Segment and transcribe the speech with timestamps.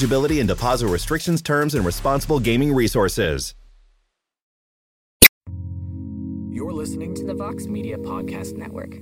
[0.00, 3.54] eligibility and deposit restrictions, terms, and responsible gaming resources.
[6.50, 8.94] You're listening to the Vox Media Podcast Network.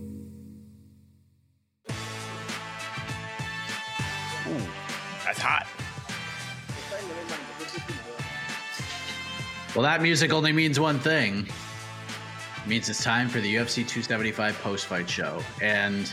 [4.48, 4.66] Ooh,
[5.24, 5.68] that's hot.
[9.76, 11.46] Well, that music only means one thing.
[12.64, 15.40] It means it's time for the UFC 275 post-fight show.
[15.62, 16.12] And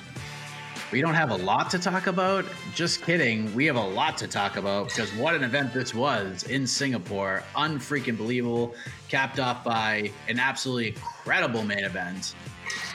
[0.91, 2.45] we don't have a lot to talk about.
[2.73, 3.53] Just kidding.
[3.55, 7.43] We have a lot to talk about because what an event this was in Singapore.
[7.55, 8.75] Unfreaking believable.
[9.09, 12.35] Capped off by an absolutely incredible main event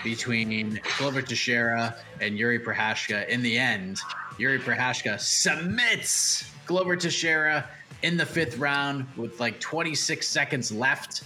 [0.04, 3.28] between Glover Teixeira and Yuri Prochazka.
[3.28, 3.98] In the end,
[4.38, 7.68] Yuri Prochazka submits Glover Teixeira
[8.02, 11.22] in the fifth round with like 26 seconds left.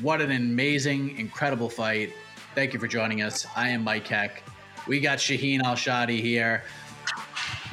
[0.00, 2.12] What an amazing, incredible fight.
[2.54, 3.46] Thank you for joining us.
[3.56, 4.42] I am Mike Heck.
[4.86, 6.62] We got Shaheen Al-Shatti here.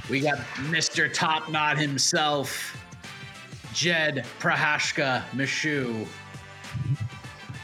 [0.10, 0.38] We got
[0.70, 1.12] Mr.
[1.12, 2.76] Top Knot himself,
[3.74, 6.08] Jed Prochazka Meshew,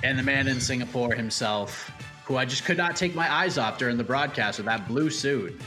[0.03, 1.92] and the man in Singapore himself,
[2.25, 5.09] who I just could not take my eyes off during the broadcast with that blue
[5.09, 5.59] suit.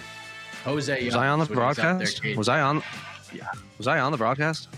[0.64, 2.24] Jose, was I on the broadcast?
[2.36, 2.82] Was I on?
[3.34, 3.48] Yeah.
[3.78, 4.68] Was I on the broadcast?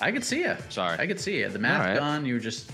[0.00, 0.56] I could see you.
[0.68, 1.48] Sorry, I could see you.
[1.48, 1.98] The mask right.
[1.98, 2.26] on.
[2.26, 2.72] You were just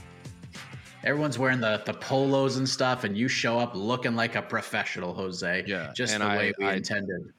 [1.05, 5.15] everyone's wearing the the polos and stuff, and you show up looking like a professional,
[5.15, 5.65] Jose.
[5.67, 7.33] Yeah, just the I, way we I, intended.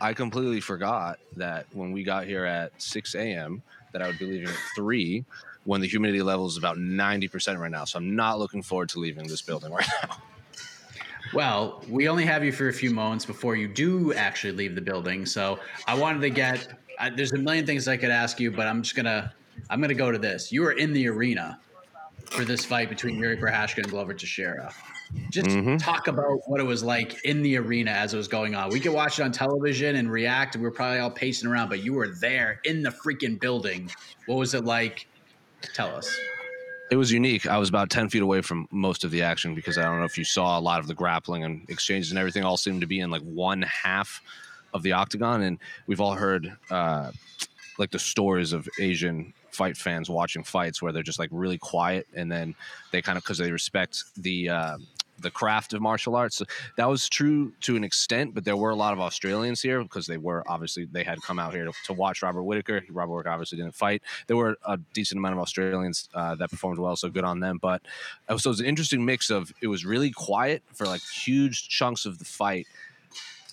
[0.00, 3.62] I completely forgot that when we got here at 6 a.m.
[3.92, 5.24] that I would be leaving at three.
[5.64, 7.84] When the humidity level is about 90% right now.
[7.84, 10.16] So I'm not looking forward to leaving this building right now.
[11.34, 14.80] Well, we only have you for a few moments before you do actually leave the
[14.80, 15.26] building.
[15.26, 16.68] So I wanted to get.
[16.98, 19.34] Uh, there's a million things I could ask you, but I'm just gonna.
[19.68, 20.50] I'm gonna go to this.
[20.50, 21.60] You were in the arena
[22.30, 24.72] for this fight between Yuri Prochazka and Glover Teixeira.
[25.30, 25.76] Just mm-hmm.
[25.76, 28.68] talk about what it was like in the arena as it was going on.
[28.70, 30.56] We could watch it on television and react.
[30.56, 33.90] We were probably all pacing around, but you were there in the freaking building.
[34.26, 35.06] What was it like?
[35.74, 36.14] Tell us.
[36.90, 37.46] It was unique.
[37.46, 40.04] I was about 10 feet away from most of the action because I don't know
[40.04, 42.86] if you saw a lot of the grappling and exchanges and everything all seemed to
[42.86, 44.22] be in like one half
[44.72, 45.42] of the octagon.
[45.42, 47.10] And we've all heard uh,
[47.78, 52.06] like the stories of Asian fight fans watching fights where they're just like really quiet
[52.14, 52.54] and then
[52.92, 54.78] they kind of because they respect the uh,
[55.20, 56.36] the craft of martial arts.
[56.36, 56.44] So
[56.76, 60.06] that was true to an extent, but there were a lot of Australians here because
[60.06, 62.84] they were obviously they had come out here to, to watch Robert Whitaker.
[62.88, 64.00] Robert Whitaker obviously didn't fight.
[64.28, 67.58] There were a decent amount of Australians uh, that performed well, so good on them.
[67.60, 67.82] But
[68.28, 71.68] uh, so it was an interesting mix of it was really quiet for like huge
[71.68, 72.68] chunks of the fight,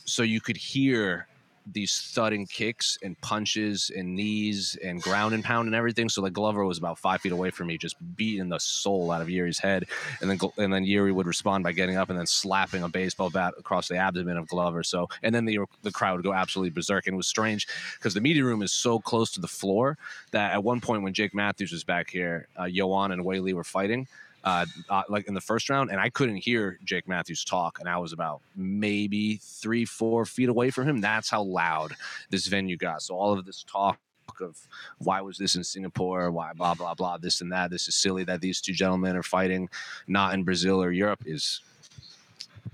[0.06, 1.28] so you could hear
[1.72, 6.10] these thudding kicks and punches and knees and ground and pound and everything.
[6.10, 9.22] So like Glover was about five feet away from me, just beating the soul out
[9.22, 9.86] of Yuri's head,
[10.22, 13.30] and then and then Yuri would respond by getting up and then slapping a baseball
[13.30, 14.84] bat across the abdomen of Glover.
[14.84, 18.14] So and then the the crowd would go absolutely berserk, and it was strange because
[18.14, 19.98] the media room is so close to the floor
[20.32, 23.64] that at one point when Jake Matthews was back here, uh, Yoan and Weili were
[23.64, 24.08] fighting
[24.46, 27.90] uh, uh, like in the first round, and I couldn't hear Jake Matthews talk, and
[27.90, 31.02] I was about maybe three, four feet away from him.
[31.02, 31.94] That's how loud
[32.30, 33.02] this venue got.
[33.02, 34.00] So all of this talk
[34.42, 34.58] of
[35.00, 37.72] why was this in Singapore, why blah blah blah, this and that.
[37.72, 39.68] This is silly that these two gentlemen are fighting
[40.08, 41.62] not in Brazil or Europe is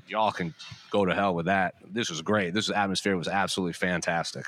[0.07, 0.53] y'all can
[0.89, 1.75] go to hell with that.
[1.89, 2.53] This was great.
[2.53, 4.45] This atmosphere was absolutely fantastic.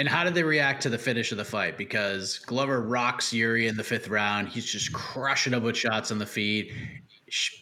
[0.00, 1.76] And how did they react to the finish of the fight?
[1.76, 4.48] Because Glover rocks Yuri in the fifth round.
[4.48, 6.72] He's just crushing him with shots on the feet.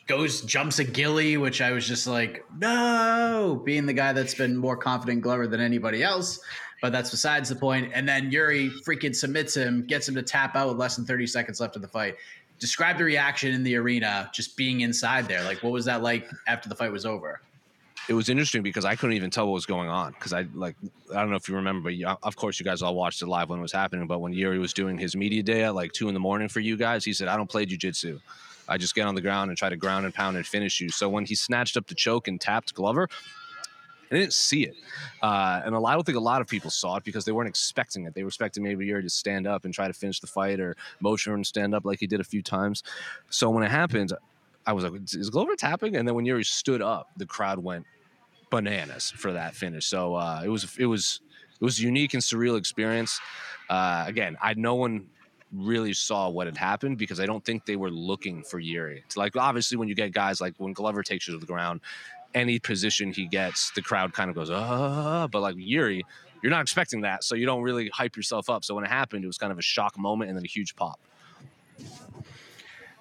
[0.07, 4.57] Goes jumps a gilly, which I was just like, no, being the guy that's been
[4.57, 6.39] more confident Glover than anybody else.
[6.81, 7.91] But that's besides the point.
[7.93, 11.27] And then Yuri freaking submits him, gets him to tap out with less than 30
[11.27, 12.15] seconds left of the fight.
[12.61, 15.43] Describe the reaction in the arena, just being inside there.
[15.43, 17.41] Like, what was that like after the fight was over?
[18.09, 20.77] It was interesting because I couldn't even tell what was going on because I like
[21.15, 23.51] I don't know if you remember, but of course you guys all watched it live
[23.51, 24.07] when it was happening.
[24.07, 26.61] But when Yuri was doing his media day at like two in the morning for
[26.61, 28.19] you guys, he said, "I don't play jujitsu.
[28.67, 30.89] I just get on the ground and try to ground and pound and finish you."
[30.89, 33.09] So when he snatched up the choke and tapped Glover,
[34.11, 34.75] I didn't see it,
[35.23, 38.07] uh, and I don't think a lot of people saw it because they weren't expecting
[38.07, 38.15] it.
[38.15, 40.77] They were expecting maybe Yuri to stand up and try to finish the fight or
[41.01, 42.83] motion and stand up like he did a few times.
[43.29, 44.15] So when it happened,
[44.67, 47.85] I was like, "Is Glover tapping?" And then when Yuri stood up, the crowd went
[48.51, 49.87] bananas for that finish.
[49.87, 51.21] So uh, it was it was
[51.61, 53.21] it was a unique and surreal experience.
[53.69, 55.07] Uh, again, I no one
[55.53, 59.03] really saw what had happened because I don't think they were looking for Yuri.
[59.07, 61.81] It's like obviously when you get guys like when Glover takes you to the ground,
[62.35, 66.05] any position he gets, the crowd kind of goes, ah, but like Yuri,
[66.43, 67.25] you're not expecting that.
[67.25, 68.65] So you don't really hype yourself up.
[68.65, 70.77] So when it happened, it was kind of a shock moment and then a huge
[70.77, 71.01] pop.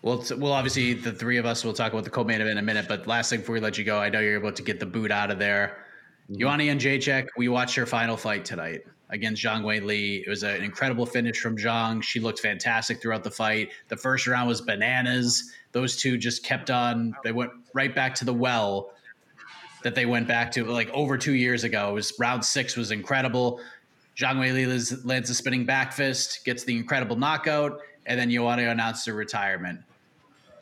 [0.04, 2.62] Well, well, obviously the three of us will talk about the co-main event in a
[2.62, 2.88] minute.
[2.88, 4.86] But last thing before we let you go, I know you're about to get the
[4.86, 5.84] boot out of there.
[6.30, 6.42] Mm-hmm.
[6.42, 10.24] Joanna Jędrzejczyk, we watched her final fight tonight against Zhang Wei Li.
[10.26, 12.04] It was an incredible finish from Zhang.
[12.04, 13.72] She looked fantastic throughout the fight.
[13.88, 15.52] The first round was bananas.
[15.72, 17.16] Those two just kept on.
[17.24, 18.92] They went right back to the well
[19.84, 21.90] that they went back to like over two years ago.
[21.92, 23.62] It was round six was incredible.
[24.18, 24.66] Zhang Wei Li
[25.06, 29.82] lands a spinning back fist, gets the incredible knockout, and then Joanna announced her retirement.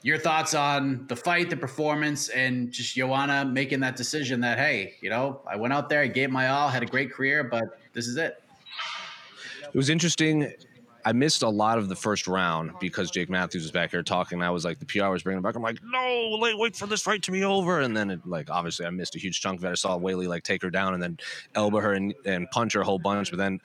[0.01, 4.95] Your thoughts on the fight, the performance, and just Joanna making that decision that, hey,
[5.01, 7.79] you know, I went out there, I gave my all, had a great career, but
[7.93, 8.41] this is it.
[9.63, 10.51] It was interesting.
[11.07, 14.41] I missed a lot of the first round because Jake Matthews was back here talking.
[14.41, 15.55] I was like, the PR was bringing it back.
[15.55, 17.81] I'm like, no, wait, wait for this fight to be over.
[17.81, 19.69] And then, it, like, obviously, I missed a huge chunk of it.
[19.69, 21.19] I saw Weili like take her down and then
[21.53, 23.29] elbow her and, and punch her a whole bunch.
[23.29, 23.61] But then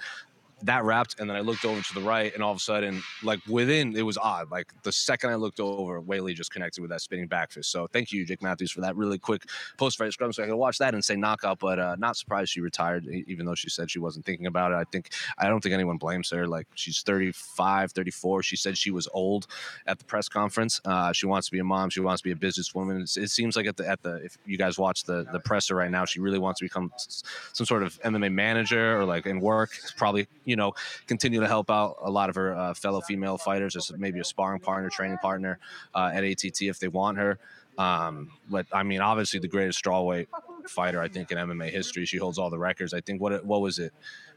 [0.63, 3.03] that wrapped, and then I looked over to the right, and all of a sudden,
[3.23, 4.51] like within, it was odd.
[4.51, 7.71] Like the second I looked over, Weili just connected with that spinning back fist.
[7.71, 9.45] So thank you, Jake Matthews, for that really quick
[9.79, 11.59] post fight scrum, so I could watch that and say knockout.
[11.59, 14.77] But uh, not surprised she retired, even though she said she wasn't thinking about it.
[14.77, 16.47] I think I don't think anyone blames her.
[16.47, 18.43] Like she's 35, 34.
[18.43, 19.47] She said she was old
[19.87, 20.81] at the press conference.
[20.85, 21.91] Uh, she wants to be a mom.
[21.91, 23.03] She wants to be a businesswoman.
[23.03, 25.75] It's, it seems like at the at the if you guys watch the the presser
[25.75, 29.41] right now, she really wants to become some sort of MMA manager or like in
[29.41, 29.71] work.
[29.83, 30.73] It's probably you know
[31.07, 34.25] continue to help out a lot of her uh, fellow female fighters as maybe a
[34.25, 35.59] sparring partner, training partner
[35.95, 37.39] uh, at ATT if they want her.
[37.79, 40.27] Um, but I mean, obviously the greatest strawweight
[40.67, 42.05] fighter I think in MMA history.
[42.05, 42.93] She holds all the records.
[42.93, 43.93] I think what what was it?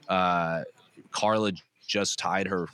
[0.08, 0.64] Uh,
[1.12, 1.52] Carla
[1.86, 2.68] just tied her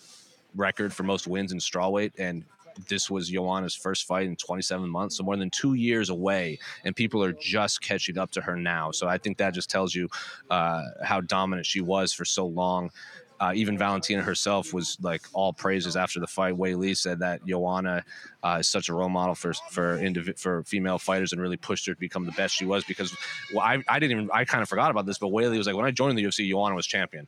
[0.56, 2.44] record for most wins in strawweight, and
[2.88, 6.96] this was Joanna's first fight in 27 months, so more than two years away, and
[6.96, 8.92] people are just catching up to her now.
[8.92, 10.08] So I think that just tells you
[10.50, 12.92] uh, how dominant she was for so long.
[13.40, 16.58] Uh, even Valentina herself was like all praises after the fight.
[16.58, 18.04] Wei Li said that Joanna
[18.44, 21.86] uh, is such a role model for for indiv- for female fighters and really pushed
[21.88, 22.84] her to become the best she was.
[22.84, 23.16] Because
[23.54, 25.68] well, I I didn't even I kind of forgot about this, but Wei Li was
[25.68, 27.28] like when I joined the UFC, Joanna was champion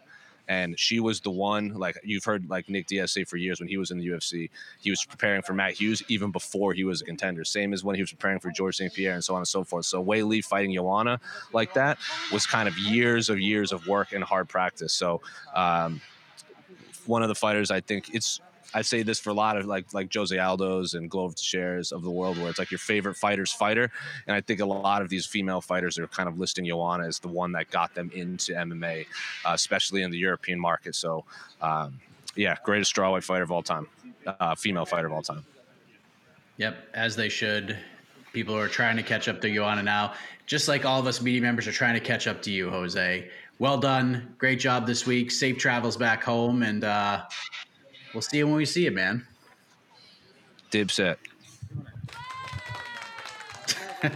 [0.51, 3.69] and she was the one like you've heard like Nick Diaz say for years when
[3.69, 4.49] he was in the UFC,
[4.81, 7.45] he was preparing for Matt Hughes even before he was a contender.
[7.45, 8.93] Same as when he was preparing for George St.
[8.93, 9.85] Pierre and so on and so forth.
[9.85, 11.21] So Wei Li fighting Joanna
[11.53, 11.99] like that
[12.33, 14.91] was kind of years of years of work and hard practice.
[14.91, 15.21] So
[15.55, 16.01] um,
[17.05, 18.41] one of the fighters I think it's
[18.73, 22.03] I say this for a lot of like like Jose Aldo's and Glover Teixeira of
[22.03, 23.91] the world, where it's like your favorite fighter's fighter.
[24.27, 27.19] And I think a lot of these female fighters are kind of listing Joanna as
[27.19, 29.05] the one that got them into MMA,
[29.45, 30.95] uh, especially in the European market.
[30.95, 31.25] So,
[31.61, 31.99] um,
[32.35, 33.87] yeah, greatest strawweight fighter of all time,
[34.25, 35.45] uh, female fighter of all time.
[36.57, 37.77] Yep, as they should.
[38.33, 40.13] People are trying to catch up to Joanna now,
[40.45, 43.29] just like all of us media members are trying to catch up to you, Jose.
[43.59, 45.31] Well done, great job this week.
[45.31, 47.23] Safe travels back home, and uh,
[48.13, 49.25] We'll see you when we see you, man.
[50.71, 51.17] Dipset.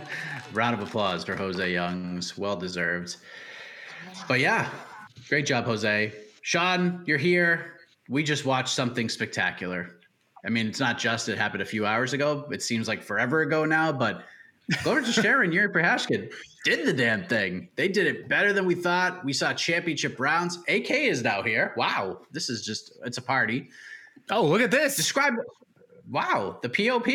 [0.53, 2.37] Round of applause for Jose Youngs.
[2.37, 3.17] Well deserved.
[4.27, 4.69] But yeah,
[5.29, 6.13] great job, Jose.
[6.41, 7.73] Sean, you're here.
[8.09, 9.97] We just watched something spectacular.
[10.45, 12.47] I mean, it's not just it happened a few hours ago.
[12.51, 14.23] It seems like forever ago now, but
[14.71, 16.31] Teixeira and Yuri Prochazka
[16.63, 17.69] did the damn thing.
[17.75, 19.23] They did it better than we thought.
[19.23, 20.57] We saw championship rounds.
[20.67, 21.73] AK is now here.
[21.77, 23.69] Wow, this is just it's a party.
[24.31, 24.95] Oh, look at this.
[24.95, 25.35] Describe
[26.09, 27.07] Wow, the POP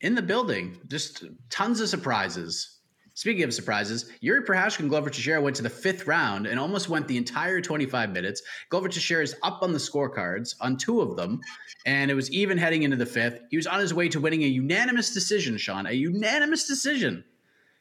[0.00, 0.78] in the building.
[0.88, 2.78] Just tons of surprises.
[3.22, 6.88] Speaking of surprises, Yuri Prochazka and Glover Teixeira went to the fifth round and almost
[6.88, 8.42] went the entire 25 minutes.
[8.68, 11.40] Glover Teixeira is up on the scorecards on two of them,
[11.86, 13.38] and it was even heading into the fifth.
[13.48, 17.22] He was on his way to winning a unanimous decision, Sean, a unanimous decision.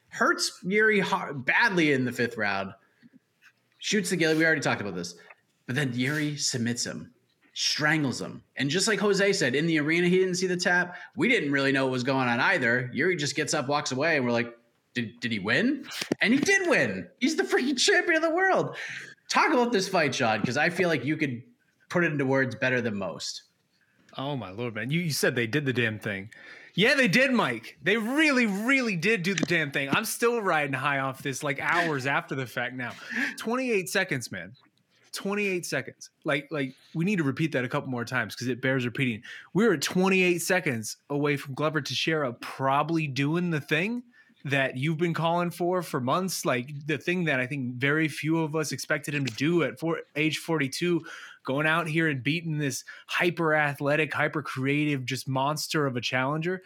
[0.09, 2.73] Hurts Yuri hard, badly in the fifth round.
[3.79, 4.35] Shoots the gilly.
[4.35, 5.15] We already talked about this.
[5.65, 7.15] But then Yuri submits him
[7.53, 8.41] strangles him.
[8.55, 10.95] And just like Jose said, in the arena, he didn't see the tap.
[11.17, 12.89] We didn't really know what was going on either.
[12.93, 14.55] Yuri just gets up, walks away, and we're like,
[14.93, 15.85] Did, did he win?
[16.21, 17.07] And he did win.
[17.19, 18.75] He's the freaking champion of the world.
[19.29, 21.41] Talk about this fight, Sean, because I feel like you could
[21.89, 23.43] put it into words better than most.
[24.17, 24.91] Oh my lord, man!
[24.91, 26.29] You, you said they did the damn thing.
[26.73, 27.77] Yeah, they did, Mike.
[27.81, 29.89] They really, really did do the damn thing.
[29.89, 32.91] I'm still riding high off this like hours after the fact now.
[33.37, 34.53] 28 seconds, man.
[35.13, 36.09] 28 seconds.
[36.23, 39.21] Like, like we need to repeat that a couple more times because it bears repeating.
[39.53, 44.03] We were 28 seconds away from Glover to Teixeira probably doing the thing
[44.45, 48.39] that you've been calling for for months like the thing that i think very few
[48.41, 51.03] of us expected him to do at four, age 42
[51.43, 56.61] going out here and beating this hyper athletic hyper creative just monster of a challenger.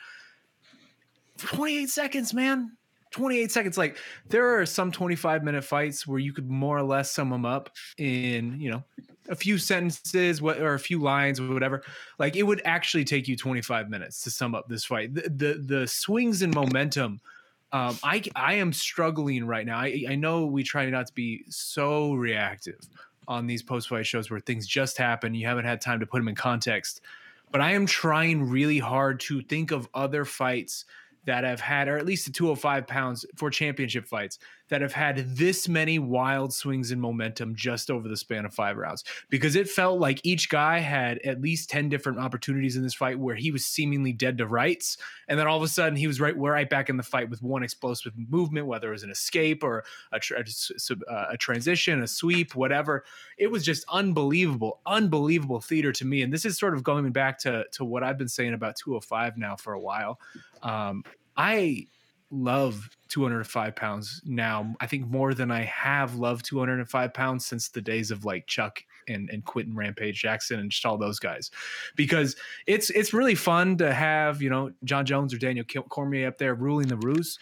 [1.37, 2.71] 28 seconds man.
[3.11, 3.77] 28 seconds.
[3.77, 7.45] Like there are some 25 minute fights where you could more or less sum them
[7.45, 8.83] up in you know
[9.29, 11.83] a few sentences or a few lines or whatever.
[12.19, 15.13] Like it would actually take you 25 minutes to sum up this fight.
[15.13, 17.21] The the, the swings and momentum
[17.71, 19.77] um, I I am struggling right now.
[19.77, 22.79] I, I know we try not to be so reactive
[23.27, 25.33] on these post fight shows where things just happen.
[25.33, 27.01] You haven't had time to put them in context,
[27.51, 30.85] but I am trying really hard to think of other fights
[31.25, 34.37] that have had, or at least the 205 pounds for championship fights
[34.69, 38.77] that have had this many wild swings in momentum just over the span of five
[38.77, 39.03] rounds.
[39.29, 43.19] Because it felt like each guy had at least 10 different opportunities in this fight
[43.19, 44.97] where he was seemingly dead to rights.
[45.27, 47.41] And then all of a sudden he was right, right back in the fight with
[47.41, 52.55] one explosive movement, whether it was an escape or a, a, a transition, a sweep,
[52.55, 53.03] whatever.
[53.37, 56.21] It was just unbelievable, unbelievable theater to me.
[56.21, 59.37] And this is sort of going back to, to what I've been saying about 205
[59.37, 60.19] now for a while.
[60.63, 61.03] Um,
[61.37, 61.87] I
[62.35, 64.75] love 205 pounds now.
[64.79, 68.83] I think more than I have loved 205 pounds since the days of like Chuck
[69.07, 71.51] and, and Quinton Rampage Jackson and just all those guys,
[71.95, 72.35] because
[72.67, 76.55] it's it's really fun to have you know Jon Jones or Daniel Cormier up there
[76.55, 77.39] ruling the roost,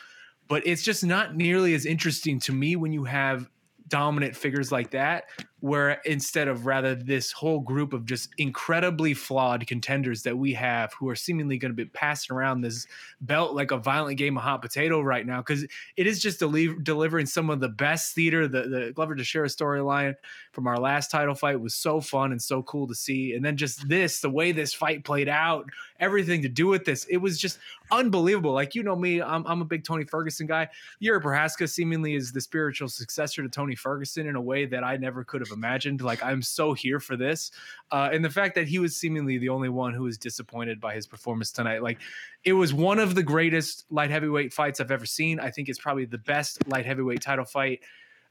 [0.48, 3.50] but it's just not nearly as interesting to me when you have
[3.88, 5.26] dominant figures like that
[5.64, 10.92] where instead of rather this whole group of just incredibly flawed contenders that we have
[10.92, 12.86] who are seemingly going to be passing around this
[13.22, 15.64] belt like a violent game of hot potato right now because
[15.96, 20.14] it is just deli- delivering some of the best theater the, the glover teixeira storyline
[20.52, 23.34] from our last title fight was so fun and so cool to see.
[23.34, 25.70] And then just this the way this fight played out
[26.02, 28.52] everything to do with this it was just unbelievable.
[28.52, 30.68] Like you know me i'm, I'm a big tony ferguson guy.
[31.02, 34.98] Jiri Prochazka seemingly is the spiritual successor to tony ferguson in a way that i
[34.98, 36.02] never could have imagined.
[36.02, 37.52] Like I'm so here for this,
[37.92, 40.94] uh, and the fact that he was seemingly the only one who was disappointed by
[40.94, 41.84] his performance tonight.
[41.84, 42.00] Like
[42.44, 45.40] it was one of the greatest light heavyweight fights I've ever seen.
[45.40, 47.82] I think it's probably the best light heavyweight title fight.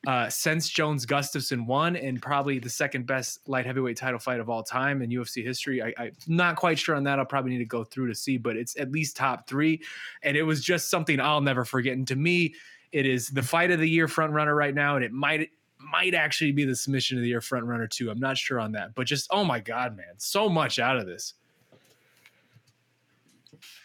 [0.04, 4.50] Uh, since Jones Gustafsson won, and probably the second best light heavyweight title fight of
[4.50, 5.80] all time in UFC history.
[5.80, 7.20] I, am not quite sure on that.
[7.20, 9.80] I'll probably need to go through to see, but it's at least top three.
[10.24, 11.92] And it was just something I'll never forget.
[11.92, 12.56] And to me,
[12.90, 15.50] it is the fight of the year front runner right now, and it might
[15.90, 18.10] might actually be the submission of the year front runner too.
[18.10, 21.06] I'm not sure on that, but just oh my god, man, so much out of
[21.06, 21.34] this.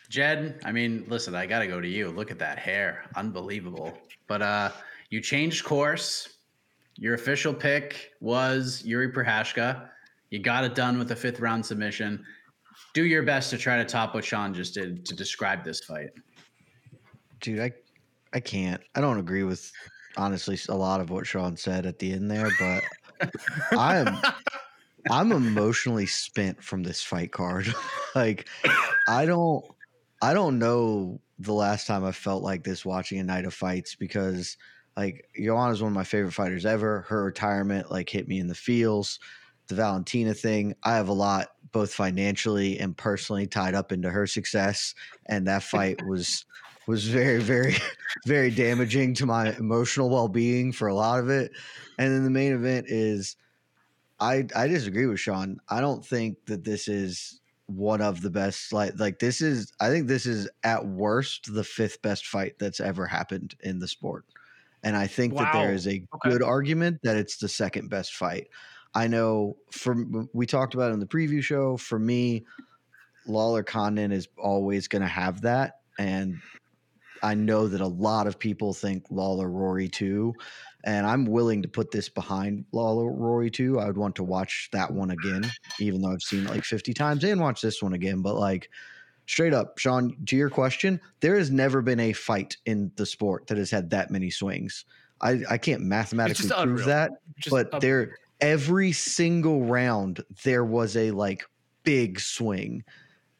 [0.09, 2.09] Jed, I mean, listen, I got to go to you.
[2.09, 3.97] Look at that hair, unbelievable.
[4.27, 4.71] But uh,
[5.09, 6.37] you changed course.
[6.95, 9.89] Your official pick was Yuri Prochazka.
[10.29, 12.25] You got it done with a fifth round submission.
[12.93, 16.09] Do your best to try to top what Sean just did to describe this fight.
[17.41, 17.71] Dude, I
[18.33, 18.81] I can't.
[18.95, 19.71] I don't agree with
[20.17, 22.83] honestly a lot of what Sean said at the end there, but
[23.71, 24.17] I'm
[25.11, 27.73] I'm emotionally spent from this fight card.
[28.15, 28.47] like
[29.07, 29.63] I don't
[30.21, 33.95] I don't know the last time I felt like this watching a night of fights
[33.95, 34.57] because
[34.95, 37.01] like Joanna is one of my favorite fighters ever.
[37.07, 39.19] Her retirement like hit me in the feels.
[39.67, 44.25] The Valentina thing, I have a lot both financially and personally tied up into her
[44.25, 44.95] success
[45.27, 46.45] and that fight was
[46.87, 47.75] was very, very,
[48.25, 51.51] very damaging to my emotional well being for a lot of it.
[51.99, 53.35] And then the main event is
[54.19, 55.59] I I disagree with Sean.
[55.69, 59.89] I don't think that this is one of the best like like this is I
[59.89, 64.25] think this is at worst the fifth best fight that's ever happened in the sport.
[64.83, 65.43] And I think wow.
[65.43, 66.29] that there is a okay.
[66.29, 68.47] good argument that it's the second best fight.
[68.95, 72.45] I know from we talked about in the preview show, for me,
[73.27, 75.81] Lawler Condit is always going to have that.
[75.99, 76.39] And
[77.23, 80.33] I know that a lot of people think Lawler Rory two,
[80.83, 83.79] and I'm willing to put this behind Lawler Rory two.
[83.79, 86.93] I would want to watch that one again, even though I've seen it like 50
[86.93, 88.21] times, and watch this one again.
[88.21, 88.69] But like
[89.25, 93.47] straight up, Sean, to your question, there has never been a fight in the sport
[93.47, 94.85] that has had that many swings.
[95.19, 96.85] I, I can't mathematically prove unreal.
[96.87, 97.11] that,
[97.49, 97.79] but unreal.
[97.79, 101.43] there every single round there was a like
[101.83, 102.83] big swing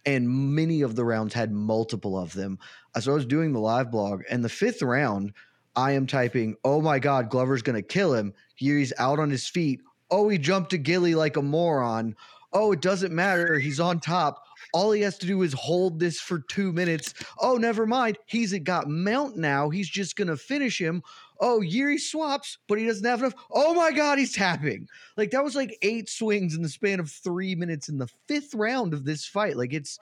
[0.08, 2.58] and many of the rounds had multiple of them.
[2.96, 5.34] Uh, So I was doing the live blog, and the fifth round,
[5.76, 9.82] I am typing, "Oh my God, Glover's gonna kill him." He's out on his feet.
[10.10, 12.16] Oh, he jumped to Gilly like a moron.
[12.54, 13.60] Oh, it doesn't matter.
[13.60, 14.42] He's on top.
[14.74, 17.14] All he has to do is hold this for two minutes.
[17.40, 18.18] Oh, never mind.
[18.26, 19.70] He's got mount now.
[19.70, 21.04] He's just gonna finish him.
[21.39, 23.36] Oh, Yuri swaps, but he doesn't have enough.
[23.51, 24.88] Oh my God, he's tapping.
[25.15, 28.53] Like that was like eight swings in the span of three minutes in the fifth
[28.53, 29.58] round of this fight.
[29.58, 30.00] Like it's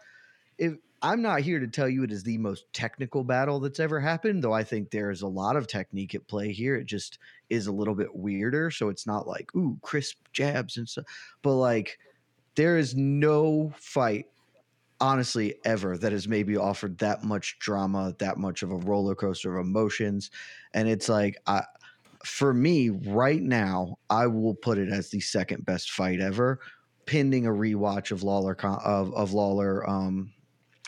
[0.57, 3.99] if I'm not here to tell you it is the most technical battle that's ever
[3.99, 6.75] happened, though I think there is a lot of technique at play here.
[6.75, 8.71] It just is a little bit weirder.
[8.71, 11.05] So it's not like, ooh, crisp jabs and stuff.
[11.41, 11.99] But like
[12.55, 14.27] there is no fight,
[14.99, 19.57] honestly, ever that has maybe offered that much drama, that much of a roller coaster
[19.57, 20.31] of emotions.
[20.73, 21.63] And it's like I
[22.25, 26.59] for me, right now, I will put it as the second best fight ever,
[27.05, 30.33] pending a rewatch of Lawler of of Lawler um,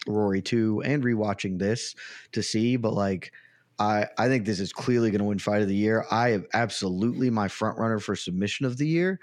[0.08, 1.96] Rory two and rewatching this
[2.32, 2.76] to see.
[2.76, 3.32] But like,
[3.78, 6.06] I I think this is clearly going to win fight of the year.
[6.10, 9.20] I have absolutely my front runner for submission of the year,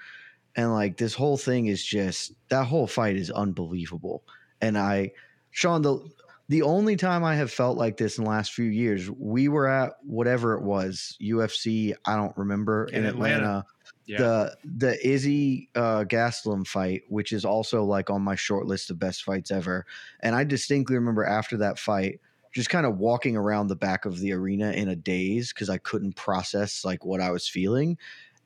[0.55, 4.23] and like this whole thing is just that whole fight is unbelievable.
[4.65, 5.13] And I,
[5.51, 6.01] Sean, the
[6.49, 9.67] the only time I have felt like this in the last few years, we were
[9.67, 13.35] at whatever it was, UFC, I don't remember, in, In Atlanta.
[13.37, 13.65] Atlanta.
[14.07, 14.19] Yeah.
[14.19, 18.99] The the Izzy uh, Gastelum fight, which is also like on my short list of
[18.99, 19.87] best fights ever,
[20.21, 22.21] and I distinctly remember after that fight,
[22.53, 25.79] just kind of walking around the back of the arena in a daze because I
[25.79, 27.99] couldn't process like what I was feeling,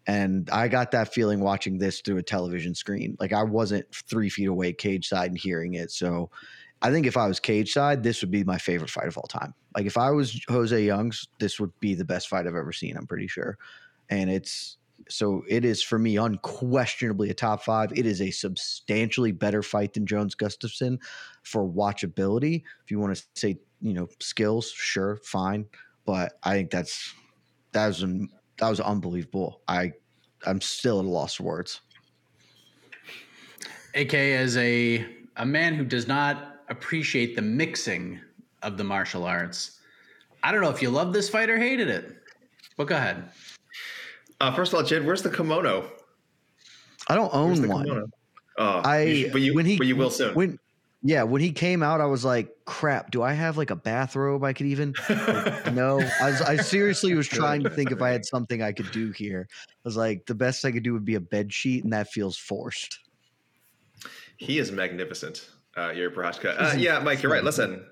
[0.09, 3.17] and I got that feeling watching this through a television screen.
[3.21, 6.31] Like I wasn't three feet away cage side and hearing it, so
[6.81, 9.25] I think if I was cage side, this would be my favorite fight of all
[9.25, 9.53] time.
[9.77, 12.97] Like if I was Jose Young's, this would be the best fight I've ever seen.
[12.97, 13.59] I'm pretty sure,
[14.09, 14.79] and it's
[15.11, 17.93] so it is for me unquestionably a top five.
[17.95, 20.99] It is a substantially better fight than Jones Gustafsson
[21.43, 22.63] for watchability.
[22.83, 25.67] If you want to say you know skills, sure, fine,
[26.07, 27.13] but I think that's
[27.73, 29.61] that was an, that was unbelievable.
[29.69, 29.93] I
[30.47, 31.81] I'm still at a loss for words.
[33.95, 38.21] AK as a a man who does not appreciate the mixing
[38.63, 39.81] of the martial arts.
[40.43, 42.17] I don't know if you love this fight or hated it.
[42.77, 43.31] But go ahead.
[44.41, 45.91] Uh, first of all, Jed, where's the kimono?
[47.09, 47.85] I don't own the one.
[47.87, 48.07] kimono?
[48.59, 50.35] Oh, I you should- but you when he but you will soon.
[50.35, 50.59] When
[51.03, 53.13] yeah, when he came out, I was like, "Crap!
[53.13, 57.15] Do I have like a bathrobe I could even?" Like, no, I, was, I seriously
[57.15, 59.47] was trying to think if I had something I could do here.
[59.51, 62.09] I was like, the best I could do would be a bed sheet, and that
[62.09, 62.99] feels forced.
[64.39, 66.61] He is magnificent, uh, Yuri Prochazka.
[66.61, 67.45] Uh, yeah, Mike, you're right.
[67.45, 67.85] Listen,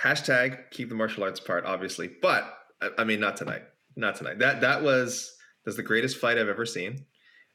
[0.00, 3.62] hashtag keep the martial arts part, obviously, but I, I mean, not tonight.
[3.96, 4.38] Not tonight.
[4.38, 7.04] That that was that's the greatest fight I've ever seen.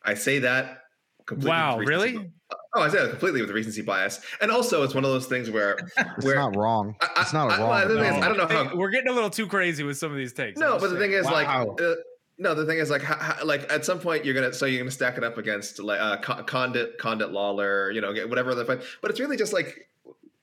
[0.03, 0.81] I say that.
[1.25, 2.31] Completely Wow, with recency- really?
[2.73, 5.49] Oh, I say that completely with recency bias, and also it's one of those things
[5.49, 6.95] where It's where not wrong.
[7.01, 7.69] I- I- It's not a I- wrong.
[7.69, 8.23] well, the thing is.
[8.23, 10.34] I don't know how Hey, we're getting a little too crazy with some of these
[10.34, 10.60] takes.
[10.60, 11.31] No, but the just thing is, Wow.
[11.34, 11.95] like, uh,
[12.38, 14.79] no, the thing is, like, how, how, like at some point you're gonna, so you're
[14.79, 18.81] gonna stack it up against like uh, Condit, Condit Lawler, you know, whatever other fight.
[19.01, 19.88] But it's really just like,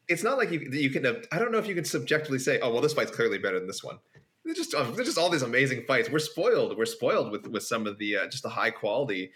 [0.06, 1.04] it's not like you you can.
[1.32, 3.66] I don't know if you can subjectively say, oh, well, this fight's clearly better than
[3.66, 3.98] this one.
[4.44, 6.08] They're just, uh, they're just all these amazing fights.
[6.08, 6.78] We're spoiled.
[6.78, 9.32] We're spoiled with with some of the uh, just the high quality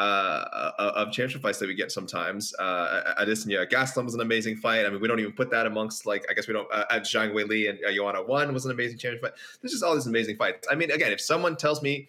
[0.00, 2.54] uh, of championship fights that we get sometimes.
[2.58, 4.86] Uh, Adesanya Gastelum was an amazing fight.
[4.86, 6.66] I mean, we don't even put that amongst like I guess we don't.
[6.72, 9.40] Uh, uh, Zhang Wei Li and uh, Joanna One was an amazing championship fight.
[9.60, 10.66] There's just all these amazing fights.
[10.70, 12.08] I mean, again, if someone tells me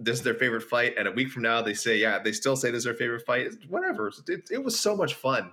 [0.00, 2.56] this is their favorite fight, and a week from now they say yeah, they still
[2.56, 3.52] say this is their favorite fight.
[3.68, 4.10] Whatever.
[4.26, 5.52] It, it was so much fun.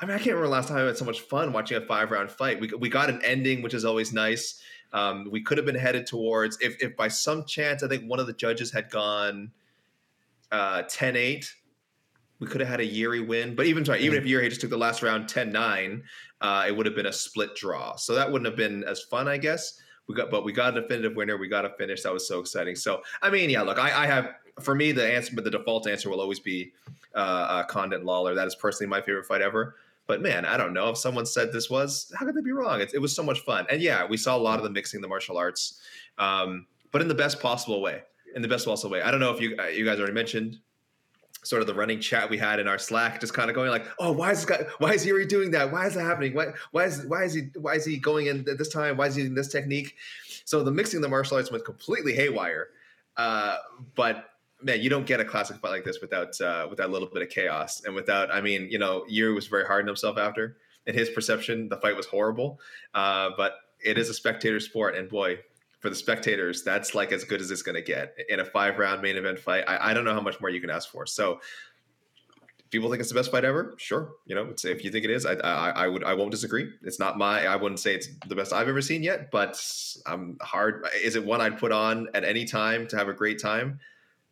[0.00, 2.10] I mean, I can't remember last time I had so much fun watching a five
[2.10, 2.58] round fight.
[2.58, 4.62] We, we got an ending, which is always nice.
[4.94, 8.18] Um, we could have been headed towards if if by some chance I think one
[8.18, 9.52] of the judges had gone
[10.52, 11.46] uh 10-8
[12.38, 14.70] we could have had a Yuri win but even sorry, even if Yuri just took
[14.70, 16.02] the last round 10-9
[16.40, 17.96] uh it would have been a split draw.
[17.96, 19.80] So that wouldn't have been as fun I guess.
[20.08, 21.36] We got but we got a definitive winner.
[21.36, 22.02] We got a finish.
[22.02, 22.76] That was so exciting.
[22.76, 25.88] So I mean yeah look I, I have for me the answer but the default
[25.88, 26.72] answer will always be
[27.14, 28.34] uh, uh Condit Lawler.
[28.34, 29.76] That is personally my favorite fight ever.
[30.06, 30.90] But man, I don't know.
[30.90, 32.12] If someone said this was.
[32.16, 32.80] How could they be wrong?
[32.80, 35.00] It, it was so much fun, and yeah, we saw a lot of the mixing
[35.00, 35.80] the martial arts,
[36.18, 38.02] um, but in the best possible way.
[38.36, 39.02] In the best possible way.
[39.02, 40.58] I don't know if you you guys already mentioned
[41.42, 43.86] sort of the running chat we had in our Slack, just kind of going like,
[43.98, 44.66] "Oh, why is this guy?
[44.78, 45.72] Why is Yuri doing that?
[45.72, 46.34] Why is that happening?
[46.34, 48.98] Why why is why is he why is he going in at this time?
[48.98, 49.94] Why is he using this technique?"
[50.44, 52.68] So the mixing of the martial arts went completely haywire,
[53.16, 53.56] uh,
[53.94, 54.26] but
[54.60, 57.22] man, you don't get a classic fight like this without uh, without a little bit
[57.22, 58.30] of chaos and without.
[58.30, 60.58] I mean, you know, Yuri was very hard on himself after.
[60.86, 62.60] In his perception, the fight was horrible,
[62.92, 65.38] uh, but it is a spectator sport, and boy,
[65.86, 68.76] for the spectators, that's like as good as it's going to get in a five
[68.76, 69.62] round main event fight.
[69.68, 71.06] I, I don't know how much more you can ask for.
[71.06, 71.40] So,
[72.70, 73.76] people think it's the best fight ever.
[73.78, 76.68] Sure, you know, if you think it is, I, I I would I won't disagree.
[76.82, 79.56] It's not my I wouldn't say it's the best I've ever seen yet, but
[80.06, 80.84] I'm hard.
[81.00, 83.78] Is it one I'd put on at any time to have a great time?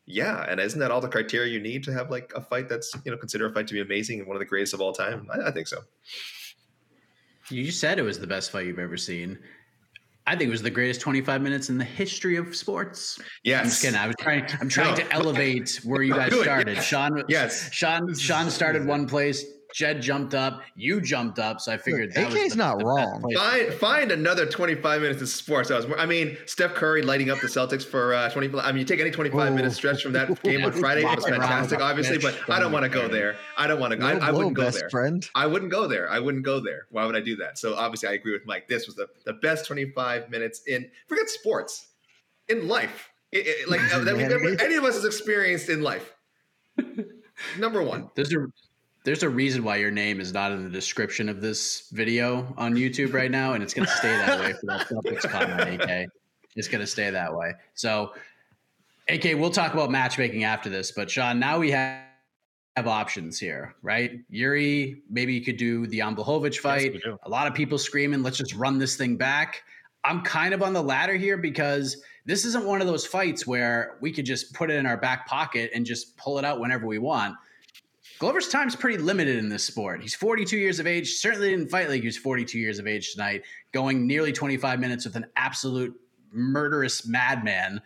[0.06, 2.92] Yeah, and isn't that all the criteria you need to have like a fight that's
[3.04, 4.92] you know consider a fight to be amazing and one of the greatest of all
[4.92, 5.28] time?
[5.32, 5.78] I, I think so.
[7.48, 9.38] You said it was the best fight you've ever seen.
[10.26, 13.18] I think it was the greatest 25 minutes in the history of sports.
[13.42, 13.60] Yes.
[13.60, 13.98] I'm just kidding.
[14.00, 14.96] I was trying I'm trying No.
[14.96, 16.76] to elevate where you guys started.
[16.76, 16.86] yes.
[16.86, 17.70] Sean Yes.
[17.72, 22.26] Sean Sean started one place, Jed jumped up, you jumped up, so I figured that
[22.26, 23.20] was AK's the- not the wrong.
[23.22, 23.36] place.
[23.36, 25.68] Find find another 25 minutes of sports.
[25.72, 28.78] I was I mean, Steph Curry lighting up the Celtics for uh, 20 I mean,
[28.78, 32.18] you take any 25 minute stretch from that game on Friday, it was fantastic obviously,
[32.18, 33.36] but I don't want to go there.
[33.58, 34.90] I don't want to I, I wouldn't go best there.
[34.90, 35.28] friend.
[35.34, 36.08] I wouldn't go there.
[36.08, 36.86] I wouldn't go there.
[36.92, 37.58] Why would I do that?
[37.58, 38.68] So obviously I agree with Mike.
[38.68, 41.88] This was the, the best 25 minutes in forget sports.
[42.48, 43.10] In life.
[43.32, 46.14] It- it- like uh, that, we- that any of us has experienced in life.
[47.58, 48.08] Number one.
[48.14, 48.46] There's a
[49.04, 52.74] there's a reason why your name is not in the description of this video on
[52.74, 56.08] YouTube right now, and it's gonna stay that way for that Celtics comment, AK.
[56.56, 57.52] It's gonna stay that way.
[57.74, 58.14] So
[59.08, 62.02] AK, we'll talk about matchmaking after this, but Sean, now we have
[62.76, 64.18] have options here, right?
[64.30, 67.00] Yuri, maybe you could do the Jan Blachowicz fight.
[67.04, 67.16] do.
[67.22, 69.62] a lot of people screaming, let's just run this thing back.
[70.02, 73.96] I'm kind of on the ladder here because this isn't one of those fights where
[74.00, 76.86] we could just put it in our back pocket and just pull it out whenever
[76.86, 77.36] we want.
[78.24, 80.00] Glover's time's pretty limited in this sport.
[80.00, 81.16] He's 42 years of age.
[81.16, 85.04] Certainly didn't fight like he was 42 years of age tonight, going nearly 25 minutes
[85.04, 85.94] with an absolute
[86.32, 87.82] murderous madman.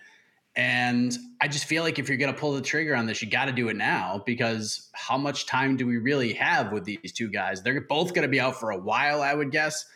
[0.55, 3.29] And I just feel like if you're going to pull the trigger on this, you
[3.29, 7.13] got to do it now because how much time do we really have with these
[7.13, 7.61] two guys?
[7.61, 9.87] They're both going to be out for a while, I would guess.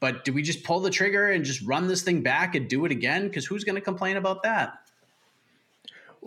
[0.00, 2.84] But do we just pull the trigger and just run this thing back and do
[2.84, 3.26] it again?
[3.26, 4.74] Because who's going to complain about that?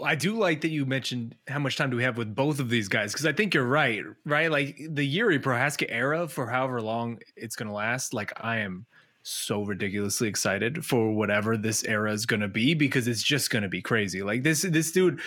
[0.04, 2.69] I do like that you mentioned how much time do we have with both of
[2.69, 4.49] these guys because I think you're right, right?
[4.49, 8.13] Like the Yuri Prochazka era for however long it's going to last.
[8.13, 8.86] Like I am
[9.23, 13.63] so ridiculously excited for whatever this era is going to be because it's just going
[13.63, 14.23] to be crazy.
[14.23, 15.19] Like this, this dude,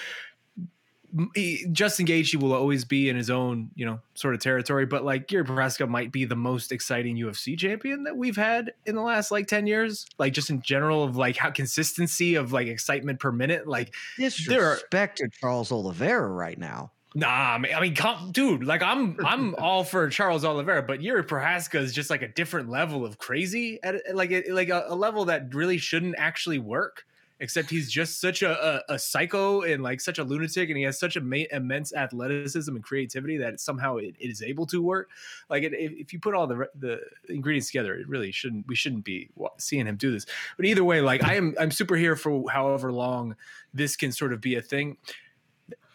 [1.34, 4.86] he- Justin Gaethje will always be in his own, you know, sort of territory.
[4.86, 8.94] But like Yuri Prochazka might be the most exciting UFC champion that we've had in
[8.94, 10.06] the last like ten years.
[10.18, 13.66] Like just in general of like how consistency of like excitement per minute.
[13.66, 16.90] Like Disrespect to Charles Oliveira right now.
[17.16, 18.64] Nah, I mean, I mean, come, dude.
[18.64, 22.68] Like, I'm, I'm all for Charles Oliveira, but Yuri Prochazka is just like a different
[22.68, 27.06] level of crazy, at, like, a, like a, a level that really shouldn't actually work.
[27.40, 30.84] Except he's just such a, a, a psycho and like such a lunatic, and he
[30.84, 34.80] has such a ma- immense athleticism and creativity that somehow it, it is able to
[34.80, 35.10] work.
[35.50, 38.66] Like, it, if, you put all the the ingredients together, it really shouldn't.
[38.68, 40.26] We shouldn't be seeing him do this.
[40.56, 43.34] But either way, like, I am, I'm super here for however long
[43.72, 44.96] this can sort of be a thing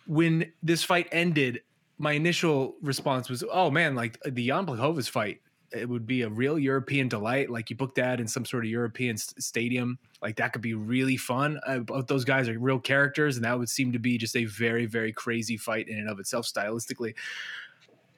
[0.09, 1.61] when this fight ended,
[1.99, 6.29] my initial response was, "Oh man, like the Jan Blachowicz fight, it would be a
[6.29, 7.49] real European delight.
[7.49, 10.73] Like you book that in some sort of European s- stadium, like that could be
[10.73, 11.59] really fun.
[11.65, 14.45] Uh, both those guys are real characters, and that would seem to be just a
[14.45, 17.15] very, very crazy fight in and of itself, stylistically."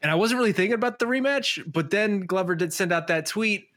[0.02, 3.28] And I wasn't really thinking about the rematch, but then Glover did send out that
[3.28, 3.68] tweet,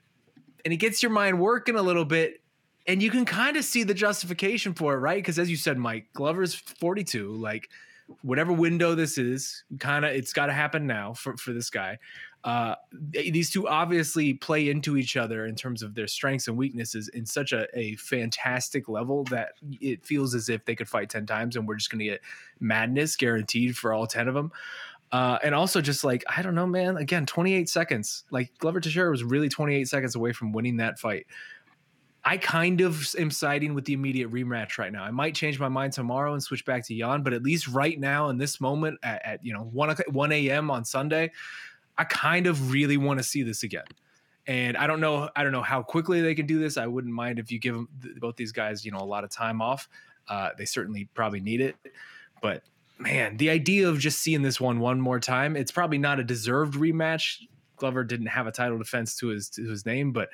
[0.65, 2.41] and it gets your mind working a little bit
[2.87, 5.17] and you can kind of see the justification for it, right?
[5.17, 7.33] Because as you said, Mike, Glover's 42.
[7.33, 7.71] Like,
[8.23, 11.99] whatever window this is, kind of, it's got to happen now for for this guy.
[12.45, 12.75] Uh,
[13.13, 17.09] th- these two obviously play into each other in terms of their strengths and weaknesses
[17.09, 21.25] in such a, a fantastic level that it feels as if they could fight 10
[21.25, 22.21] times and we're just going to get
[22.61, 24.53] madness guaranteed for all 10 of them.
[25.11, 28.25] Uh, and also just like, I don't know, man, again, 28 seconds.
[28.31, 31.27] Like Glover Teixeira was really 28 seconds away from winning that fight.
[32.27, 35.05] I kind of am siding with the immediate rematch right now.
[35.05, 37.99] I might change my mind tomorrow and switch back to Jan, but at least right
[37.99, 40.71] now in this moment at, at you know one one a.m.
[40.71, 41.33] on Sunday,
[41.97, 43.85] I kind of really want to see this again.
[44.47, 46.77] And I don't know, I don't know how quickly they can do this.
[46.77, 49.31] I wouldn't mind if you give them, both these guys, you know, a lot of
[49.31, 49.89] time off.
[50.29, 51.77] Uh, they certainly probably need it,
[52.41, 52.63] but
[52.99, 56.25] man, the idea of just seeing this one one more time, it's probably not a
[56.25, 57.47] deserved rematch.
[57.77, 60.31] Glover didn't have a title defense to his to his name, but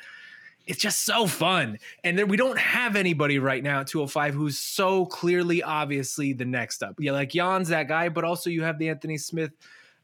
[0.66, 1.78] it's just so fun.
[2.04, 6.44] And then we don't have anybody right now at 205 who's so clearly, obviously the
[6.44, 6.96] next up.
[6.98, 9.52] Yeah, like Jan's that guy, but also you have the Anthony Smith,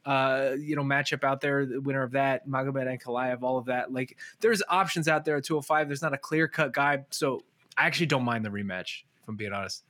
[0.07, 3.93] uh, you know, matchup out there, the winner of that, Magomed Ankalaev, all of that.
[3.93, 5.89] Like there's options out there at 205.
[5.89, 7.05] There's not a clear cut guy.
[7.11, 7.43] So
[7.77, 9.83] I actually don't mind the rematch, if I'm being honest.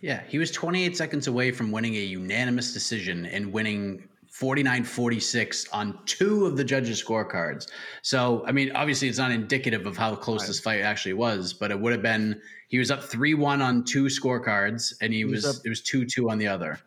[0.00, 5.68] Yeah, he was 28 seconds away from winning a unanimous decision and winning 49 46
[5.72, 7.68] on two of the judges' scorecards.
[8.00, 11.70] So, I mean, obviously, it's not indicative of how close this fight actually was, but
[11.70, 15.24] it would have been he was up 3 1 on two scorecards and he, He
[15.26, 16.78] was was, up- it was 2 2 on the other.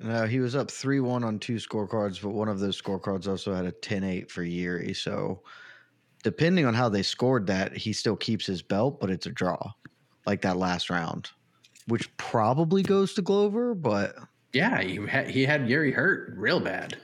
[0.00, 3.28] No, uh, he was up 3 1 on two scorecards, but one of those scorecards
[3.28, 4.92] also had a 10 8 for Yuri.
[4.92, 5.42] So,
[6.22, 9.72] depending on how they scored that, he still keeps his belt, but it's a draw,
[10.26, 11.30] like that last round,
[11.86, 14.16] which probably goes to Glover, but.
[14.52, 16.96] Yeah, he had, he had Yuri hurt real bad.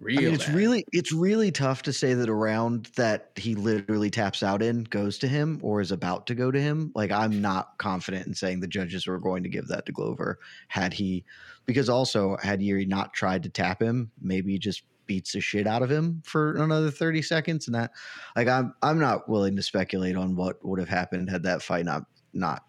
[0.00, 0.54] Real I mean, it's bad.
[0.54, 4.84] really it's really tough to say that a round that he literally taps out in
[4.84, 6.92] goes to him or is about to go to him.
[6.94, 10.38] Like I'm not confident in saying the judges were going to give that to Glover
[10.68, 11.24] had he
[11.66, 15.66] because also had Yuri not tried to tap him, maybe he just beats the shit
[15.66, 17.90] out of him for another 30 seconds and that
[18.36, 21.86] like I'm I'm not willing to speculate on what would have happened had that fight
[21.86, 22.62] not not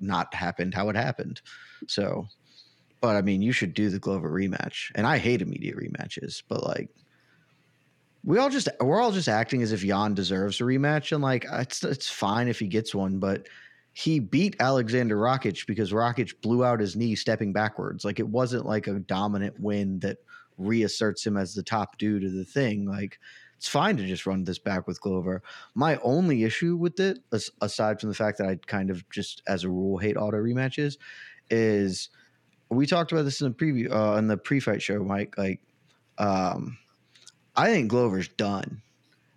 [0.00, 1.40] not happened how it happened.
[1.86, 2.26] So
[3.02, 4.90] but I mean, you should do the Glover rematch.
[4.94, 6.88] And I hate immediate rematches, but like
[8.24, 11.44] we all just we're all just acting as if Jan deserves a rematch, and like
[11.50, 13.48] it's it's fine if he gets one, but
[13.92, 18.04] he beat Alexander Rakic because Rakic blew out his knee stepping backwards.
[18.04, 20.18] Like it wasn't like a dominant win that
[20.56, 22.86] reasserts him as the top dude of the thing.
[22.86, 23.18] Like
[23.56, 25.42] it's fine to just run this back with Glover.
[25.74, 27.18] My only issue with it,
[27.60, 30.96] aside from the fact that I kind of just as a rule hate auto rematches,
[31.50, 32.08] is
[32.72, 35.36] we talked about this in the preview uh, in the pre-fight show, Mike.
[35.36, 35.60] Like,
[36.18, 36.78] um,
[37.56, 38.82] I think Glover's done,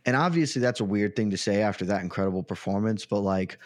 [0.05, 3.05] and obviously that's a weird thing to say after that incredible performance.
[3.05, 3.57] But like,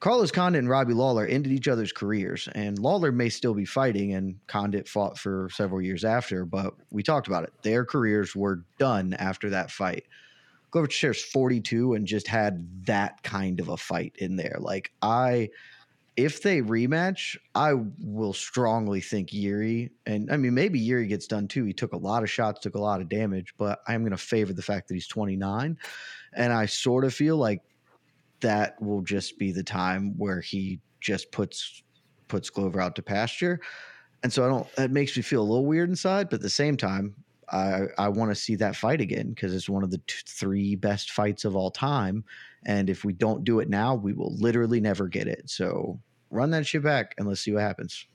[0.00, 4.14] Carlos Condit and Robbie Lawler ended each other's careers, and Lawler may still be fighting,
[4.14, 6.44] and Condit fought for several years after.
[6.44, 10.04] But we talked about it; their careers were done after that fight.
[10.74, 14.56] Glover Teixeira's 42 and just had that kind of a fight in there.
[14.58, 15.50] Like I
[16.16, 21.48] if they rematch, I will strongly think Yuri, and I mean maybe Yuri gets done
[21.48, 21.64] too.
[21.64, 24.16] He took a lot of shots, took a lot of damage, but I'm going to
[24.16, 25.76] favor the fact that he's 29,
[26.34, 27.62] and I sort of feel like
[28.40, 31.82] that will just be the time where he just puts
[32.28, 33.60] puts Glover out to pasture,
[34.22, 34.76] and so I don't.
[34.76, 37.16] That makes me feel a little weird inside, but at the same time,
[37.50, 41.10] I I want to see that fight again because it's one of the three best
[41.10, 42.24] fights of all time,
[42.66, 45.50] and if we don't do it now, we will literally never get it.
[45.50, 46.00] So
[46.30, 48.06] run that shit back and let's see what happens.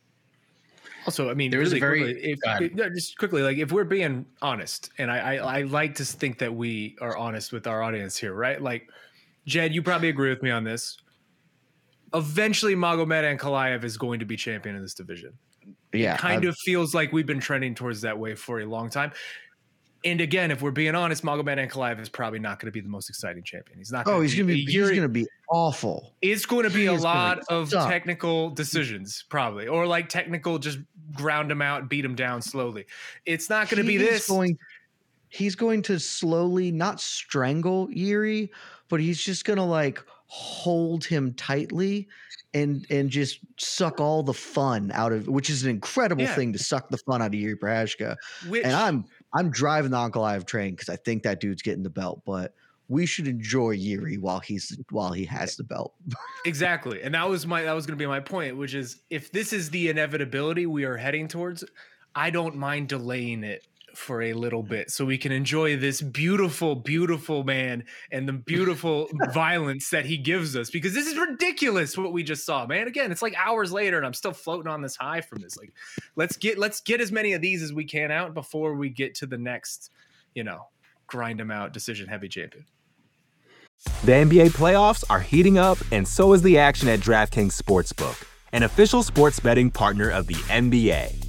[1.06, 3.72] Also, I mean, there was really a very quickly, if, no, just quickly, like if
[3.72, 7.68] we're being honest, and I, I I like to think that we are honest with
[7.68, 8.62] our audience here, right?
[8.62, 8.90] Like,
[9.46, 10.98] Jed, you probably agree with me on this.
[12.14, 15.34] Eventually, Magomed Ankalaev is going to be champion in this division.
[15.94, 18.66] Yeah, it kind I've, of feels like we've been trending towards that way for a
[18.66, 19.12] long time.
[20.06, 22.88] And again, if we're being honest, Magomed Ankalaev is probably not going to be the
[22.90, 23.78] most exciting champion.
[23.80, 24.08] He's not.
[24.08, 24.64] Oh, he's going to be.
[24.66, 26.14] He's going to be awful.
[26.22, 27.90] It's going to be He a lot of suck.
[27.90, 30.80] technical decisions, probably, or like technical, just
[31.14, 32.86] ground him out, beat him down slowly.
[33.26, 34.28] It's not going to be this.
[34.30, 34.58] Going,
[35.28, 38.52] he's going to slowly not strangle Yuri,
[38.88, 42.08] but he's just going to like hold him tightly
[42.54, 46.36] and and just suck all the fun out of which is an incredible Yeah.
[46.36, 47.56] thing to suck the fun out of Yuri
[48.48, 51.90] which, And I'm I'm driving the Ankalaev train because I think that dude's getting the
[51.90, 52.54] belt, but
[52.88, 55.94] we should enjoy Yuri while he's while he has the belt.
[56.46, 59.32] exactly, and that was my that was going to be my point, which is if
[59.32, 61.64] this is the inevitability we are heading towards,
[62.16, 63.68] I don't mind delaying it
[64.00, 69.10] for a little bit so we can enjoy this beautiful, beautiful man and the beautiful
[69.34, 72.88] violence that he gives us because this is ridiculous what we just saw, man.
[72.88, 75.58] Again, it's like hours later and I'm still floating on this high from this.
[75.58, 75.74] Like,
[76.16, 79.16] let's get let's get as many of these as we can out before we get
[79.16, 79.92] to the next,
[80.34, 80.68] you know,
[81.06, 82.66] grind them out decision heavy champion.
[84.04, 88.64] The NBA playoffs are heating up, and so is the action at DraftKings Sportsbook, an
[88.64, 91.29] official sports betting partner of the NBA.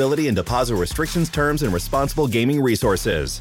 [0.00, 3.40] and deposit restrictions, terms, and responsible gaming resources.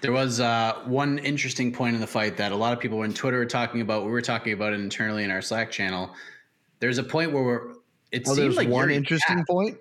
[0.00, 3.12] There was uh, one interesting point in the fight that a lot of people on
[3.12, 4.04] Twitter were talking about.
[4.04, 6.10] We were talking about it internally in our Slack channel.
[6.78, 7.70] There's a point where we're,
[8.12, 9.48] it Oh, seemed there's like one Yuri interesting tapped.
[9.48, 9.78] point.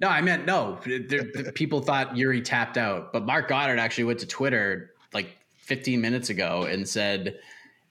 [0.00, 0.78] No, I meant no.
[0.84, 1.00] There,
[1.34, 6.00] the people thought Yuri tapped out, but Marc Goddard actually went to Twitter like 15
[6.00, 7.38] minutes ago and said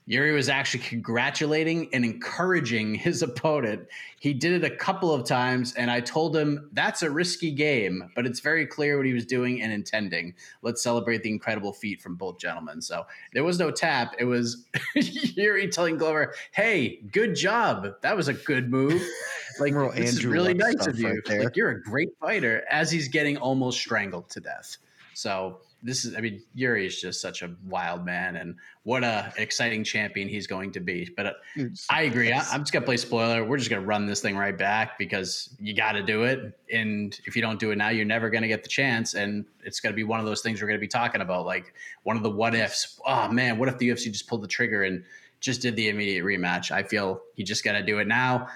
[0.07, 3.87] Yuri was actually congratulating and encouraging his opponent.
[4.19, 8.11] He did it a couple of times, and I told him that's a risky game,
[8.15, 10.35] but it's very clear what he was doing and intending.
[10.61, 12.81] Let's celebrate the incredible feat from both gentlemen.
[12.81, 14.15] So there was no tap.
[14.19, 14.65] It was
[14.95, 17.87] Yuri telling Glover, "Hey, good job.
[18.01, 19.01] That was a good move.
[19.57, 21.21] Like Real this is really nice of you.
[21.29, 24.75] right like you're a great fighter." As he's getting almost strangled to death.
[25.13, 29.31] So this is, I mean, Yuri is just such a wild man, and what a
[29.37, 31.07] exciting champion he's going to be.
[31.15, 32.31] But uh, I agree.
[32.31, 33.45] I, I'm just gonna play spoiler.
[33.45, 37.17] We're just gonna run this thing right back because you got to do it, and
[37.25, 39.95] if you don't do it now, you're never gonna get the chance, and it's gonna
[39.95, 42.55] be one of those things we're gonna be talking about, like one of the what
[42.55, 42.99] ifs.
[43.05, 45.03] Oh man, what if the UFC just pulled the trigger and
[45.39, 46.71] just did the immediate rematch?
[46.71, 48.47] I feel you just got to do it now.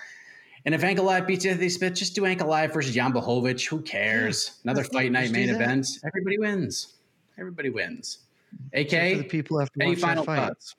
[0.65, 3.65] And if Ankalaev beats Anthony Smith, just do Ankalaev versus Jan Blachowicz.
[3.67, 4.59] Who cares?
[4.63, 5.87] Another fight night main event.
[6.03, 6.98] Everybody wins.
[7.39, 8.19] Everybody wins.
[8.73, 10.75] AK, for the people who have to any final thoughts?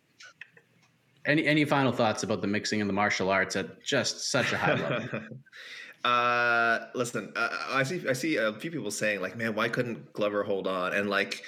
[1.27, 4.59] Any any final thoughts about the mixing and the martial arts at just such a
[4.59, 5.21] high level?
[6.05, 8.03] uh, listen, uh, I see.
[8.09, 11.45] I see a few people saying like, "Man, why couldn't Glover hold on?" And like,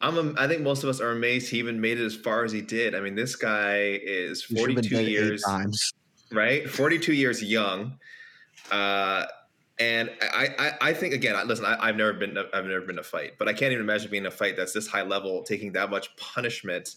[0.00, 0.36] I'm.
[0.38, 2.60] I think most of us are amazed he even made it as far as he
[2.60, 2.94] did.
[2.94, 5.44] I mean, this guy is He should've been 42 years,
[6.32, 6.68] right?
[6.68, 7.98] 42 years young.
[8.70, 9.24] Uh,
[9.78, 12.98] and I, I, I think again, listen, I, I've never been, I've never been in
[12.98, 15.42] a fight, but I can't even imagine being in a fight that's this high level,
[15.42, 16.96] taking that much punishment.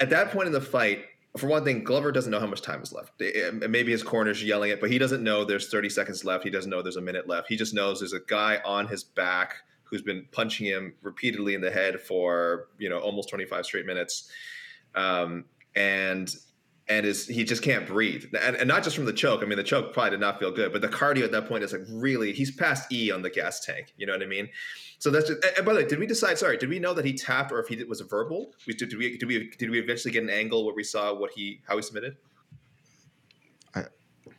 [0.00, 1.04] At that point in the fight,
[1.36, 3.12] for one thing, Glover doesn't know how much time is left.
[3.18, 6.44] Maybe his corner's yelling it, but he doesn't know there's 30 seconds left.
[6.44, 7.48] He doesn't know there's a minute left.
[7.48, 11.60] He just knows there's a guy on his back who's been punching him repeatedly in
[11.60, 14.30] the head for you know almost 25 straight minutes,
[14.94, 16.34] um, and
[16.88, 19.42] and is he just can't breathe, and, and not just from the choke.
[19.42, 21.64] I mean, the choke probably did not feel good, but the cardio at that point
[21.64, 23.94] is like really he's past E on the gas tank.
[23.96, 24.48] You know what I mean?
[24.98, 25.44] So that's just.
[25.56, 26.38] And by the way, did we decide?
[26.38, 28.52] Sorry, did we know that he tapped or if he was a verbal?
[28.66, 31.14] We did, did we did we did we eventually get an angle where we saw
[31.14, 32.16] what he how he submitted?
[33.74, 33.84] I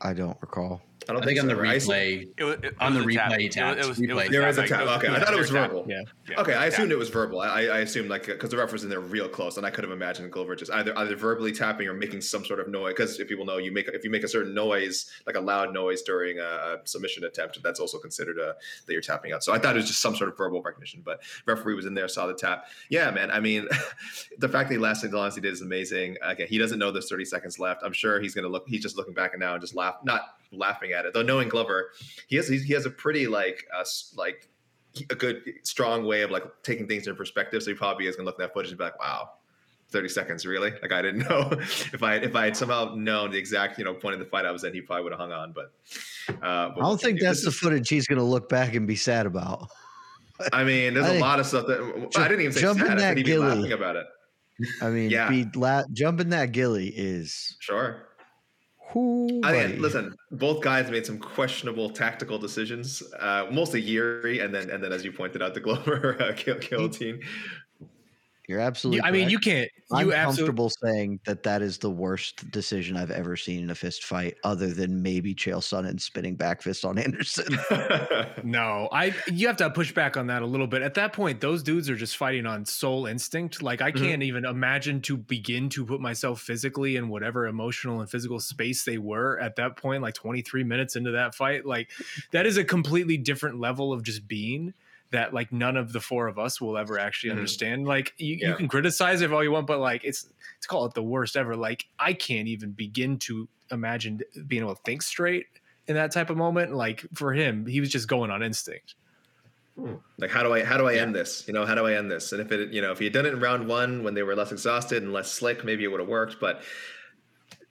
[0.02, 0.82] I don't recall.
[1.10, 1.62] I don't I think on the so.
[1.62, 1.66] I
[1.98, 3.32] replay, It was, it on the was a tap.
[3.32, 4.82] replay, he It was- it was- it was There is a tap.
[5.04, 5.86] Okay, I thought it was verbal.
[5.88, 6.02] Yeah.
[6.30, 6.40] Yeah.
[6.42, 6.70] Okay, I Yeah.
[6.72, 7.42] assumed it was verbal.
[7.42, 9.84] I, I assumed like because the ref was in there real close, and I could
[9.84, 12.94] have imagined Glover just either either verbally tapping or making some sort of noise.
[12.94, 15.74] Because if people know, you make if you make a certain noise, like a loud
[15.74, 19.44] noise during a, a submission attempt, that's also considered a, that you're tapping out.
[19.44, 21.02] So I thought it was just some sort of verbal recognition.
[21.04, 22.66] But referee was in there, saw the tap.
[22.90, 23.30] Yeah, man.
[23.32, 23.68] I mean,
[24.38, 26.18] the fact that he lasted as long as he did is amazing.
[26.22, 27.82] Again, he doesn't know there's 30 seconds left.
[27.84, 28.64] I'm sure he's gonna look.
[28.68, 30.22] He's just looking back and now and just laugh, not
[30.54, 31.14] laughing at it.
[31.14, 31.92] Though knowing Glover,
[32.28, 33.84] he has he has a pretty like uh,
[34.16, 34.48] like
[35.10, 37.64] a good strong way of like taking things into perspective.
[37.64, 39.32] So he probably is gonna look at that footage and be like, "Wow,
[39.90, 40.72] thirty seconds, really?
[40.82, 41.50] Like I didn't know.
[41.60, 44.46] if I if I had somehow known the exact you know point of the fight
[44.46, 45.54] I was in, he probably would have hung on.
[45.54, 45.72] But,
[46.30, 48.96] uh, but I don't think that's the footage he's going to look back and be
[48.96, 49.70] sad about.
[50.52, 52.78] I mean, there's I a lot of stuff that I didn't even in sad.
[52.86, 53.48] I that said he'd be gilly.
[53.48, 54.06] laughing about it.
[54.82, 55.30] I mean, Yeah.
[55.30, 57.56] be la- jumping that gilly is.
[57.60, 58.08] Sure.
[59.44, 63.02] I mean, listen, both guys made some questionable tactical decisions.
[63.20, 66.60] Uh, mostly Yuri, and then and then as you pointed out, the Glover uh, kill,
[66.60, 67.22] guillotine.
[68.48, 68.98] You're absolutely.
[68.98, 69.70] You- I mean, you can't.
[69.92, 70.38] I'm You absolutely.
[70.48, 74.36] comfortable saying that that is the worst decision I've ever seen in a fist fight,
[74.44, 77.58] other than maybe Chael Sonnen spinning back fist on Anderson.
[78.44, 79.14] No, I.
[79.32, 80.82] You have to push back on that a little bit.
[80.82, 83.62] At that point, those dudes are just fighting on soul instinct.
[83.62, 83.98] Like I Mhm.
[83.98, 88.84] can't even imagine to begin to put myself physically in whatever emotional and physical space
[88.84, 90.02] they were at that point.
[90.02, 91.90] Like 23 minutes into that fight, like
[92.32, 94.74] that is a completely different level of just being
[95.14, 97.38] that like none of the four of us will ever actually Mhm.
[97.38, 97.88] understand.
[97.88, 98.50] Like you, Yeah.
[98.50, 101.38] you can criticize it all you want, but like it's it's call it the worst
[101.38, 101.56] ever.
[101.56, 105.46] Like I can't even begin to imagine being able to think straight
[105.88, 106.74] in that type of moment.
[106.76, 108.96] Like for him, he was just going on instinct.
[110.20, 111.48] like how do I how do I end this?
[111.48, 112.32] You know, how do I end this?
[112.32, 114.22] And if it you know if he had done it in round one when they
[114.24, 116.40] were less exhausted and less slick, maybe it would have worked.
[116.40, 116.62] But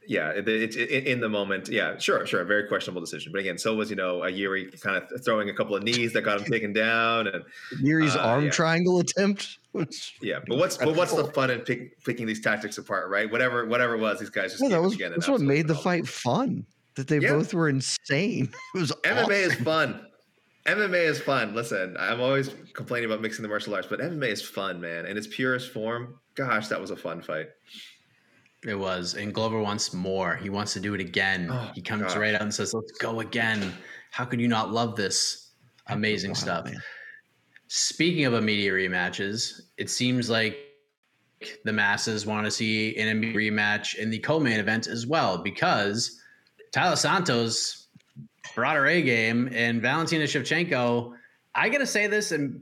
[0.06, 3.32] yeah, it, it, it, in the moment, yeah, sure, sure, very questionable decision.
[3.32, 6.12] But again, so was you know a Yuri kind of throwing a couple of knees
[6.14, 7.44] that got him taken down, and
[7.80, 8.50] Yuri's Uh, arm yeah.
[8.50, 9.58] triangle attempt.
[10.20, 10.40] yeah.
[10.46, 13.30] But what's but what's the fun in pick, picking these tactics apart, right?
[13.30, 15.74] Whatever whatever it was, these guys just Yeah, that was again that's what made the
[15.74, 16.66] fight fun.
[16.96, 17.32] That they Yeah.
[17.32, 18.50] both were insane.
[18.74, 20.07] It was MMA is fun.
[20.66, 21.55] MMA is fun.
[21.55, 25.07] Listen, I'm always complaining about mixing the martial arts, but MMA is fun, man.
[25.07, 27.48] In its purest form, gosh, that was a fun fight.
[28.66, 30.36] It was, and Glover wants more.
[30.36, 31.48] He wants to do it again.
[31.50, 32.16] Oh, he comes gosh.
[32.16, 33.72] right out and says, "Let's go again."
[34.10, 35.50] How could you not love this?
[35.88, 36.64] Amazing Wow, stuff.
[36.66, 36.82] man.
[37.66, 40.58] Speaking of immediate rematches, it seems like
[41.64, 46.20] the masses want to see an immediate rematch in the co-main event as well because
[46.72, 47.88] Taila Santos
[48.54, 51.14] brought her A game, and Valentina Shevchenko.
[51.54, 52.60] I gotta say this, and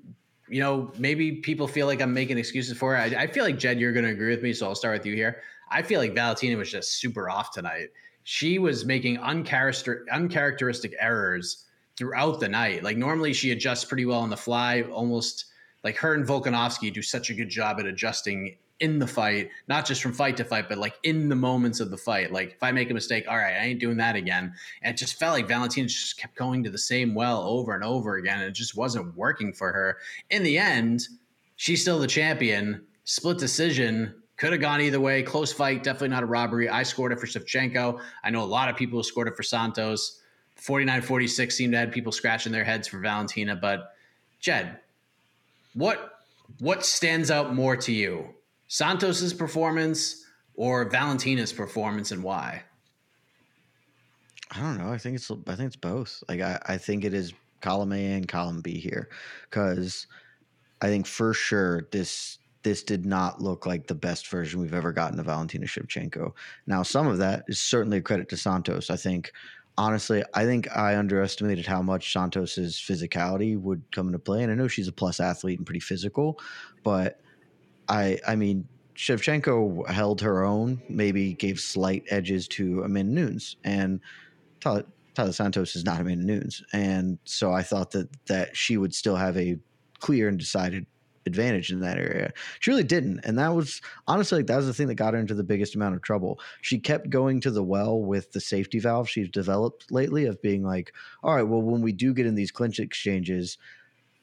[0.48, 3.14] you know, maybe people feel like I'm making excuses for it.
[3.14, 5.14] I, I feel like Jed, you're gonna agree with me, so I'll start with you
[5.14, 5.42] here.
[5.70, 7.88] I feel like Valentina was just super off tonight.
[8.24, 11.66] She was making uncharacter- uncharacteristic errors
[11.96, 12.82] throughout the night.
[12.82, 15.46] Like normally she adjusts pretty well on the fly, almost
[15.84, 19.84] like her and Volkanovski do such a good job at adjusting in the fight, not
[19.84, 22.32] just from fight to fight, but like in the moments of the fight.
[22.32, 24.54] Like if I make a mistake, all right, I ain't doing that again.
[24.82, 27.84] And it just felt like Valentina just kept going to the same well over and
[27.84, 28.38] over again.
[28.38, 29.98] And it just wasn't working for her.
[30.30, 31.06] In the end,
[31.56, 32.86] she's still the champion.
[33.04, 34.14] Split decision.
[34.40, 35.22] Could have gone either way.
[35.22, 35.82] Close fight.
[35.82, 36.66] Definitely not a robbery.
[36.66, 38.00] I scored it for Shevchenko.
[38.24, 40.22] I know a lot of people who scored it for Santos.
[40.56, 43.54] 49 46 seemed to have people scratching their heads for Valentina.
[43.54, 43.92] But
[44.40, 44.78] Jed,
[45.74, 46.20] what
[46.58, 48.28] what stands out more to you?
[48.66, 50.24] Santos's performance
[50.54, 52.62] or Valentina's performance and why?
[54.52, 54.90] I don't know.
[54.90, 56.24] I think it's I think it's both.
[56.30, 59.10] Like I, I think it is column A and column B here.
[59.50, 60.06] Cause
[60.80, 64.92] I think for sure this this did not look like the best version we've ever
[64.92, 66.32] gotten of Valentina Shevchenko.
[66.66, 68.90] Now, some of that is certainly a credit to Santos.
[68.90, 69.32] I think
[69.78, 74.42] honestly, I think I underestimated how much Santos's physicality would come into play.
[74.42, 76.38] And I know she's a plus athlete and pretty physical,
[76.84, 77.20] but
[77.88, 84.00] I I mean Shevchenko held her own, maybe gave slight edges to Amanda Nunes, and
[84.60, 84.84] Taila,
[85.32, 89.36] Santos is not Amanda Nunes, and so I thought that that she would still have
[89.38, 89.58] a
[89.98, 90.86] clear and decided
[91.30, 92.32] advantage in that area.
[92.60, 95.20] She really didn't, and that was honestly like, that was the thing that got her
[95.20, 96.40] into the biggest amount of trouble.
[96.60, 100.62] She kept going to the well with the safety valve she's developed lately of being
[100.62, 103.56] like, all right, well, when we do get in these clinch exchanges,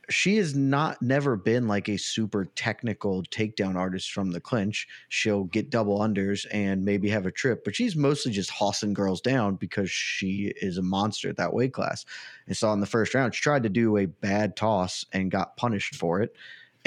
[0.09, 4.87] she has not never been like a super technical takedown artist from the clinch.
[5.09, 9.21] She'll get double unders and maybe have a trip, but she's mostly just hossing girls
[9.21, 12.05] down because she is a monster at that weight class.
[12.47, 15.57] And so in the first round, she tried to do a bad toss and got
[15.57, 16.35] punished for it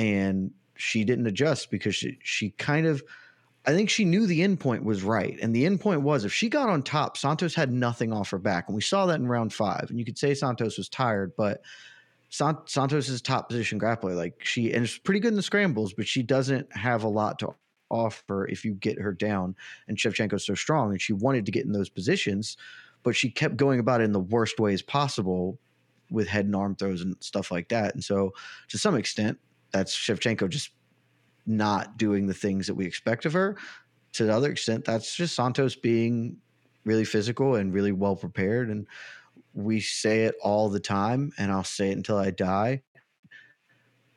[0.01, 3.03] and she didn't adjust because she, she kind of
[3.67, 5.39] I think she knew the end point was right.
[5.43, 8.39] And the end point was if she got on top, Santos had nothing off her
[8.39, 8.67] back.
[8.67, 9.89] And we saw that in round five.
[9.91, 11.61] And you could say Santos was tired, but
[12.31, 14.17] Santos is top position grappler.
[14.17, 17.39] Like she, and it's pretty good in the scrambles, but she doesn't have a lot
[17.41, 17.55] to
[17.91, 19.55] offer if you get her down.
[19.89, 22.57] And Shevchenko's so strong and she wanted to get in those positions,
[23.03, 25.59] but she kept going about it in the worst ways possible
[26.11, 27.93] with head and arm throws and stuff like that.
[27.93, 28.33] And so
[28.69, 29.39] to some extent,
[29.73, 30.71] that's Shevchenko just
[31.47, 33.57] not doing the things that we expect of her.
[34.15, 36.37] To the other extent, that's just Santos being
[36.85, 38.71] really physical and really well prepared.
[38.71, 38.87] And
[39.55, 42.83] we say it all the time, and I'll say it until I die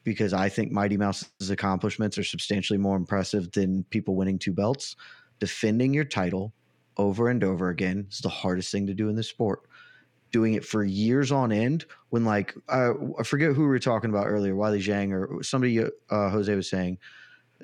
[0.04, 4.95] because I think Mighty Mouse's accomplishments are substantially more impressive than people winning two belts.
[5.39, 6.54] Defending your title
[6.97, 9.62] over and over again is the hardest thing to do in this sport
[10.34, 14.10] doing it for years on end when like uh, I forget who we were talking
[14.10, 15.88] about earlier, Weili Zhang or somebody uh,
[16.30, 16.98] Jose was saying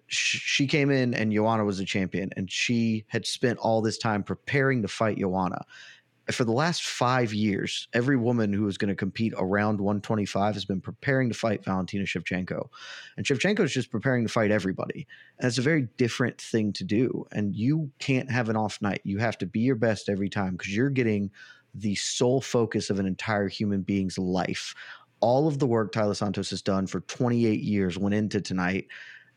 [0.07, 4.23] she came in and Joanna was a champion and she had spent all this time
[4.23, 5.65] preparing to fight Joanna.
[6.31, 10.63] For the last five years, every woman who is going to compete around 125 has
[10.63, 12.69] been preparing to fight Valentina Shevchenko.
[13.17, 15.07] And Shevchenko is just preparing to fight everybody.
[15.39, 17.25] And it's a very different thing to do.
[17.31, 19.01] And you can't have an off night.
[19.03, 21.31] You have to be your best every time because you're getting
[21.73, 24.73] the sole focus of an entire human being's life.
[25.19, 28.87] All of the work Taila Santos has done for 28 years went into tonight.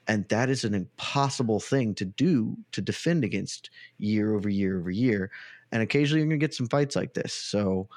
[0.09, 4.91] And that is an impossible thing to do to defend against year over year over
[4.91, 5.31] year.
[5.71, 7.33] And occasionally you're going to get some fights like this.
[7.33, 7.89] So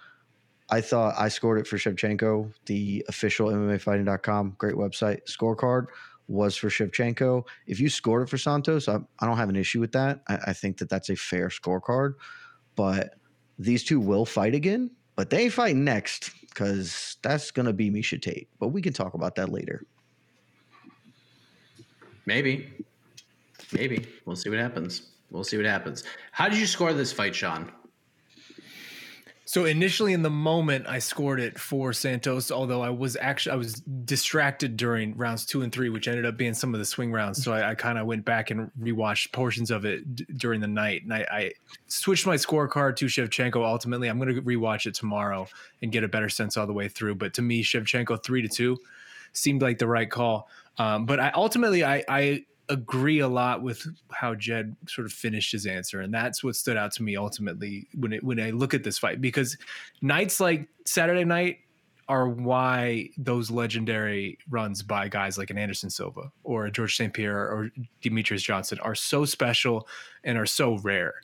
[0.70, 2.52] I thought I scored it for Shevchenko.
[2.66, 5.88] The official MMAfighting.com, great website, scorecard
[6.28, 7.44] was for Shevchenko.
[7.68, 10.22] If you scored it for Santos, I, I don't have an issue with that.
[10.28, 12.14] I, I think that that's a fair scorecard.
[12.76, 13.16] But
[13.58, 18.22] these two will fight again, but they fight next because that's going to be Miesha
[18.22, 18.48] Tate.
[18.60, 19.86] But we can talk about that later.
[22.26, 22.72] Maybe.
[23.74, 24.08] Maybe.
[24.26, 25.12] We'll see what happens.
[25.32, 26.04] We'll see what happens.
[26.32, 27.72] How did you score this fight, Sean?
[29.48, 33.56] So initially in the moment I scored it for Santos, although I was actually I
[33.58, 37.12] was distracted during rounds two and three, which ended up being some of the swing
[37.12, 37.44] rounds.
[37.44, 40.68] So I, I kind of went back and rewatched portions of it d- during the
[40.68, 41.52] night, and I, I,
[41.88, 43.64] switched my scorecard to Shevchenko.
[43.64, 45.48] Ultimately, I'm going to rewatch it tomorrow
[45.84, 47.16] and get a better sense all the way through.
[47.16, 48.80] But to me, Shevchenko three to two
[49.34, 50.50] seemed like the right call.
[50.80, 55.52] Um, but I ultimately I, I agree a lot with how Jed sort of finished
[55.52, 58.74] his answer, and that's what stood out to me ultimately when it when I look
[58.74, 59.58] at this fight because
[60.02, 61.60] nights like Saturday night
[62.08, 67.12] are why those legendary runs by guys like an Anderson Silva or Georges St.
[67.12, 67.72] Pierre or
[68.04, 69.88] Demetrious Johnson are so special
[70.24, 71.16] and are so rare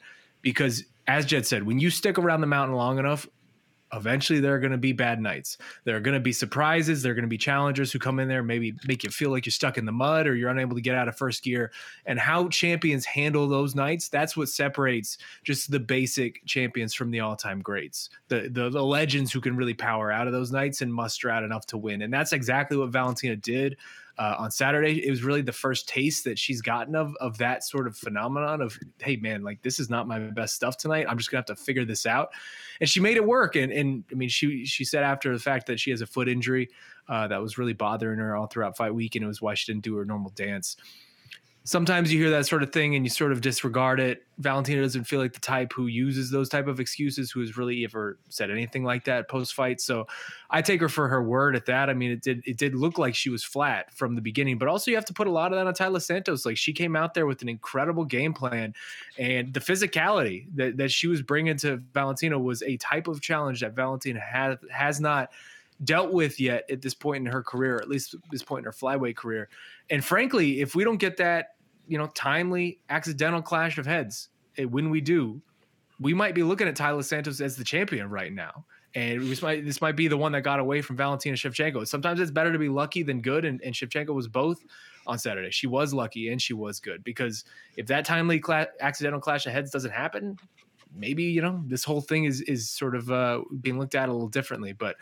[0.42, 3.28] because as Jed said, when you stick around the mountain long enough,
[3.94, 5.58] eventually there are going to be bad nights.
[5.84, 7.02] There are going to be surprises.
[7.02, 9.46] There are going to be challengers who come in there, maybe make you feel like
[9.46, 11.72] you're stuck in the mud or you're unable to get out of first gear.
[12.06, 17.20] And how champions handle those nights, that's what separates just the basic champions from the
[17.20, 20.82] all time greats, the, the, the legends who can really power out of those nights
[20.82, 22.02] and muster out enough to win.
[22.02, 23.78] And that's exactly what Valentina did
[24.18, 25.06] uh, on Saturday.
[25.06, 28.62] It was really the first taste that she's gotten of of that sort of phenomenon
[28.62, 31.06] of, hey man, like this is not my best stuff tonight.
[31.10, 32.30] I'm just gonna have to figure this out.
[32.80, 33.56] And she made it work.
[33.56, 36.28] And and I mean, she she said after the fact that she has a foot
[36.28, 36.70] injury
[37.08, 39.72] uh, that was really bothering her all throughout fight week, and it was why she
[39.72, 40.78] didn't do her normal dance
[41.64, 44.24] sometimes you hear that sort of thing and you sort of disregard it.
[44.40, 47.84] Valentina doesn't feel like the type who uses those type of excuses, who has really
[47.84, 49.80] ever said anything like that post fight.
[49.80, 50.08] So
[50.50, 51.90] I take her for her word at that.
[51.90, 54.68] I mean, it did it did look like she was flat from the beginning, but
[54.68, 56.46] also you have to put a lot of that on Taila Santos.
[56.46, 58.74] Like she came out there with an incredible game plan,
[59.20, 63.62] and the physicality that, that she was bringing to Valentina was a type of challenge
[63.62, 65.30] that Valentina has has not
[65.84, 68.72] dealt with yet at this point in her career, at least this point in her
[68.72, 69.50] flyweight career.
[69.92, 71.50] And frankly, if we don't get that,
[71.88, 75.42] you know, timely accidental clash of heads, eh, when we do,
[76.00, 78.66] we might be looking at Taila Santos as the champion right now.
[78.96, 81.88] And this might this might be the one that got away from Valentina Shevchenko.
[81.88, 84.60] Sometimes it's better to be lucky than good, and, and Shevchenko was both
[85.08, 85.50] on Saturday.
[85.52, 87.46] She was lucky and she was good because
[87.78, 90.38] if that timely cla- accidental clash of heads doesn't happen,
[90.94, 94.12] maybe you know this whole thing is is sort of uh, being looked at a
[94.12, 94.74] little differently.
[94.74, 94.98] But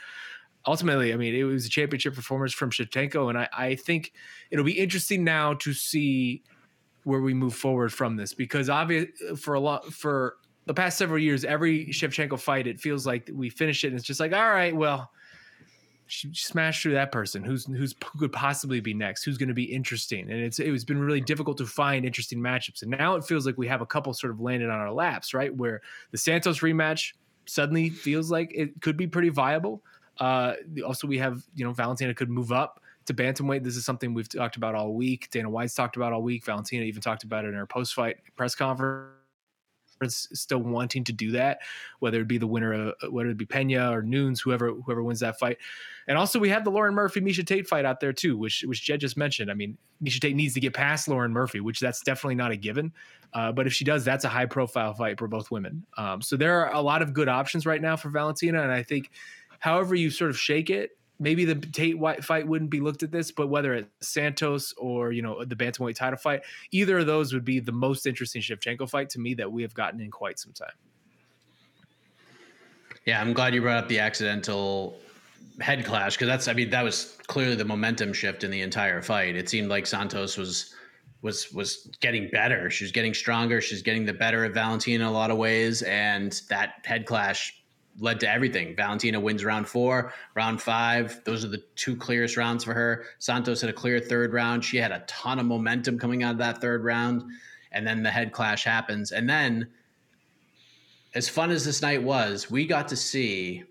[0.69, 4.13] ultimately, I mean, it was a championship performance from Shevchenko, and I, I think
[4.51, 6.43] it'll be interesting now to see
[7.05, 9.07] where we move forward from this because obvious
[9.37, 10.35] for a lot for
[10.67, 14.05] the past several years, every Shevchenko fight, it feels like we finish it and it's
[14.05, 15.09] just like, all right, well,
[16.05, 17.43] she smashed through that person.
[17.43, 19.23] Who's who's who could possibly be next?
[19.23, 20.29] Who's going to be interesting?
[20.29, 22.83] And it's it's been really difficult to find interesting matchups.
[22.83, 25.33] And now it feels like we have a couple sort of landed on our laps,
[25.33, 25.55] right?
[25.55, 27.13] Where the Santos rematch
[27.45, 29.83] suddenly feels like it could be pretty viable.
[30.19, 30.53] Uh,
[30.85, 33.63] also, we have you know Valentina could move up to bantamweight.
[33.63, 35.29] This is something we've talked about all week.
[35.31, 36.45] Dana White's talked about all week.
[36.45, 39.15] Valentina even talked about it in her post-fight press conference.
[40.07, 41.59] Still wanting to do that,
[41.99, 45.19] whether it be the winner of whether it be Pena or Nunes, whoever whoever wins
[45.19, 45.57] that fight.
[46.07, 48.81] And also we have the Lauren Murphy Miesha Tate fight out there too, which which
[48.83, 49.51] Jed just mentioned.
[49.51, 52.55] I mean, Miesha Tate needs to get past Lauren Murphy, which that's definitely not a
[52.55, 52.93] given.
[53.33, 55.85] Uh, but if she does, that's a high profile fight for both women.
[55.97, 58.83] Um, so there are a lot of good options right now for Valentina, and I
[58.83, 59.11] think
[59.59, 63.11] however you sort of shake it, maybe the Tate White fight wouldn't be looked at
[63.11, 66.41] this, but whether it's Santos or you know the bantamweight title fight,
[66.71, 69.73] either of those would be the most interesting Shevchenko fight to me that we have
[69.73, 70.73] gotten in quite some time.
[73.05, 74.99] Yeah, I'm glad you brought up the accidental
[75.59, 79.01] head clash because that's I mean that was clearly the momentum shift in the entire
[79.01, 79.35] fight.
[79.35, 80.73] It seemed like Santos was
[81.21, 82.69] was was getting better.
[82.69, 83.61] She was getting stronger.
[83.61, 87.58] She's getting the better of Valentina in a lot of ways, and that head clash
[87.99, 88.75] led to everything.
[88.75, 91.21] Valentina wins round four, round five.
[91.25, 93.05] Those are the two clearest rounds for her.
[93.19, 94.63] Santos had a clear third round.
[94.63, 97.23] She had a ton of momentum coming out of that third round.
[97.71, 99.11] And then the head clash happens.
[99.11, 99.69] And then,
[101.13, 103.63] as fun as this night was, we got to see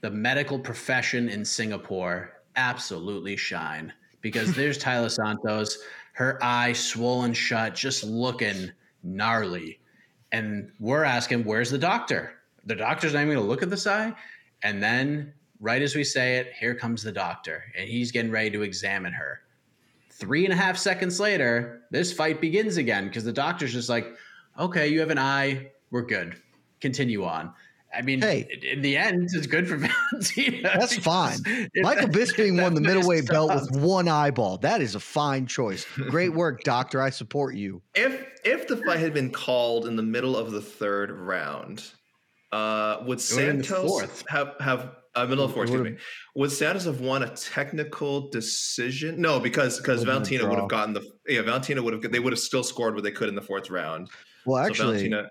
[0.00, 5.78] the medical profession in Singapore absolutely shine because there's Taila Santos,
[6.12, 8.72] her eye swollen shut, just looking
[9.02, 9.80] gnarly.
[10.32, 12.32] And we're asking, where's the doctor?
[12.64, 14.14] The doctor's not even going to look at the eye.
[14.62, 18.50] And then, right as we say it, here comes the doctor, and he's getting ready
[18.50, 19.40] to examine her.
[20.10, 24.14] Three and a half seconds later, this fight begins again because the doctor's just like,
[24.58, 25.70] okay, you have an eye.
[25.90, 26.36] We're good.
[26.80, 27.52] Continue on.
[27.92, 29.76] I mean, hey, in the end, it's good for
[30.12, 30.76] Valentina.
[30.78, 31.38] That's fine.
[31.76, 34.58] Michael Bisping won the middleweight belt with one eyeball.
[34.58, 35.84] That is a fine choice.
[36.08, 37.02] Great work, doctor.
[37.02, 37.82] I support you.
[37.94, 41.90] If if the fight had been called in the middle of the third round,
[42.52, 45.68] uh, would Santos have have uh, middle of fourth?
[45.70, 45.96] Excuse me.
[46.34, 49.20] Would Santos have won a technical decision?
[49.20, 52.40] No, because because Valentina would have gotten the yeah Valentina would have they would have
[52.40, 54.08] still scored what they could in the fourth round.
[54.46, 55.26] Well, actually, so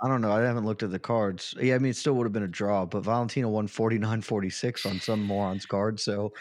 [0.00, 0.32] I don't know.
[0.32, 1.54] I haven't looked at the cards.
[1.60, 5.00] Yeah, I mean, it still would have been a draw, but Valentina won 49-46 on
[5.00, 6.32] some moron's card, so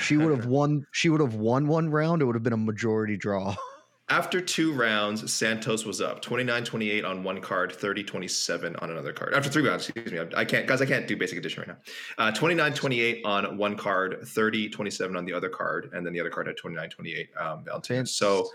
[0.00, 0.86] she would have won.
[0.92, 2.22] She would have won one round.
[2.22, 3.54] It would have been a majority draw.
[4.12, 9.12] After two rounds, Santos was up 29 28 on one card, 30 27 on another
[9.12, 9.32] card.
[9.32, 10.20] After three rounds, excuse me.
[10.36, 11.76] I can't, guys, I can't do basic addition right now.
[12.18, 16.20] Uh, 29 28 on one card, 30 27 on the other card, and then the
[16.20, 17.64] other card had 29 28 um,
[18.04, 18.50] So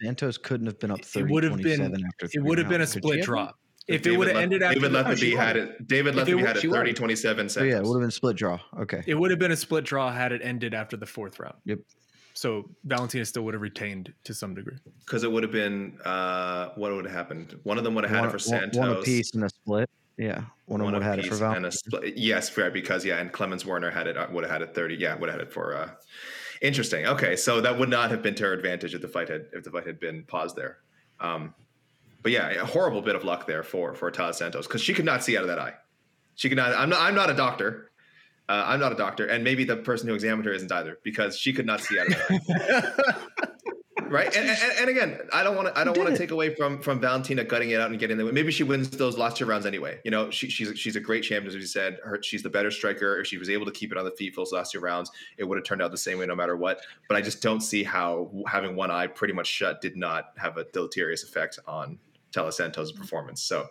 [0.00, 2.80] Santos couldn't have been up 30 it would have been, after it would have been
[2.80, 3.50] a split draw.
[3.86, 6.70] If David it would have ended after David Lethaby had it, David Lethaby had it
[6.70, 7.56] 30 27 seconds.
[7.58, 8.58] Oh, yeah, it would have been split draw.
[8.78, 9.02] Okay.
[9.06, 11.56] It would have been a split draw had it ended after the fourth round.
[11.66, 11.80] Yep.
[12.34, 16.70] So Valentina still would have retained to some degree because it would have been uh,
[16.74, 17.58] what would have happened.
[17.62, 18.76] One of them would have had one, it for Santos.
[18.76, 19.88] One a piece in a split.
[20.16, 21.52] Yeah, one, of them had it for apiece Val.
[21.54, 22.16] and a split.
[22.16, 24.16] Yes, right, because yeah, and Clemens Werner had it.
[24.32, 24.96] Would have had it thirty.
[24.96, 25.76] Yeah, would have had it for.
[25.76, 25.90] uh
[26.60, 27.06] Interesting.
[27.06, 29.64] Okay, so that would not have been to her advantage if the fight had if
[29.64, 30.78] the fight had been paused there.
[31.20, 31.54] Um,
[32.22, 35.04] but yeah, a horrible bit of luck there for for Taila Santos because she could
[35.04, 35.74] not see out of that eye.
[36.36, 36.74] She could not.
[36.74, 37.00] I'm not.
[37.00, 37.90] I'm not a doctor.
[38.48, 41.38] Uh, I'm not a doctor, and maybe the person who examined her isn't either because
[41.38, 43.46] she could not see out of eye.
[44.02, 45.80] right, and, and, and again, I don't want to.
[45.80, 48.30] I don't want to take away from from Valentina gutting it out and getting the.
[48.30, 49.98] Maybe she wins those last two rounds anyway.
[50.04, 51.98] You know, she, she's she's a great champion, as we said.
[52.04, 53.18] Her, she's the better striker.
[53.18, 55.10] If she was able to keep it on the feet for those last two rounds,
[55.38, 56.80] it would have turned out the same way no matter what.
[57.08, 60.58] But I just don't see how having one eye pretty much shut did not have
[60.58, 61.98] a deleterious effect on
[62.34, 63.42] Taila Santos' performance.
[63.42, 63.68] So,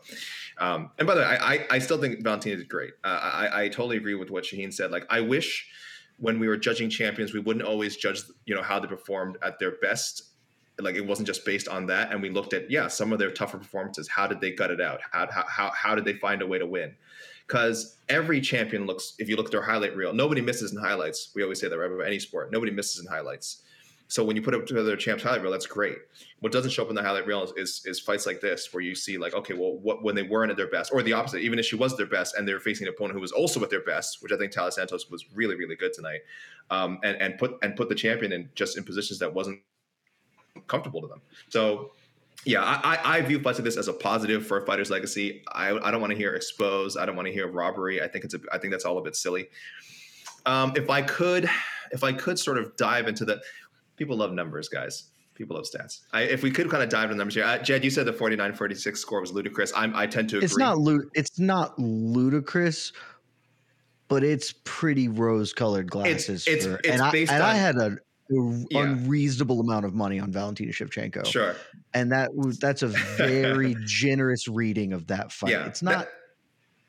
[0.57, 2.93] um, and by the way, I, I, I still think Valentina did great.
[3.03, 4.91] Uh, I, I totally agree with what Shaheen said.
[4.91, 5.67] Like, I wish
[6.17, 9.59] when we were judging champions, we wouldn't always judge, you know, how they performed at
[9.59, 10.29] their best.
[10.79, 12.11] Like, it wasn't just based on that.
[12.11, 14.07] And we looked at, yeah, some of their tougher performances.
[14.07, 15.01] How did they gut it out?
[15.11, 16.95] How, how, how, how did they find a way to win?
[17.47, 21.31] Because every champion looks, if you look at their highlight reel, nobody misses in highlights.
[21.35, 21.91] We always say that, right?
[21.91, 23.63] About any sport, nobody misses in highlights.
[24.13, 25.97] So when you put it together a champ's highlight reel, that's great.
[26.39, 28.83] What doesn't show up in the highlight reel is, is, is fights like this, where
[28.83, 31.39] you see like, okay, well, what when they weren't at their best, or the opposite,
[31.39, 33.63] even if she was their best and they were facing an opponent who was also
[33.63, 36.19] at their best, which I think Talis Santos was really, really good tonight,
[36.69, 39.61] um, and and put and put the champion in just in positions that wasn't
[40.67, 41.21] comfortable to them.
[41.49, 41.93] So
[42.45, 45.43] yeah, I, I view fights like this as a positive for a fighter's legacy.
[45.51, 46.99] I, I don't want to hear exposed.
[46.99, 47.99] I don't want to hear robbery.
[47.99, 49.47] I think it's a, I think that's all a bit silly.
[50.45, 51.49] Um, if I could,
[51.91, 53.41] if I could sort of dive into the,
[53.97, 55.09] people love numbers, guys.
[55.35, 56.01] People love stats.
[56.11, 58.13] I, if we could kind of dive into numbers here, uh, Jed, you said the
[58.13, 59.73] 49-46 score was ludicrous.
[59.75, 60.45] I'm, I tend to agree.
[60.45, 62.93] It's not lu- It's not ludicrous,
[64.07, 66.47] but it's pretty rose-colored glasses.
[66.47, 68.81] it's- for, it's and I, and I had a, a Yeah.
[68.83, 71.25] unreasonable amount of money on Valentina Shevchenko.
[71.25, 71.55] Sure.
[71.95, 72.29] and that
[72.59, 72.87] that's a
[73.17, 75.49] very generous reading of that fight.
[75.51, 76.09] Yeah, it's not that-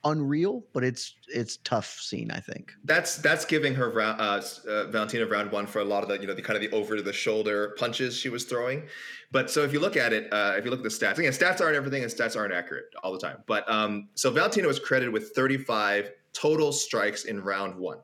[0.04, 2.30] unreal, but it's it's tough scene.
[2.30, 2.72] I think.
[2.84, 6.26] That's that's giving her uh, uh, Valentina round one for a lot of the you
[6.26, 8.84] know the kind of the over the shoulder punches she was throwing.
[9.32, 11.32] But so if you look at it, uh, if you look at the stats, again,
[11.32, 13.38] stats aren't everything, and stats aren't accurate all the time.
[13.46, 17.98] But um, so Valentina was credited with 35 total strikes in round one,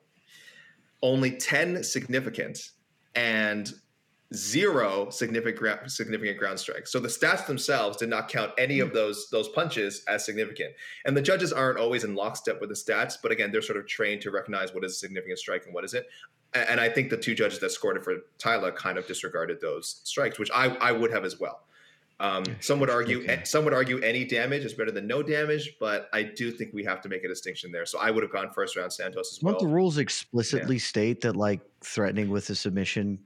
[1.02, 2.70] only 10 significant,
[3.14, 3.72] and
[4.34, 6.92] zero significant significant ground strikes.
[6.92, 10.72] So the stats themselves did not count any of those those punches as significant.
[11.04, 13.86] And the judges aren't always in lockstep with the stats, but again, they're sort of
[13.86, 16.06] trained to recognize what is a significant strike and what isn't.
[16.52, 20.00] And I think the two judges that scored it for Taila kind of disregarded those
[20.04, 21.60] strikes, which I, I would have as well.
[22.18, 23.40] Um, some would argue Okay.
[23.44, 26.84] some would argue any damage is better than no damage, but I do think we
[26.84, 27.86] have to make a distinction there.
[27.86, 29.54] So I would have gone first round Santos as well.
[29.54, 33.18] Don't the rules explicitly state that like threatening with a submission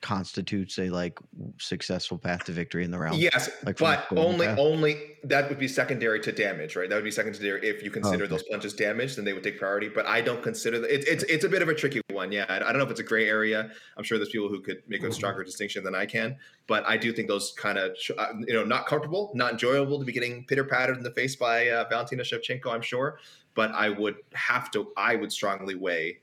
[0.00, 1.18] constitutes a like
[1.58, 3.18] successful path to victory in the round?
[3.18, 4.58] Yes, Like but only path?
[4.58, 6.88] only that would be secondary to damage, right?
[6.88, 8.30] That would be secondary if you consider okay.
[8.30, 9.88] those punches damage, then they would take priority.
[9.88, 10.94] But I don't consider that.
[10.94, 12.30] It's it's it's a bit of a tricky one.
[12.30, 13.70] Yeah, I I don't know if it's a gray area.
[13.96, 15.10] I'm sure there's people who could make Mm-hmm.
[15.10, 16.36] a stronger distinction than I can.
[16.66, 20.04] But I do think those kind of uh, you know not comfortable, not enjoyable to
[20.04, 22.72] be getting pitter pattered in the face by uh, Valentina Shevchenko.
[22.72, 23.18] I'm sure,
[23.54, 24.92] but I would have to.
[24.96, 26.18] I would strongly weigh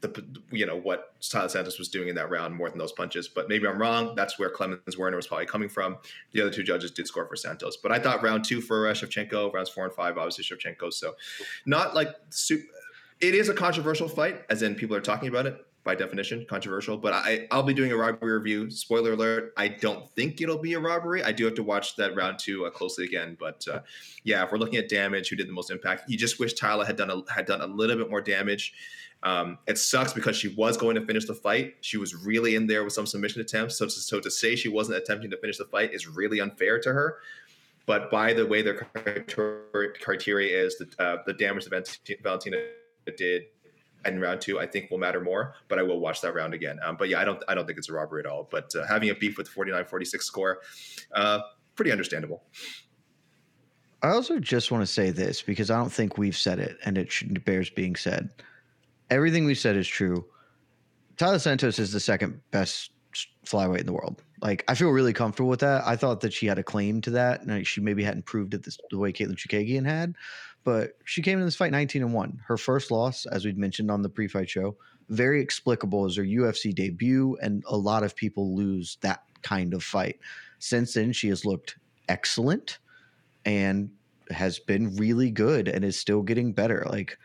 [0.00, 3.28] the you know what Taila Santos was doing in that round more than those punches.
[3.28, 4.14] But maybe I'm wrong.
[4.14, 5.98] That's where Clemens Werner was probably coming from.
[6.32, 9.52] The other two judges did score for Santos, but I thought round two for Shevchenko,
[9.52, 10.92] rounds four and five, obviously Shevchenko.
[10.92, 11.14] So
[11.66, 12.64] not like super,
[13.20, 16.96] it is a controversial fight, as in people are talking about it by definition, controversial.
[16.96, 18.70] But I I'll be doing a robbery review.
[18.70, 21.22] Spoiler alert: I don't think it'll be a robbery.
[21.22, 23.36] I do have to watch that round two uh, closely again.
[23.38, 23.80] But uh,
[24.24, 26.08] yeah, if we're looking at damage, who did the most impact?
[26.08, 28.74] You just wish Taila had done a, had done a little bit more damage.
[29.22, 31.74] Um, it sucks because she was going to finish the fight.
[31.82, 33.76] She was really in there with some submission attempts.
[33.76, 36.92] So, so to say she wasn't attempting to finish the fight is really unfair to
[36.92, 37.18] her.
[37.86, 42.58] But by the way, their criteria- is that uh, the damage that Valentina
[43.16, 43.42] did
[44.06, 45.54] in round two, I think will matter more.
[45.68, 46.78] But I will watch that round again.
[46.82, 48.48] Um, but yeah, I don't I don't think it's a robbery at all.
[48.50, 50.60] But uh, having a beef with 49-46 score,
[51.14, 51.40] uh,
[51.74, 52.44] pretty understandable.
[54.02, 56.96] I also just want to say this because I don't think we've said it, and
[56.96, 58.30] it bears being said.
[59.10, 60.24] Everything we said is true.
[61.16, 62.92] Taila Santos is the second best
[63.44, 64.22] flyweight in the world.
[64.40, 65.82] Like I feel really comfortable with that.
[65.86, 68.62] I thought that she had a claim to that, and she maybe hadn't proved it
[68.62, 70.14] this, the way Katlyn Chookagian had,
[70.64, 72.40] but she came in this fight 19 and one.
[72.46, 74.76] Her first loss, as we'd mentioned on the pre-fight show,
[75.08, 79.82] very explicable as her UFC debut, and a lot of people lose that kind of
[79.82, 80.18] fight.
[80.58, 81.76] Since then, she has looked
[82.08, 82.78] excellent
[83.44, 83.90] and
[84.30, 86.86] has been really good and is still getting better.
[86.88, 87.18] Like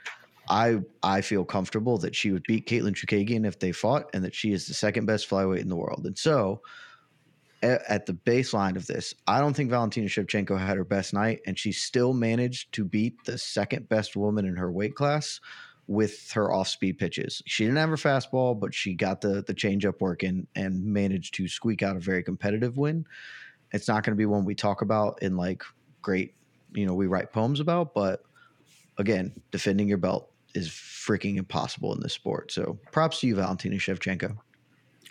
[0.49, 4.35] I I feel comfortable that she would beat Katlyn Chookagian if they fought, and that
[4.35, 6.05] she is the second best flyweight in the world.
[6.05, 6.61] And so
[7.63, 11.41] a- at the baseline of this, I don't think Valentina Shevchenko had her best night,
[11.45, 15.39] and she still managed to beat the second best woman in her weight class
[15.87, 17.41] with her off speed pitches.
[17.45, 21.47] She didn't have her fastball, but she got the the changeup working and managed to
[21.47, 23.05] squeak out a very competitive win.
[23.71, 25.63] It's not going to be one we talk about in like
[26.01, 26.35] great,
[26.73, 28.21] you know, we write poems about, but
[28.97, 32.51] again, defending your belt is freaking impossible in this sport.
[32.51, 34.37] So props to you, Valentina Shevchenko.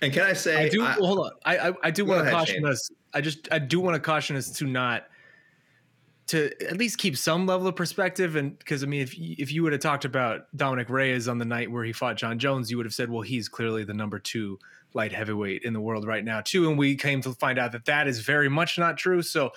[0.03, 0.83] And can I say, I do.
[0.83, 1.33] I- well, hold on.
[1.45, 2.67] I I, I do want to caution Shane.
[2.67, 2.91] us.
[3.13, 5.05] I just I do want to caution us to not
[6.27, 8.35] to at least keep some level of perspective.
[8.35, 11.45] And because I mean, if if you would have talked about Dominick Reyes on the
[11.45, 14.19] night where he fought Jon Jones, you would have said, well, he's clearly the number
[14.19, 14.59] two
[14.95, 16.69] light heavyweight in the world right now too.
[16.69, 19.23] And we came to find out that that is very much not true.
[19.23, 19.53] So.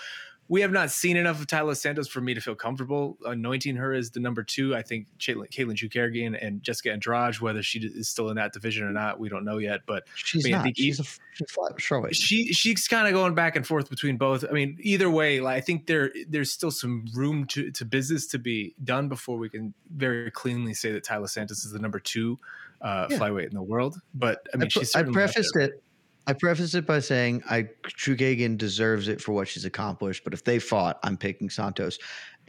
[0.49, 3.93] We have not seen enough of Taila Santos for me to feel comfortable anointing her
[3.93, 4.75] as the number two.
[4.75, 8.87] I think Katlyn, Katlyn Chookagian and Jessica Andrade, whether she is still in that division
[8.87, 9.81] or not, we don't know yet.
[9.85, 10.63] But She's I mean, I not.
[10.63, 14.45] think she's a she's flat she she's kind of going back and forth between both.
[14.47, 18.27] I mean, either way, like I think there there's still some room to to business
[18.27, 21.99] to be done before we can very cleanly say that Taila Santos is the number
[21.99, 22.39] two
[22.81, 23.17] uh, Yeah.
[23.17, 23.99] flyweight in the world.
[24.13, 25.83] But I I, mean, she's I prefaced it.
[26.27, 30.43] I preface it by saying I Trugagan deserves it for what she's accomplished, but if
[30.43, 31.97] they fought, I'm picking Santos.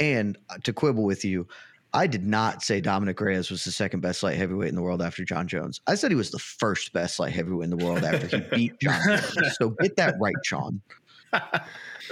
[0.01, 1.47] And uh, to quibble with you,
[1.95, 5.01] I did not say Dominick Reyes was the second best light heavyweight in the world
[5.01, 5.81] after Jon Jones.
[5.87, 8.81] I said he was the first best light heavyweight in the world after he beat
[8.81, 9.57] Jon Jones.
[9.59, 10.83] So get that right, Sean.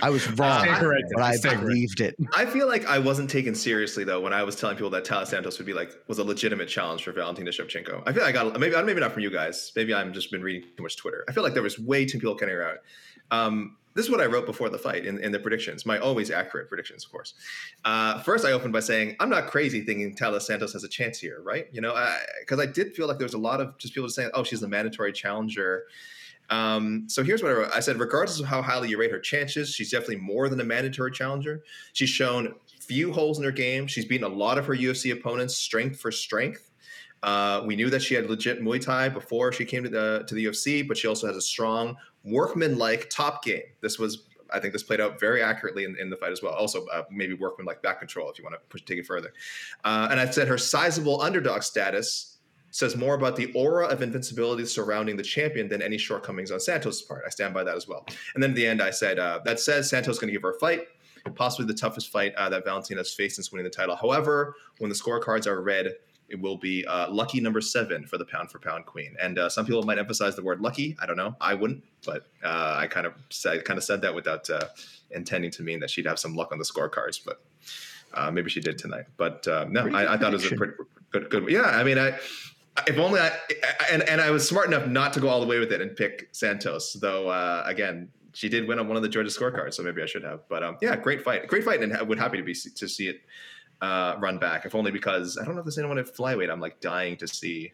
[0.03, 1.13] I was wrong, Stay corrected.
[1.15, 2.17] but I believed it.
[2.35, 5.27] I feel like I wasn't taken seriously though when I was telling people that Taila
[5.27, 8.03] Santos would be like was a legitimate challenge for Valentina Shevchenko.
[8.07, 9.73] I feel like I got maybe maybe not from you guys.
[9.75, 11.25] Maybe I'm just been reading too much Twitter.
[11.29, 12.79] I feel like there was way too many people carrying around.
[13.31, 16.31] Um, this is what I wrote before the fight in, in the predictions, my always
[16.31, 17.33] accurate predictions, of course.
[17.83, 21.19] Uh, first, I opened by saying I'm not crazy thinking Taila Santos has a chance
[21.19, 21.67] here, right?
[21.73, 21.95] You know,
[22.41, 24.61] because I, did feel like there was a lot of just people saying, "Oh, she's
[24.61, 25.85] the mandatory challenger."
[26.51, 27.71] Um, so here's what I wrote.
[27.75, 30.65] I said, regardless of how highly you rate her chances, she's definitely more than a
[30.65, 31.63] mandatory challenger.
[31.93, 33.87] She's shown few holes in her game.
[33.87, 36.71] She's beaten a lot of her UFC opponents, strength for strength.
[37.23, 40.35] Uh, we knew that she had legit Muay Thai before she came to the to
[40.35, 43.63] the UFC, but she also has a strong workman-like top game.
[43.81, 46.53] This was, I think, this played out very accurately in, in the fight as well.
[46.53, 49.33] Also, uh, maybe workman-like back control if you want to push, take it further.
[49.85, 52.36] Uh, and I said her sizable underdog status
[52.77, 57.01] says more about the aura of invincibility surrounding the champion than any shortcomings on Santos'
[57.01, 57.25] part.
[57.27, 58.05] I stand by that as well.
[58.35, 60.43] And then at the end, I said uh, that says Santos is going to give
[60.43, 60.83] her a fight,
[61.35, 63.97] possibly the toughest fight uh, that has faced since winning the title.
[63.97, 65.95] However, when the scorecards are read,
[66.29, 69.17] it will be uh, lucky number seven for the pound for pound queen.
[69.23, 70.99] And uh, some people might emphasize the word lucky.
[71.01, 71.35] I don't know.
[71.41, 74.67] I wouldn't, but uh, I kind of said, kind of said that without uh,
[75.13, 77.25] intending to mean that she'd have some luck on the scorecards.
[77.25, 77.43] But
[78.13, 79.07] uh, maybe she did tonight.
[79.17, 80.75] But uh, no, I, I thought it was a pretty
[81.11, 81.49] good, good.
[81.49, 82.19] Yeah, I mean, I
[82.87, 83.33] if only I
[83.91, 85.95] and and I was smart enough not to go all the way with it and
[85.97, 87.29] pick Santos, though.
[87.29, 90.25] Uh, again, she did win on one of the Georgia scorecards, so maybe I should
[90.25, 90.41] have.
[90.49, 93.09] But um, yeah, great fight, great fight, and I would happy to be to see
[93.09, 93.21] it
[93.81, 96.61] uh, run back, if only because I don't know if there's anyone at flyweight I'm
[96.61, 97.73] like dying to see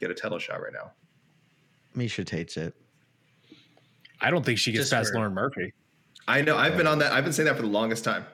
[0.00, 0.90] get a title shot right now.
[1.94, 2.74] Misha hates it.
[4.20, 5.72] I don't think she gets Just past for- Lauren Murphy.
[6.26, 7.12] I know I've been on that.
[7.12, 8.24] I've been saying that for the longest time.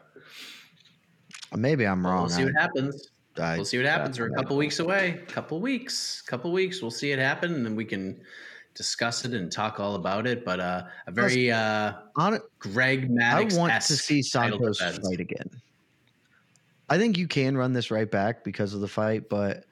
[1.56, 2.26] Maybe I'm wrong.
[2.26, 3.10] We'll see what I- happens.
[3.40, 4.18] I- We'll see what happens.
[4.18, 5.22] We're a couple weeks away.
[5.28, 6.22] Couple weeks.
[6.22, 6.82] Couple weeks.
[6.82, 8.20] We'll see it happen, and then we can
[8.74, 10.44] discuss it and talk all about it.
[10.44, 12.42] But uh, a very uh, on it.
[12.58, 15.50] Greg I want to see Santos fight again.
[16.88, 19.64] I think you can run this right back because of the fight, but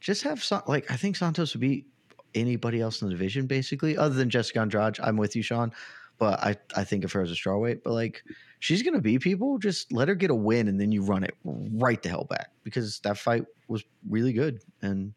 [0.00, 1.86] just have some like I think Santos would beat
[2.34, 5.00] anybody else in the division basically, other than Jessica Andrade.
[5.00, 5.72] I'm with you, Sean,
[6.18, 7.82] but I I think of her as a strawweight.
[7.84, 8.22] But like
[8.58, 9.58] she's gonna beat people.
[9.58, 12.50] Just let her get a win, and then you run it right the hell back
[12.64, 15.12] because that fight was really good, and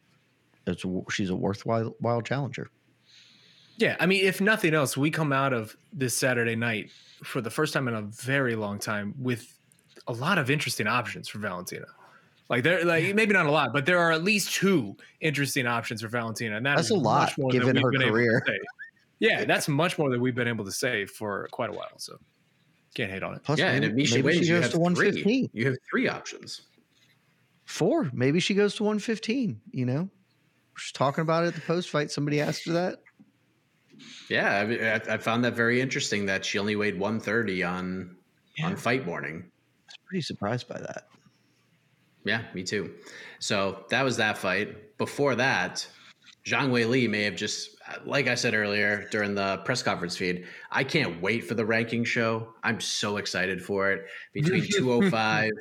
[0.68, 2.70] it's she's a worthwhile wild challenger.
[3.78, 6.92] Yeah, I mean, if nothing else, we come out of this Saturday night
[7.24, 9.58] for the first time in a very long time with
[10.08, 11.88] a lot of interesting options for Valentina.
[12.50, 16.02] Like there, like maybe not a lot, but there are at least two interesting options
[16.02, 18.46] for Valentina, and that That's a lot, more given her been able to career.
[19.22, 19.28] Say.
[19.28, 21.98] Yeah, that's much more than we've been able to say for quite a while.
[21.98, 22.18] So
[22.96, 23.44] can't hate on it.
[23.44, 25.24] Plus, Yeah, and maybe, if Miesha maybe wins, she goes to 115.
[25.24, 25.50] three.
[25.54, 26.62] You have three options.
[27.66, 28.10] Four.
[28.14, 30.10] Maybe she goes to 115, you know?
[30.78, 32.12] Just talking about it at the post fight.
[32.12, 33.00] Somebody asked her that.
[34.30, 38.16] Yeah, I, mean, I, I found that very interesting that she only weighed 130 on
[38.64, 39.44] on fight morning.
[39.44, 41.06] I was pretty surprised by that.
[42.26, 42.94] Yeah, me too.
[43.40, 44.98] So that was that fight.
[44.98, 45.88] Before that,
[46.46, 50.46] Zhang Wei Li may have just, like I said earlier during the press conference feed,
[50.72, 52.54] I can't wait for the ranking show.
[52.64, 54.06] I'm so excited for it.
[54.34, 55.52] Between 205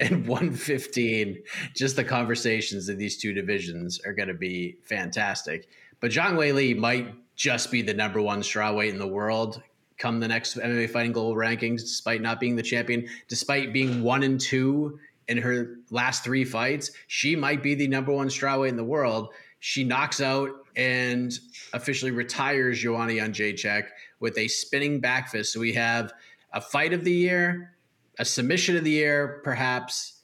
[0.00, 1.42] and 115,
[1.74, 5.68] just the conversations in these two divisions are going to be fantastic.
[6.00, 9.62] But Zhang Wei Li might just be the number one strawweight in the world
[9.98, 14.22] come the next MMA Fighting Global rankings, despite not being the champion, despite being one
[14.22, 16.92] and two in her last three fights.
[17.08, 19.28] She might be the number one strawweight in the world.
[19.60, 21.36] She knocks out and
[21.72, 23.88] officially retires Joanna Jędrzejczyk
[24.20, 25.52] with a spinning back fist.
[25.52, 26.12] So we have
[26.52, 27.74] a fight of the year,
[28.18, 30.22] a submission of the year, perhaps,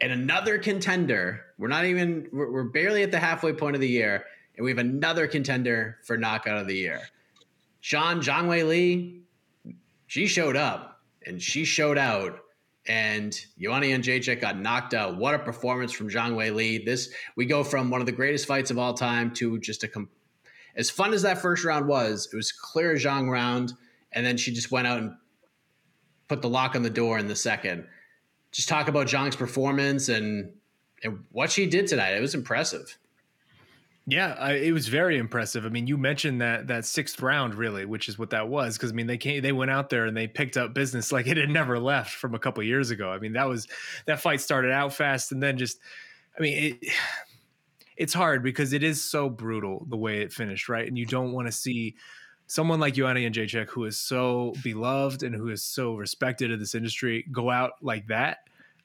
[0.00, 1.46] and another contender.
[1.56, 4.24] We're not even, we're, we're barely at the halfway point of the year,
[4.56, 7.00] and we have another contender for knockout of the year.
[7.80, 9.20] Sean Zhang Wei Li,
[10.08, 12.40] she showed up and she showed out.
[12.86, 15.16] And Joanna Jędrzejczyk got knocked out.
[15.16, 16.84] What a performance from Zhang Wei Li.
[16.84, 19.88] This we go from one of the greatest fights of all time to just a
[19.88, 20.10] com-
[20.76, 22.28] as fun as that first round was.
[22.32, 23.72] It was clear Zhang round,
[24.12, 25.14] and then she just went out and
[26.28, 27.86] put the lock on the door in the second.
[28.52, 30.52] Just talk about Zhang's performance and
[31.02, 32.14] and what she did tonight.
[32.14, 32.98] It was impressive.
[34.06, 35.64] Yeah, I, it was very impressive.
[35.64, 38.90] I mean, you mentioned that that sixth round, really, which is what that was, because
[38.90, 41.38] I mean, they came, they went out there and they picked up business like it
[41.38, 43.10] had never left from a couple years ago.
[43.10, 43.66] I mean, that was
[44.06, 45.78] that fight started out fast and then just,
[46.38, 46.92] I mean, it,
[47.96, 50.86] it's hard because it is so brutal the way it finished, right?
[50.86, 51.94] And you don't want to see
[52.46, 56.74] someone like Joanna Jędrzejczyk, who is so beloved and who is so respected in this
[56.74, 58.38] industry, go out like that.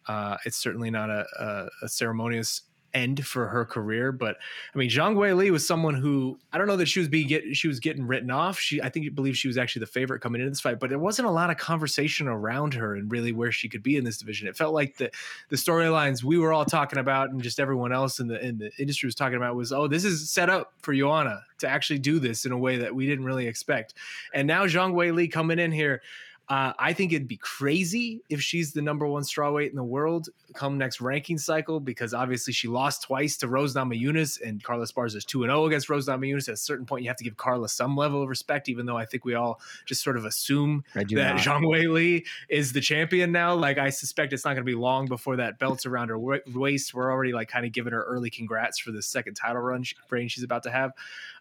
[0.08, 2.62] Uh, it's certainly not a, a, a ceremonious
[2.94, 4.12] end for her career.
[4.12, 4.38] But
[4.74, 7.28] I mean, Zhang Wei Li was someone who I don't know that she was being
[7.28, 8.60] get she was getting written off.
[8.60, 11.00] She I think believe she was actually the favorite coming into this fight, but there
[11.00, 14.18] wasn't a lot of conversation around her and really where she could be in this
[14.18, 14.48] division.
[14.48, 15.12] It felt like the
[15.50, 18.72] the storylines we were all talking about and just everyone else in the in the
[18.78, 22.20] industry was talking about was oh this is set up for Joanna to actually do
[22.20, 23.94] this in a way that we didn't really expect.
[24.34, 26.02] And now Zhang Wei Li coming in here
[26.50, 30.30] uh, I think it'd be crazy if she's the number one strawweight in the world
[30.56, 35.18] come next ranking cycle because obviously she lost twice to Rose Namajunas and Carla Esparza
[35.18, 36.48] is 2 0 against Rose Namajunas.
[36.48, 38.98] At a certain point, you have to give Carla some level of respect, even though
[38.98, 40.84] I think we all just sort of assume
[41.18, 41.62] that not.
[41.62, 43.54] Zhang Wei Li is the champion now.
[43.54, 46.96] Like, I suspect it's not going to be long before that belt's around her waist.
[46.96, 50.28] We're already like kind of giving her early congrats for the second title run reign
[50.28, 50.94] she's about to have.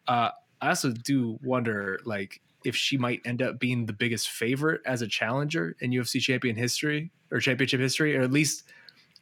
[0.06, 0.30] Uh,
[0.60, 5.02] I also do wonder, like, if she might end up being the biggest favorite as
[5.02, 8.64] a challenger in UFC champion history or championship history, or at least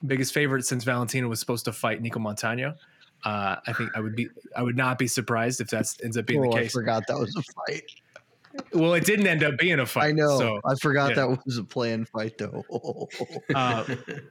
[0.06, 2.74] biggest favorite since Valentina was supposed to fight Nicco Montaño.
[3.24, 6.26] Uh, I think I would be I would not be surprised if that ends up
[6.26, 6.70] being oh, the case.
[6.72, 7.82] I forgot that was a fight.
[8.72, 10.08] Well, it didn't end up being a fight.
[10.08, 10.38] I know.
[10.38, 11.26] So, I forgot yeah.
[11.26, 12.64] that was a planned fight, though.
[13.54, 13.84] uh,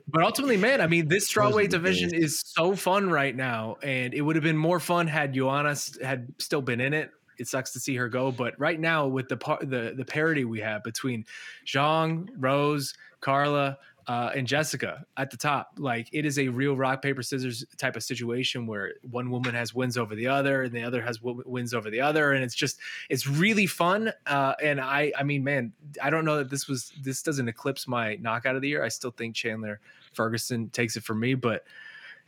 [0.07, 4.21] but ultimately, man, I mean, this strawweight division is so fun right now, and it
[4.21, 7.79] would have been more fun had Joanna had still been in it it sucks to
[7.79, 8.31] see her go.
[8.31, 11.25] But right now, with the the the parity we have between
[11.65, 13.77] Zhang, Rose, Carla,
[14.07, 17.95] uh, and Jessica at the top, like it is a real rock paper scissors type
[17.95, 21.43] of situation where one woman has wins over the other, and the other has w-
[21.45, 22.79] wins over the other, and it's just
[23.09, 24.11] it's really fun.
[24.27, 27.87] Uh, and I I mean, man, I don't know that this was this doesn't eclipse
[27.87, 28.83] my knockout of the year.
[28.83, 29.79] I still think Chandler
[30.13, 31.63] Ferguson takes it for me, but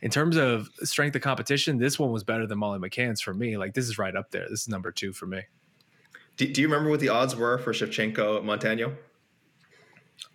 [0.00, 3.56] in terms of strength of competition, this one was better than Molly McCann's for me.
[3.56, 4.46] Like this is right up there.
[4.48, 5.42] This is number two for me.
[6.36, 8.94] Do, do you remember what the odds were for Shevchenko Montaño?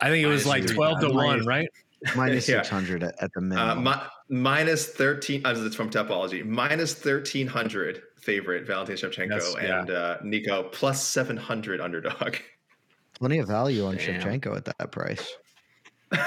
[0.01, 1.69] I think it was like twelve to one, right?
[2.15, 3.87] Minus six hundred at, the minimum.
[3.87, 5.45] Uh, mi- minus thirteen.
[5.45, 9.79] Uh, it's from Tapology, Minus thirteen hundred favorite Valentin Shevchenko yes, yeah.
[9.79, 12.35] and uh, Nicco plus seven hundred underdog.
[13.19, 14.19] Plenty of value on Damn.
[14.19, 15.37] Shevchenko at that price.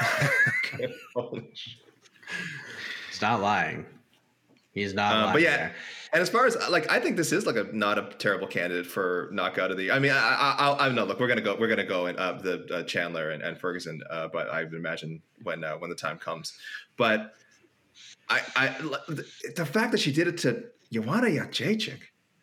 [3.17, 3.87] He's not lying.
[4.73, 5.15] He's not.
[5.15, 5.75] Uh, but yeah, there.
[6.13, 8.85] and as far as like, I think this is like a not a terrible candidate
[8.85, 9.91] for knockout of the.
[9.91, 11.05] I mean, I I, I know.
[11.05, 11.57] Look, we're gonna go.
[11.59, 14.03] We're gonna go in uh, the uh, Chandler and, and Ferguson.
[14.11, 16.53] Uh, but I would imagine when uh, when the time comes.
[16.99, 17.33] But
[18.29, 18.69] I I
[19.55, 22.01] the fact that she did it to Joanna Jędrzejczyk.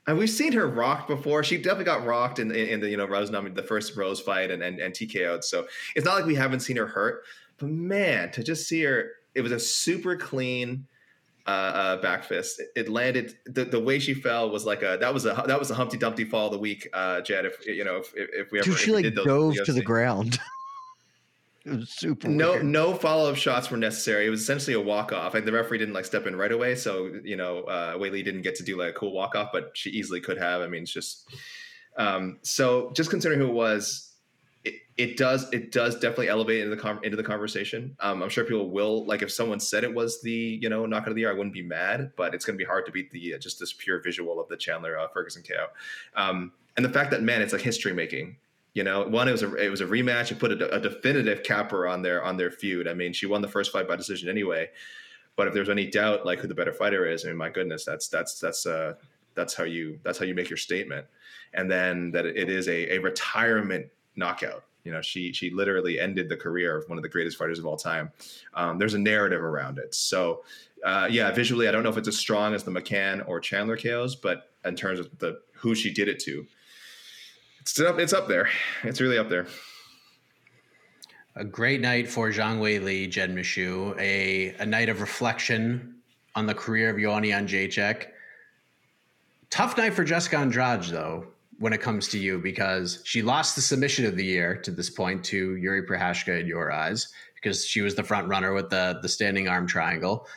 [0.07, 1.43] And we've seen her rocked before.
[1.43, 4.49] She definitely got rocked in, in, in the you know Rose the first Rose fight
[4.49, 5.43] and, and and TKO'd.
[5.43, 7.25] So it's not like we haven't seen her hurt.
[7.59, 10.85] But man, to just see her it was a super clean
[11.45, 12.61] uh, uh, back fist.
[12.75, 15.71] It landed the, the way she fell was like a that was a that was
[15.71, 17.45] a Humpty Dumpty fall of the week, uh, Jed.
[17.45, 20.39] If you know if, if we ever Dude, she like dove to the ground.
[21.65, 22.27] it was super.
[22.27, 22.65] No weird.
[22.65, 24.25] no follow up shots were necessary.
[24.25, 25.33] It was essentially a walk off.
[25.33, 28.43] Like the referee didn't like step in right away, so you know uh, Weili didn't
[28.43, 30.61] get to do like a cool walk off, but she easily could have.
[30.61, 31.27] I mean, it's just
[31.97, 34.12] um, so just considering who it was
[34.97, 37.95] it, does it does definitely elevate into the com- into the conversation.
[37.99, 41.09] Um, I'm sure people will like if someone said it was the you know knockout
[41.09, 43.11] of the year, I wouldn't be mad, but it's going to be hard to beat
[43.11, 45.67] the uh, just this pure visual of the Chandler uh, Ferguson KO,
[46.15, 48.37] um, and the fact that man, it's like history making.
[48.73, 50.31] You know, one it was a it was a rematch.
[50.31, 52.87] It put a, a, definitive capper on their on their feud.
[52.87, 54.69] I mean, she won the first fight by decision anyway.
[55.35, 57.85] But if there's any doubt, like who the better fighter is, I mean, my goodness,
[57.85, 58.93] that's that's that's uh
[59.35, 61.05] That's how you that's how you make your statement.
[61.53, 64.63] And then that it is a, a retirement knockout.
[64.83, 67.65] You know, she she literally ended the career of one of the greatest fighters of
[67.65, 68.11] all time.
[68.53, 69.95] Um, there's a narrative around it.
[69.95, 70.43] So,
[70.83, 73.77] uh, yeah, visually, I don't know if it's as strong as the McCann or Chandler
[73.77, 76.45] KOs, but in terms of the who she did it to,
[77.61, 77.97] it's up.
[77.97, 78.49] It's up there.
[78.83, 79.47] It's really up there.
[81.35, 83.97] A great night for Zhang Wei Li, Jed Meshew.
[83.99, 85.95] A a night of reflection
[86.35, 88.07] on the career of Joanna Jędrzejczyk.
[89.49, 91.27] Tough night for Jessica Andrade, though
[91.63, 94.89] when it comes to you because she lost the submission of the year to this
[94.89, 98.99] point to Yuri Prochazka in your eyes because she was the front runner with the
[99.01, 100.27] the standing arm triangle.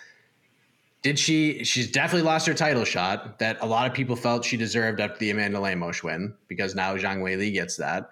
[1.02, 1.64] Did she?
[1.64, 5.18] She's definitely lost her title shot that a lot of people felt she deserved after
[5.18, 8.08] the Amanda Lemos win because now Zhang Weili gets that.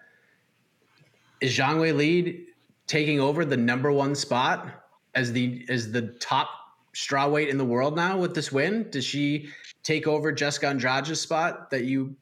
[1.41, 2.47] Is Zhang Weili
[2.89, 4.67] taking over the number one spot
[5.15, 6.49] as the as the top
[6.95, 8.91] straw weight in the world now with this win?
[8.91, 9.51] Does she
[9.85, 12.17] take over Jessica Andrade's spot that you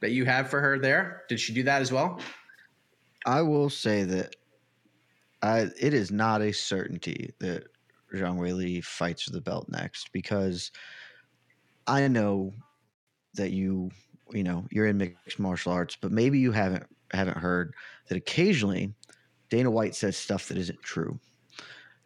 [0.00, 1.24] that you have for her there?
[1.28, 2.20] Did she do that as well?
[3.26, 4.36] I will say that
[5.42, 7.64] I it is not a certainty that
[8.14, 10.70] Zhang Weili fights for the belt next because
[11.86, 12.52] I know
[13.34, 13.90] that you
[14.32, 17.74] you know you're in mixed martial arts, but maybe you haven't haven't heard
[18.08, 18.94] that occasionally
[19.50, 21.18] Dana White says stuff that isn't true.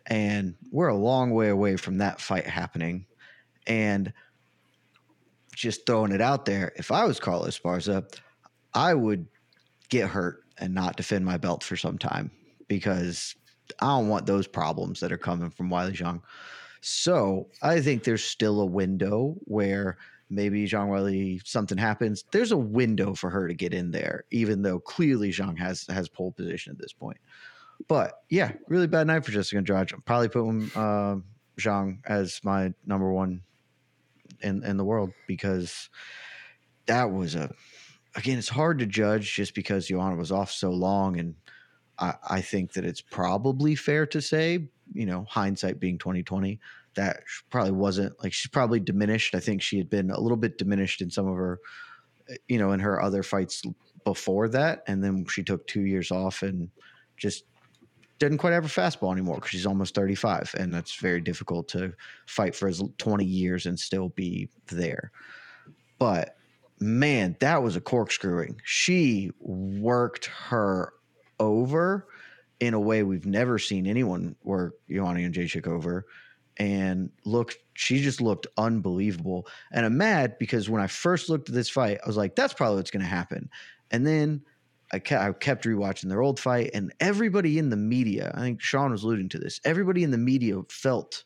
[0.06, 3.06] And we're a long way away from that fight happening.
[3.66, 4.12] And
[5.54, 8.04] just throwing it out there, if I was Carlos Esparza,
[8.74, 9.26] I would
[9.88, 12.30] get hurt and not defend my belt for some time
[12.68, 13.34] because
[13.80, 16.20] I don't want those problems that are coming from Weili Zhang.
[16.80, 19.96] So I think there's still a window where
[20.28, 22.24] maybe Zhang Weili something happens.
[22.30, 26.08] There's a window for her to get in there, even though clearly Zhang has has
[26.08, 27.18] pole position at this point.
[27.88, 29.92] But yeah, really bad night for Jessica Andrade.
[29.92, 31.16] I'm probably putting uh,
[31.58, 33.42] Zhang as my number one
[34.40, 35.88] in in the world because
[36.86, 37.52] that was a
[38.14, 41.34] again it's hard to judge just because Joanna was off so long and
[41.98, 46.60] I, I think that it's probably fair to say you know hindsight being 2020
[46.94, 49.34] that probably wasn't like she's probably diminished.
[49.34, 51.60] I think she had been a little bit diminished in some of her
[52.48, 53.62] you know in her other fights
[54.04, 56.70] before that and then she took two years off and
[57.16, 57.44] just
[58.18, 61.92] didn't quite have a fastball anymore because she's almost 35 and that's very difficult to
[62.26, 65.10] fight for 20 years and still be there.
[65.98, 66.36] But
[66.80, 68.60] man that was a corkscrewing.
[68.64, 70.92] She worked her
[71.40, 72.06] over
[72.60, 76.06] in a way we've never seen anyone work Joanna Jędrzejczyk over
[76.56, 79.48] and looked she just looked unbelievable.
[79.72, 82.54] And I'm mad because when I first looked at this fight I was like that's
[82.54, 83.50] probably what's going to happen.
[83.90, 84.42] And then
[84.94, 88.60] I kept, I kept rewatching their old fight, and everybody in the media, I think
[88.60, 91.24] Sean was alluding to this, everybody in the media felt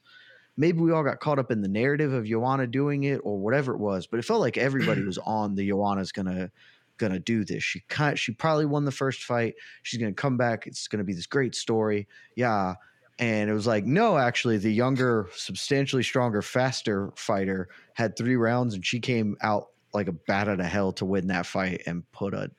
[0.57, 3.73] maybe we all got caught up in the narrative of Joanna doing it or whatever
[3.73, 6.51] it was, but it felt like everybody was on the Joanna's gonna
[6.99, 7.63] gonna do this.
[7.63, 9.55] She kind she probably won the first fight.
[9.85, 10.67] She's gonna come back.
[10.67, 12.09] It's gonna be this great story.
[12.35, 12.75] Yeah.
[13.21, 18.75] And it was like, no, actually, the younger, substantially stronger, faster fighter had three rounds
[18.75, 22.09] and she came out like a bat out of hell to win that fight and
[22.13, 22.51] put a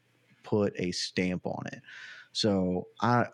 [0.49, 1.81] put a stamp on it.
[2.31, 3.27] So I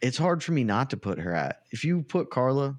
[0.00, 1.62] it's hard for me not to put her at.
[1.70, 2.76] If you put Carla,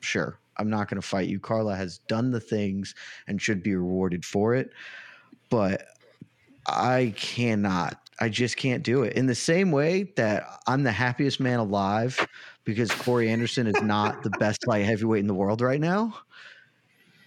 [0.00, 1.38] sure, I'm not going to fight you.
[1.38, 2.94] Carla has done the things
[3.26, 4.70] and should be rewarded for it.
[5.50, 5.84] But
[6.66, 8.00] I cannot.
[8.20, 9.14] I just can't do it.
[9.14, 12.26] In the same way that I'm the happiest man alive
[12.64, 16.14] because Corey Anderson is not the best light heavyweight in the world right now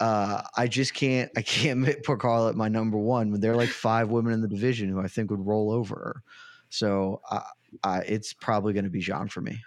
[0.02, 3.56] uh, I just can't I can't put Carl at my number one when there are
[3.56, 6.24] like five women in the division who I think would roll over her.
[6.70, 7.42] So uh,
[7.84, 9.62] uh, it's probably going to be Zhang for me.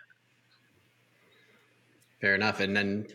[2.21, 2.59] Fair enough.
[2.59, 3.07] And then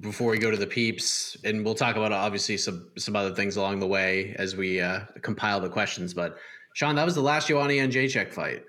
[0.00, 3.56] before we go to the peeps, and we'll talk about obviously some some other things
[3.56, 6.12] along the way as we uh, compile the questions.
[6.12, 6.36] But
[6.74, 8.64] Sean, that was the last Joanna Jędrzejczyk fight.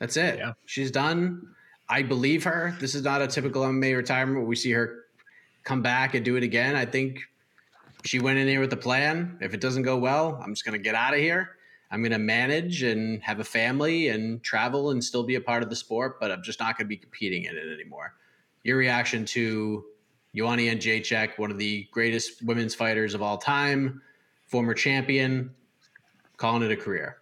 [0.00, 0.38] That's it.
[0.38, 0.54] Yeah.
[0.66, 1.40] She's done.
[1.88, 2.74] I believe her.
[2.80, 5.04] This is not a typical MMA retirement where we see her
[5.62, 6.74] come back and do it again.
[6.74, 7.20] I think
[8.04, 9.38] she went in here with a plan.
[9.40, 11.56] If it doesn't go well, I'm just going to get out of here.
[11.90, 15.62] I'm going to manage and have a family and travel and still be a part
[15.62, 18.14] of the sport, but I'm just not going to be competing in it anymore.
[18.62, 19.84] Your reaction to
[20.34, 24.02] Joanna Jędrzejczyk, one of the greatest women's fighters of all time,
[24.46, 25.54] former champion,
[26.36, 27.18] calling it a career.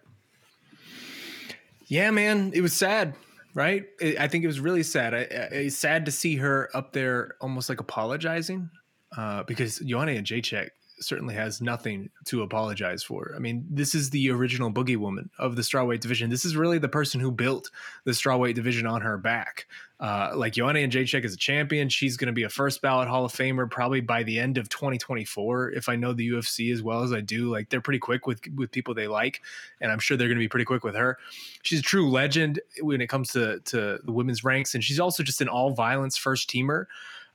[1.85, 3.13] Yeah, man, it was sad,
[3.53, 3.85] right?
[4.01, 5.13] I think it was really sad.
[5.13, 5.21] I, I,
[5.51, 8.69] it's sad to see her up there almost like apologizing
[9.17, 13.33] uh, because Joanna Jędrzejczyk certainly has nothing to apologize for.
[13.35, 16.29] I mean, this is the original boogie woman of the strawweight division.
[16.29, 17.69] This is really the person who built
[18.05, 19.67] the strawweight division on her back.
[19.99, 21.87] Uh, like Joanna Jędrzejczyk is a champion.
[21.89, 24.67] She's going to be a first ballot Hall of Famer probably by the end of
[24.69, 25.71] 2024.
[25.71, 28.41] If I know the UFC as well as I do, like they're pretty quick with
[28.55, 29.41] with people they like,
[29.79, 31.17] and I'm sure they're going to be pretty quick with her.
[31.61, 35.23] She's a true legend when it comes to to the women's ranks, and she's also
[35.23, 36.87] just an all violence first teamer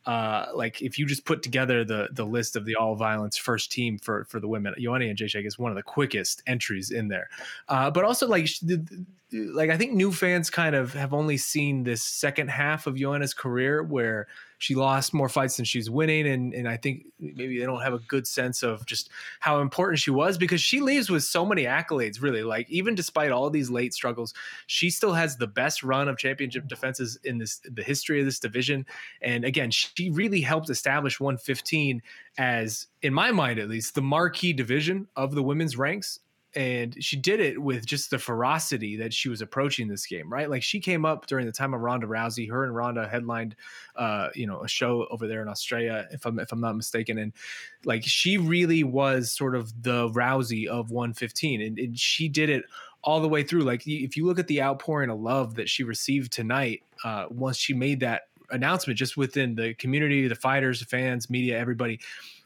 [0.08, 3.70] uh, like if you just put together the the list of the all violence first
[3.70, 7.28] team for for the women, Joanna Jędrzejczyk is one of the quickest entries in there.
[7.68, 8.48] Uh, but also like
[9.32, 13.34] like I think new fans kind of have only seen this second half of Joanna's
[13.34, 14.28] career where
[14.58, 17.94] she lost more fights than she's winning and and I think maybe they don't have
[17.94, 19.08] a good sense of just
[19.40, 22.42] how important she was because she leaves with so many accolades really.
[22.42, 24.34] Like even despite all these late struggles
[24.66, 28.38] she still has the best run of championship defenses in this the history of this
[28.38, 28.84] division.
[29.22, 32.02] And again she really helped establish 115
[32.36, 36.20] as in my mind at least the marquee division of the women's ranks
[36.54, 40.48] and she did it with just the ferocity that she was approaching this game, right?
[40.48, 42.50] Like she came up during the time of Ronda Rousey.
[42.50, 43.54] Her and Ronda headlined,
[43.96, 47.18] uh, you know, a show over there in Australia, if I'm if I'm not mistaken,
[47.18, 47.32] and
[47.84, 52.64] like she really was sort of the Rousey of 115, and, and she did it
[53.02, 53.62] all the way through.
[53.62, 57.58] Like if you look at the outpouring of love that she received tonight, uh, once
[57.58, 62.00] she made that announcement, just within the community, the fighters, the fans, media, everybody,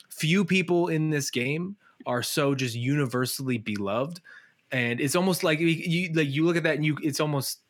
[0.08, 1.76] few people in this game
[2.06, 4.20] are so just universally beloved.
[4.70, 7.60] And it's almost like you like you look at that and you it's almost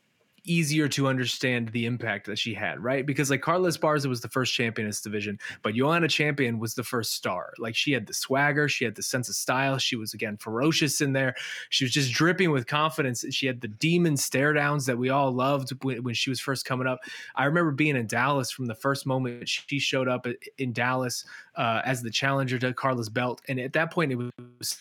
[0.45, 3.07] easier to understand the impact that she had, right?
[3.07, 6.75] Because like Carla Esparza was the first champion in this division, but Joanna Champion was
[6.75, 7.53] the first star.
[7.59, 9.79] Like she had the swagger, she had the sense of style.
[9.79, 11.35] She was again ferocious in there.
[11.71, 13.25] She was just dripping with confidence.
[13.31, 16.87] She had the demon stare downs that we all loved when, she was first coming
[16.87, 17.01] up.
[17.37, 20.27] I remember being in Dallas from the first moment she showed up
[20.59, 21.25] in Dallas
[21.57, 24.17] uh, as the challenger to Carla's belt, and at that point it
[24.59, 24.79] was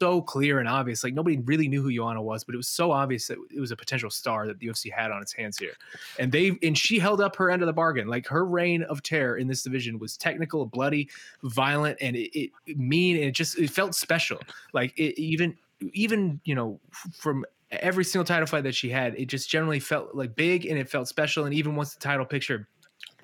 [0.00, 1.04] so clear and obvious.
[1.04, 3.70] Like nobody really knew who Joanna was, but it was so obvious that it was
[3.70, 5.74] a potential star that the UFC had on its hands here.
[6.18, 8.08] And they and she held up her end of the bargain.
[8.08, 11.08] Like her reign of terror in this division was technical, bloody,
[11.42, 13.16] violent, and it, it mean.
[13.16, 14.40] And it just it felt special.
[14.72, 15.56] Like it, even
[15.92, 16.80] even you know
[17.12, 20.78] from every single title fight that she had, it just generally felt like big and
[20.78, 21.44] it felt special.
[21.44, 22.68] And even once the title picture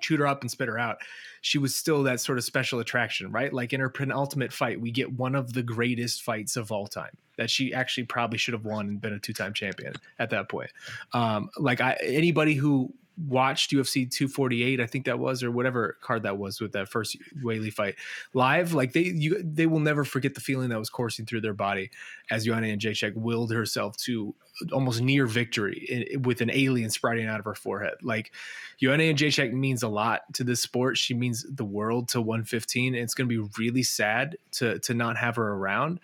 [0.01, 0.99] chewed her up and spit her out
[1.47, 3.53] she was still that sort of special attraction, right?
[3.53, 7.17] Like in her penultimate fight, we get one of the greatest fights of all time
[7.37, 10.71] that she actually probably should have won and been a two-time champion at that point.
[11.13, 16.23] Um, like I, anybody who watched UFC 248, I think that was, or whatever card
[16.25, 17.97] that was with that first Weili fight
[18.35, 21.55] live, like they you they will never forget the feeling that was coursing through their
[21.55, 21.91] body
[22.31, 24.35] as Joanna Jędrzejczyk willed herself to
[24.73, 27.95] almost near victory in, with an alien sprouting out of her forehead.
[28.03, 28.33] Like
[28.79, 30.97] Joanna Jędrzejczyk means a lot to this sport.
[30.97, 32.95] She means the world to 115.
[32.95, 36.01] And it's going to be really sad to to not have her around.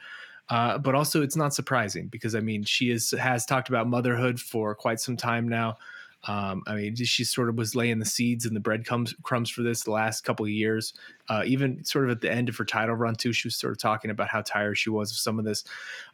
[0.48, 4.40] Uh, but also, it's not surprising because I mean, she is has talked about motherhood
[4.40, 5.78] for quite some time now.
[6.24, 9.62] Um, I mean, she sort of was laying the seeds and the breadcrumbs crumbs for
[9.62, 10.94] this the last couple of years.
[11.28, 13.72] Uh, even sort of at the end of her title run too, she was sort
[13.72, 15.64] of talking about how tired she was of some of this.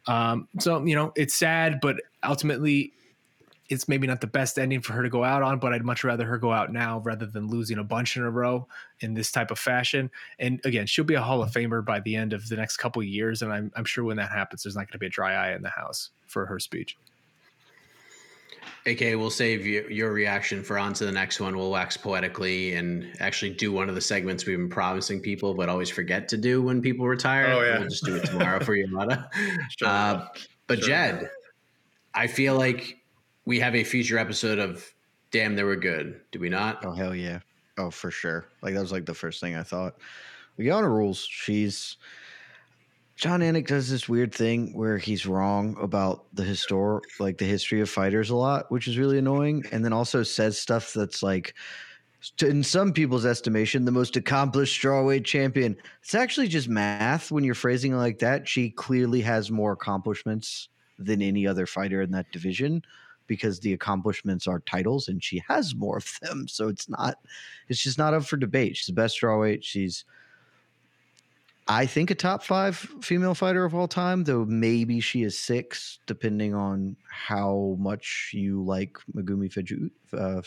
[0.07, 2.93] Um, so you know, it's sad, but ultimately,
[3.69, 5.59] it's maybe not the best ending for her to go out on.
[5.59, 8.31] But I'd much rather her go out now rather than losing a bunch in a
[8.31, 8.67] row
[9.01, 10.09] in this type of fashion.
[10.39, 12.99] And again, she'll be a Hall of Famer by the end of the next couple
[12.99, 15.09] of years, and I'm, I'm sure when that happens, there's not going to be a
[15.09, 16.97] dry eye in the house for her speech.
[18.85, 21.57] AK, we'll save you, your reaction for on to the next one.
[21.57, 25.69] We'll wax poetically and actually do one of the segments we've been promising people, but
[25.69, 27.47] always forget to do when people retire.
[27.47, 27.79] Oh, yeah.
[27.79, 29.29] We'll just do it tomorrow for you, Mata.
[29.83, 30.27] Uh,
[30.67, 31.29] but sure Jed,
[32.13, 32.97] I feel like
[33.45, 34.85] we have a future episode of
[35.31, 36.21] Damn, They Were Good.
[36.31, 36.83] Do we not?
[36.85, 37.39] Oh, hell yeah.
[37.77, 38.45] Oh, for sure.
[38.61, 39.95] Like, that was like the first thing I thought.
[40.57, 41.19] Liana rules.
[41.19, 41.97] She's
[43.19, 47.81] Jon Anik does this weird thing where he's wrong about the histor like the history
[47.81, 51.53] of fighters a lot, which is really annoying, and then also says stuff that's like
[52.41, 55.75] in some people's estimation, the most accomplished strawweight champion.
[56.01, 58.47] It's actually just math when you're phrasing it like that.
[58.47, 62.83] She clearly has more accomplishments than any other fighter in that division
[63.27, 66.45] because the accomplishments are titles and she has more of them.
[66.49, 67.17] So it's not,
[67.67, 68.77] it's just not up for debate.
[68.77, 69.61] She's the best strawweight.
[69.61, 70.05] She's
[71.71, 75.99] I think a top five female fighter of all time, though maybe she is six,
[76.07, 79.91] depending on how much you like Megumi Fujut.
[80.11, 80.41] Uh.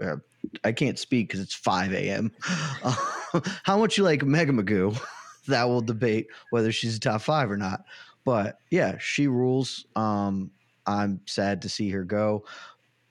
[0.00, 0.16] Uh,
[0.62, 2.30] I can't speak because it's 5 a.m.
[2.84, 2.94] Uh,
[3.64, 4.96] how much you like Mega Megu,
[5.48, 7.84] that will debate whether she's a top five or not.
[8.24, 9.84] But yeah, she rules.
[9.96, 10.52] Um,
[10.86, 12.44] I'm sad to see her go.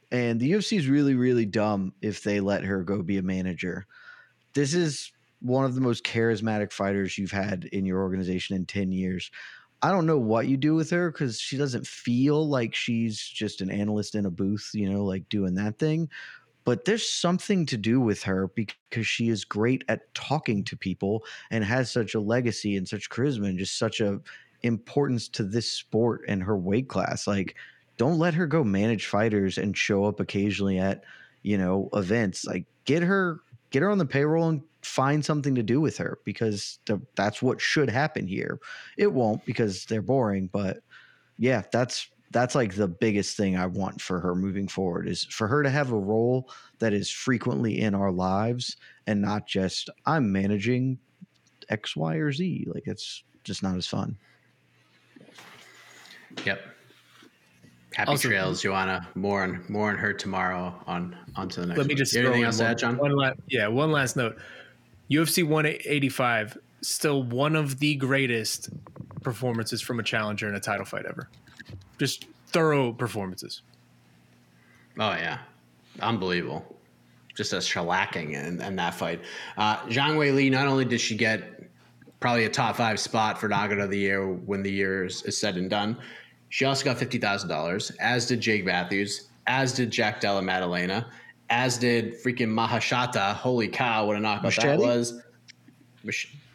[0.09, 3.87] And the UFC is really, really dumb if they let her go be a manager.
[4.53, 8.91] This is one of the most charismatic fighters you've had in your organization in 10
[8.91, 9.31] years.
[9.81, 13.61] I don't know what you do with her because she doesn't feel like she's just
[13.61, 16.09] an analyst in a booth, you know, like doing that thing.
[16.63, 21.23] But there's something to do with her because she is great at talking to people
[21.49, 24.19] and has such a legacy and such charisma and just such a
[24.63, 27.27] importance to this sport and her weight class.
[27.27, 27.55] Like,
[27.97, 31.03] don't let her go manage fighters and show up occasionally at,
[31.41, 32.45] you know, events.
[32.45, 33.39] Like, get her
[33.69, 37.41] get her on the payroll and find something to do with her because the, that's
[37.41, 38.59] what should happen here.
[38.97, 40.79] It won't because they're boring, but
[41.37, 45.47] yeah, that's that's like the biggest thing I want for her moving forward is for
[45.47, 46.49] her to have a role
[46.79, 48.75] that is frequently in our lives
[49.07, 50.99] and not just I'm managing
[51.69, 52.67] X, Y, or Z.
[52.73, 54.17] Like it's just not as fun.
[56.45, 56.61] Yep.
[57.97, 59.07] Happy Also- trails, Joanna.
[59.15, 60.71] More on more on her tomorrow.
[60.85, 61.79] On on to the next.
[61.79, 61.97] Let me one.
[61.97, 62.97] just anything in else one, add, John?
[62.97, 64.37] one la- yeah, one last note.
[65.09, 68.69] UFC 185 still one of the greatest
[69.23, 71.27] performances from a challenger in a title fight ever.
[71.97, 73.63] Just thorough performances.
[74.99, 75.39] Oh yeah,
[75.99, 76.77] unbelievable.
[77.33, 79.21] Just a shellacking in, in that fight.
[79.57, 80.51] Uh, Zhang Weili.
[80.51, 81.63] Not only did she get
[82.19, 85.35] probably a top five spot for Knockout of the Year when the year is, is
[85.35, 85.97] said and done,
[86.49, 87.91] she also got fifty thousand dollars.
[87.99, 89.27] As did Jake Matthews.
[89.47, 91.07] As did Jack Della Maddalena.
[91.49, 93.33] As did freaking Maheshate.
[93.33, 94.05] Holy cow!
[94.05, 95.21] What a knockout that was.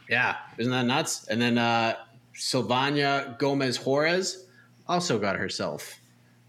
[0.08, 1.26] Yeah, isn't that nuts?
[1.28, 1.96] And then uh,
[2.34, 4.46] Silvana Gomez Juarez
[4.86, 5.98] also got herself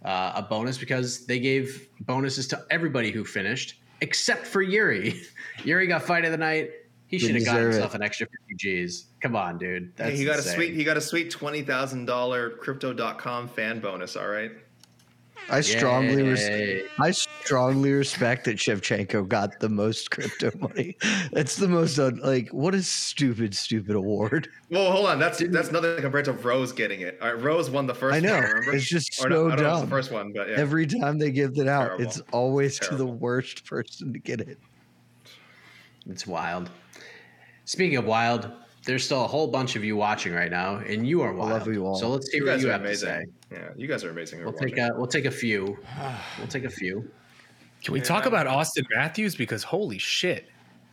[0.03, 5.21] uh, a bonus because they gave bonuses to everybody who finished except for Yuri.
[5.63, 6.71] Yuri got fight of the night.
[7.13, 7.97] He should have gotten himself it.
[7.97, 9.05] an extra 50 Gs.
[9.21, 9.95] Come on, dude.
[9.95, 10.51] That's Hey, he got insane.
[10.53, 14.51] a sweet he got a sweet twenty thousand dollar crypto.com fan bonus, all right?
[15.49, 20.95] I strongly res- I strongly respect that Shevchenko got the most crypto money.
[21.33, 24.47] That's the most un- like what a stupid, stupid award.
[24.71, 25.19] Well, hold on.
[25.19, 27.19] That's that's nothing compared to Rose getting it.
[27.21, 28.33] All right, Rose won the first I know.
[28.35, 28.71] one, remember?
[28.75, 29.81] It's just Or so no, I don't know dumb.
[29.81, 30.55] the first one, but yeah.
[30.55, 32.05] Every time they give it out, Terrible.
[32.05, 34.57] it's always to the worst person to get it.
[36.09, 36.69] It's wild.
[37.65, 38.51] Speaking of wild,
[38.85, 41.51] there's still a whole bunch of you watching right now, and you are wild.
[41.51, 41.95] love you all.
[41.95, 43.25] So let's see you what you are have to say.
[43.51, 44.43] Yeah, you guys are amazing.
[44.43, 44.91] We'll take watching.
[44.91, 45.77] a we'll take a few.
[46.37, 47.09] We'll take a few.
[47.83, 49.35] Can we talk about Auston Matthews?
[49.35, 50.47] Because holy shit.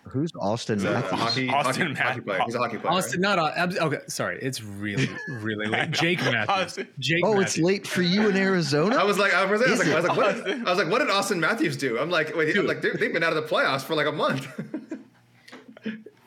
[0.05, 1.21] Who's Auston Matthews?
[1.21, 2.43] hockey, Austin hockey, hockey Matt- player.
[2.47, 2.93] He's a hockey player.
[2.93, 3.99] Austin, not uh, okay.
[4.09, 5.91] Sorry, it's really, really late.
[5.91, 6.87] Jake Matthews.
[6.99, 7.23] Jake.
[7.25, 7.57] Oh, Matthews.
[7.57, 8.97] it's late for you in Arizona.
[8.97, 10.67] I was like, I was, I was like, I was like, what, Austin?
[10.67, 11.99] I was like, what did Auston Matthews do?
[11.99, 14.49] I'm like, wait, I'm like, they've been out of the playoffs for like a month.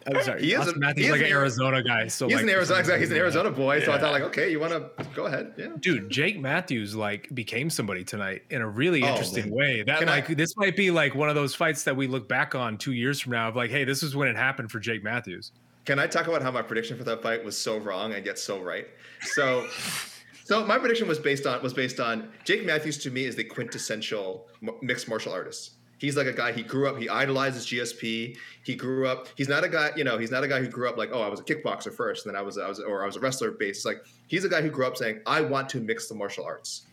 [0.07, 0.41] I'm sorry.
[0.43, 2.07] he is a- Matthews he is like an Arizona guy.
[2.07, 2.99] So he's like, an Arizona, exactly.
[3.05, 3.84] He's an Arizona boy.
[3.84, 5.53] So I thought, like, okay, you want to go ahead?
[5.57, 5.67] Yeah.
[5.80, 9.53] dude jake matthews like became somebody tonight in a really Oh, interesting man.
[9.53, 12.07] way that Can I- like this might be like one of those fights that we
[12.07, 14.71] look back on two years from now of like hey this is when it happened
[14.71, 15.51] for jake matthews
[15.85, 18.39] Can I talk about how my prediction for that fight was so wrong and yet
[18.39, 18.88] so right?
[19.21, 19.67] So,
[20.45, 22.97] so my prediction was based on was based on Jake Matthews.
[22.99, 24.47] To me, is the quintessential
[24.81, 25.73] mixed martial artist.
[26.03, 26.51] He's like a guy.
[26.51, 26.97] He grew up.
[26.97, 28.35] He idolizes GSP.
[28.65, 29.30] He grew up.
[29.38, 29.91] He's not a guy.
[29.95, 31.93] You know, he's not a guy who grew up like, oh, I was a kickboxer
[31.93, 33.77] first, and then I was, I was, or I was a wrestler based.
[33.77, 36.43] It's like he's a guy who grew up saying, I want to mix the martial
[36.43, 36.88] arts.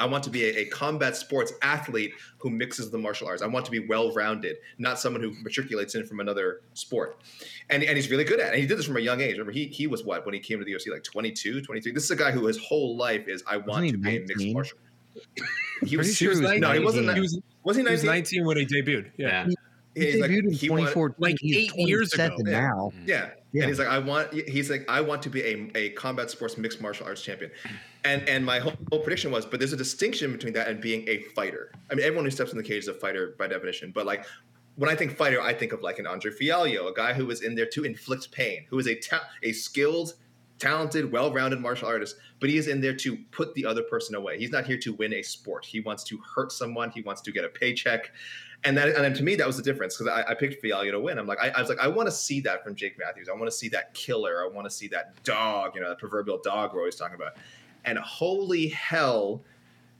[0.00, 3.40] I want to be a, a combat sports athlete who mixes the martial arts.
[3.40, 7.20] I want to be well rounded, not someone who matriculates in from another sport.
[7.70, 8.54] And, and he's really good at it.
[8.54, 9.34] And he did this from a young age.
[9.34, 11.92] Remember, he, he was what when he came to the UFC, like 22, 23.
[11.92, 14.48] This is a guy who his whole life is, I want to be a mixed
[14.48, 14.78] martial.
[15.86, 17.06] He was, sure he was no, he wasn't.
[17.06, 17.14] 19.
[17.14, 18.42] he was, was he he was 19?
[18.42, 19.54] 19 when he debuted yeah, Yeah.
[19.94, 21.14] He He's like- debuted in he 2014.
[21.18, 22.28] like eight years ago.
[22.28, 22.60] 27 Yeah.
[22.60, 22.92] now.
[23.06, 23.30] Yeah.
[23.52, 23.62] Yeah.
[23.62, 24.32] And he's like, I want.
[24.32, 27.52] He's like, I want to be a, a combat sports mixed martial arts champion,
[28.04, 31.06] and and my whole, whole prediction was, but there's a distinction between that and being
[31.08, 31.70] a fighter.
[31.88, 34.24] I mean, everyone who steps in the cage is a fighter by definition, but like.
[34.76, 37.42] When I think fighter, I think of like an Andre Fialho, a guy who was
[37.42, 40.14] in there to inflict pain, who is a ta- a skilled,
[40.58, 44.38] talented, well-rounded martial artist, but he is in there to put the other person away.
[44.38, 45.64] He's not here to win a sport.
[45.64, 46.90] He wants to hurt someone.
[46.90, 48.12] He wants to get a paycheck,
[48.64, 51.00] and that and to me that was the difference because I, I picked Fialho to
[51.00, 51.18] win.
[51.18, 53.28] I'm like I, I was like I want to see that from Jake Matthews.
[53.28, 54.42] I want to see that killer.
[54.44, 55.74] I want to see that dog.
[55.74, 57.36] You know, that proverbial dog we're always talking about.
[57.84, 59.42] And holy hell,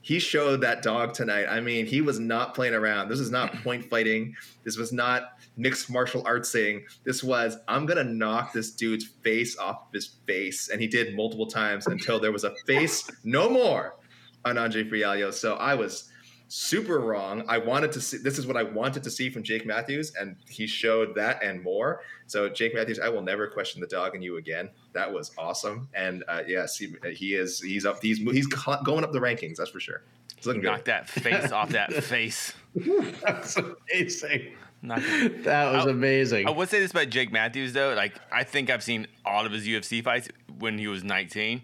[0.05, 1.47] he showed that dog tonight.
[1.49, 3.09] I mean, he was not playing around.
[3.09, 4.37] This is not point fighting.
[4.63, 6.83] This was not mixed martial artsing.
[7.05, 11.17] This was I'm gonna knock this dude's face off of his face, and he did
[11.17, 13.97] multiple times until there was a face no more
[14.45, 15.33] on Andre Fialho.
[15.33, 16.11] So I was
[16.55, 17.45] super wrong.
[17.49, 20.37] I wanted to see this is what I wanted to see from Jake Matthews, and
[20.49, 22.03] he showed that and more.
[22.29, 24.71] So Jake Matthews, I will never question the dog in you again.
[24.93, 29.13] That was awesome, and uh, yes, he, he is he's up he's he's going up
[29.13, 29.57] the rankings.
[29.57, 30.03] That's for sure.
[30.39, 30.85] It's looking Knock good.
[30.87, 32.53] that face off that face.
[32.77, 34.53] That's amazing.
[34.85, 36.47] That was I- amazing.
[36.47, 37.95] I would say this about Jake Matthews though.
[37.95, 40.29] Like I think I've seen all of his UFC fights
[40.59, 41.63] when he was 19.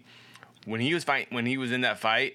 [0.65, 2.33] When he was fight when he was in that fight,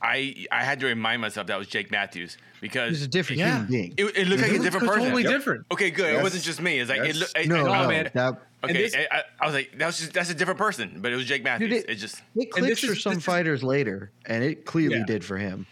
[0.00, 3.50] I I had to remind myself that was Jake Matthews because He's a different Yeah.
[3.52, 3.94] human being.
[3.96, 5.02] it, it looked like a different person.
[5.04, 5.32] totally Yep.
[5.32, 5.66] different.
[5.72, 6.14] Okay, good.
[6.14, 6.78] It wasn't just me.
[6.78, 7.16] It's like it, Yes.
[7.16, 8.10] look- it, no, I- oh, no, man.
[8.14, 10.58] that And Okay, this- I, I- I was like, that was just that's a different
[10.58, 11.72] person, but it was Jake Matthews.
[11.72, 14.64] it- it, just it And clicks for is- some this is- fighters later, and it
[14.64, 15.04] clearly Yeah.
[15.06, 15.66] did for him.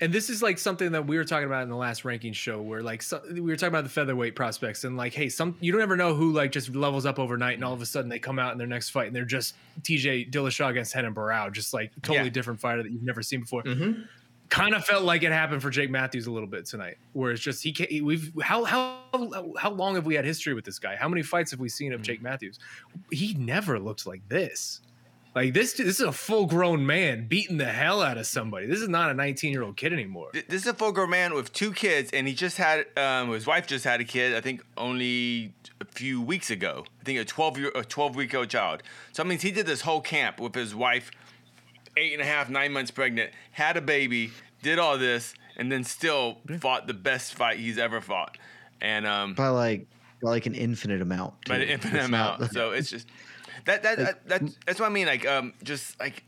[0.00, 2.60] And this is like something that we were talking about in the last ranking show,
[2.62, 5.72] where like so, we were talking about the featherweight prospects, and like, hey, some you
[5.72, 8.18] don't ever know who like just levels up overnight, and all of a sudden they
[8.18, 11.74] come out in their next fight, and they're just TJ Dillashaw against Renan Barão, just
[11.74, 12.30] like totally Yeah.
[12.30, 13.62] different fighter that you've never seen before.
[13.64, 14.06] Mhm.
[14.48, 17.40] Kind of felt like it happened for Jake Matthews a little bit tonight, where it's
[17.40, 18.02] just he can't.
[18.04, 18.98] We've how how
[19.58, 20.96] how long have we had history with this guy?
[20.96, 22.58] How many fights have we seen of Jake Matthews?
[23.12, 24.80] He never looked like this.
[25.34, 28.66] Like this, this is a full grown man beating the hell out of somebody.
[28.66, 30.30] This is not a 19 year old kid anymore.
[30.32, 33.46] This is a full grown man with two kids, and he just had um, his
[33.46, 34.34] wife just had a kid.
[34.34, 36.84] I think only a few weeks ago.
[37.00, 38.82] I think a twelve year a twelve week old child.
[39.12, 41.12] So that means he did this whole camp with his wife,
[41.96, 44.32] eight and a half, nine months pregnant, had a baby,
[44.64, 48.36] did all this, and then still fought the best fight he's ever fought.
[48.80, 49.86] And um, by like
[50.22, 51.34] by like an infinite amount.
[51.46, 51.72] by the too.
[51.72, 52.52] infinite It's not- amount.
[52.52, 53.06] so it's just
[53.66, 55.06] that that, that that that's what I mean.
[55.06, 56.24] Like um, just like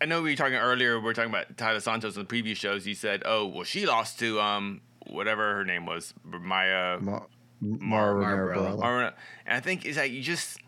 [0.00, 0.98] I know we were talking earlier.
[0.98, 2.86] We were talking about Taila Santos in the previous shows.
[2.86, 7.26] You said, "Oh, well, she lost to um whatever her name was, Maya Mar-
[7.60, 8.76] Mara Romero Marlboro.
[8.76, 8.80] Barella.
[8.80, 9.14] Mara."
[9.46, 10.58] And I think it's like you just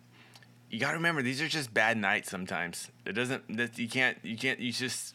[0.70, 2.90] you got to remember these are just bad nights sometimes.
[3.06, 5.14] It doesn't that you can't you can't you just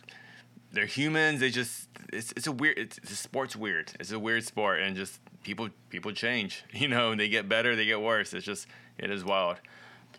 [0.72, 1.40] they're humans.
[1.40, 3.94] They just it's it's a weird it's, the sport's weird.
[3.99, 6.64] It's a weird sport and just people people change.
[6.74, 8.34] You know, they get better, they get worse.
[8.34, 8.68] It's just
[8.98, 9.57] it is wild.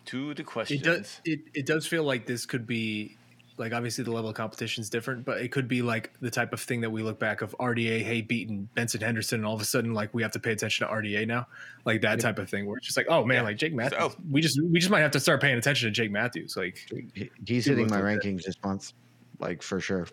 [0.05, 0.81] To the questions.
[0.81, 1.21] It does.
[1.25, 3.17] It, it does feel like this could be
[3.57, 6.51] like obviously the level of competition is different, but it could be like the type
[6.53, 9.61] of thing that we look back of RDA, hey, beating Benson Henderson, and all of
[9.61, 11.45] a sudden like we have to pay attention to RDA now,
[11.85, 13.41] like that type of thing where it's just like, oh man, Yeah.
[13.43, 15.91] like Jake Matthews, So- we just we just might have to start paying attention to
[15.91, 16.77] Jake Matthews, like
[17.45, 18.93] He's hitting my like rankings this month,
[19.39, 20.07] like for sure.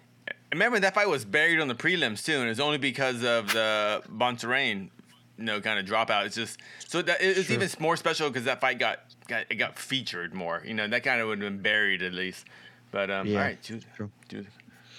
[0.53, 4.03] Remember that fight was buried on the prelims too, and it's only because of the
[4.11, 4.91] Bontorin,
[5.39, 6.27] you know, kind of dropout.
[6.27, 7.57] It's just so that it- it's Sure.
[7.57, 10.63] even more special because that fight got got it got featured more.
[10.67, 12.47] You know, that kind of would have been buried at least.
[12.91, 14.11] But um, Yeah, all right, dude, true.
[14.29, 14.47] dude.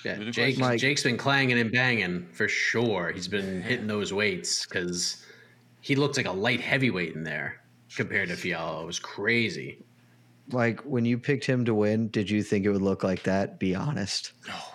[0.05, 0.59] Yeah, Jake, questions.
[0.59, 0.79] Mike.
[0.79, 3.11] Jake's been clanging and banging for sure.
[3.11, 5.25] He's been hitting those weights because
[5.81, 7.59] he looked like a light heavyweight in there
[7.95, 8.83] compared to Fialho.
[8.83, 9.79] It was crazy.
[10.51, 13.59] Like when you picked him to win, did you think it would look like that?
[13.59, 14.33] Be honest.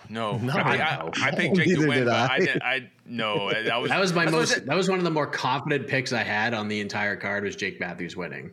[0.09, 1.11] No, No, I, pick- I.
[1.29, 2.39] I picked Jake to win, did but I, I.
[2.39, 2.63] didn't.
[2.63, 4.53] I no, that was That was my that's what I most.
[4.55, 4.67] said.
[4.67, 7.45] That was one of the more confident picks I had on the entire card.
[7.45, 8.51] Was Jake Matthews winning?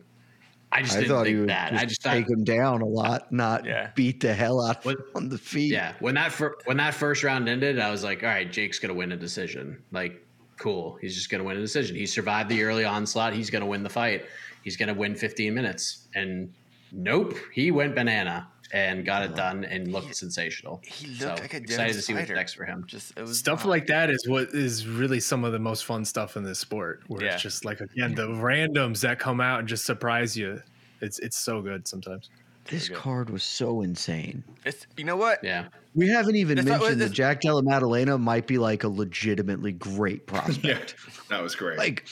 [0.74, 1.70] I just I didn't thought he think would that.
[1.72, 3.90] just I just thought, take him down a lot, not Yeah.
[3.94, 5.70] beat the hell out of What- him on the feet.
[5.70, 5.92] yeah.
[6.00, 8.94] When that fir- when that first round ended, I was like, all right, Jake's gonna
[8.94, 9.82] win a decision.
[9.92, 10.26] Like,
[10.58, 10.96] cool.
[11.00, 11.94] He's just gonna win a decision.
[11.94, 13.34] He survived the early onslaught.
[13.34, 14.24] He's gonna win the fight.
[14.64, 16.08] He's gonna win 15 minutes.
[16.14, 16.50] And
[16.92, 20.80] nope, he went banana and got it oh, done and looked sensational.
[20.84, 22.84] He looked So, like a excited Dennis to see what's next for him.
[22.86, 23.70] Just it was stuff wild.
[23.70, 27.02] like that is what is really some of the most fun stuff in this sport,
[27.08, 27.34] where Yeah.
[27.34, 30.62] it's just like again the randoms that come out and just surprise you.
[31.00, 32.30] It's it's so good sometimes.
[32.66, 32.96] This good.
[32.96, 34.44] card was so insane.
[34.64, 35.42] It's you know what?
[35.42, 35.66] Yeah.
[35.94, 38.88] We haven't even That's what- mentioned that that's- Jack Della Maddalena might be like a
[38.88, 40.94] legitimately great prospect.
[41.28, 41.76] That was great.
[41.76, 42.06] like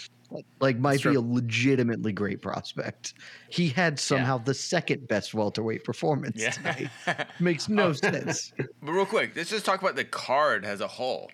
[0.61, 1.19] like might be true.
[1.19, 3.15] a legitimately great prospect.
[3.49, 6.51] He had somehow the second best welterweight performance Yeah.
[6.51, 6.89] tonight.
[7.41, 8.53] Makes no sense.
[8.83, 11.31] But real quick, let's just talk about the card as a whole.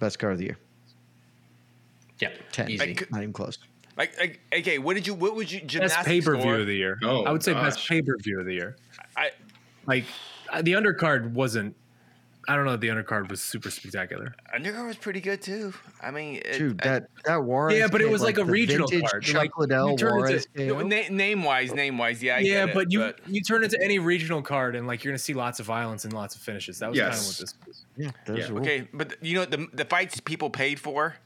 [0.00, 0.58] Best card of the year.
[2.20, 2.30] Yeah.
[2.52, 2.70] Ten.
[2.70, 2.78] Easy.
[2.78, 3.58] Like, Not even close.
[3.96, 5.14] Like, like, okay, what did you?
[5.14, 5.58] What would you?
[5.60, 6.98] Best gymnastics pay per view of the year.
[7.02, 7.88] Oh, I would say best gosh.
[7.88, 8.76] pay per view of the year.
[9.16, 9.30] I
[9.86, 10.04] Like
[10.52, 11.74] uh, the undercard wasn't.
[12.50, 12.72] I don't know.
[12.72, 14.34] if The undercard was super spectacular.
[14.56, 15.74] Undercard was pretty good too.
[16.02, 17.76] I mean, it, Dude, I- that that Juarez.
[17.78, 19.22] Yeah, but it was like a regional card.
[19.22, 20.46] Chuck Like, you Liddell turn into- Juarez.
[20.56, 23.64] no, na- name wise, name wise, yeah, I yeah, get it, but you you turn
[23.64, 26.40] into any regional card and like you're gonna see lots of violence and lots of
[26.40, 26.78] finishes.
[26.78, 27.84] That was kind of what this was.
[27.98, 28.60] Yeah, those Yeah, rule.
[28.60, 31.16] okay, but you know the the fights people paid for,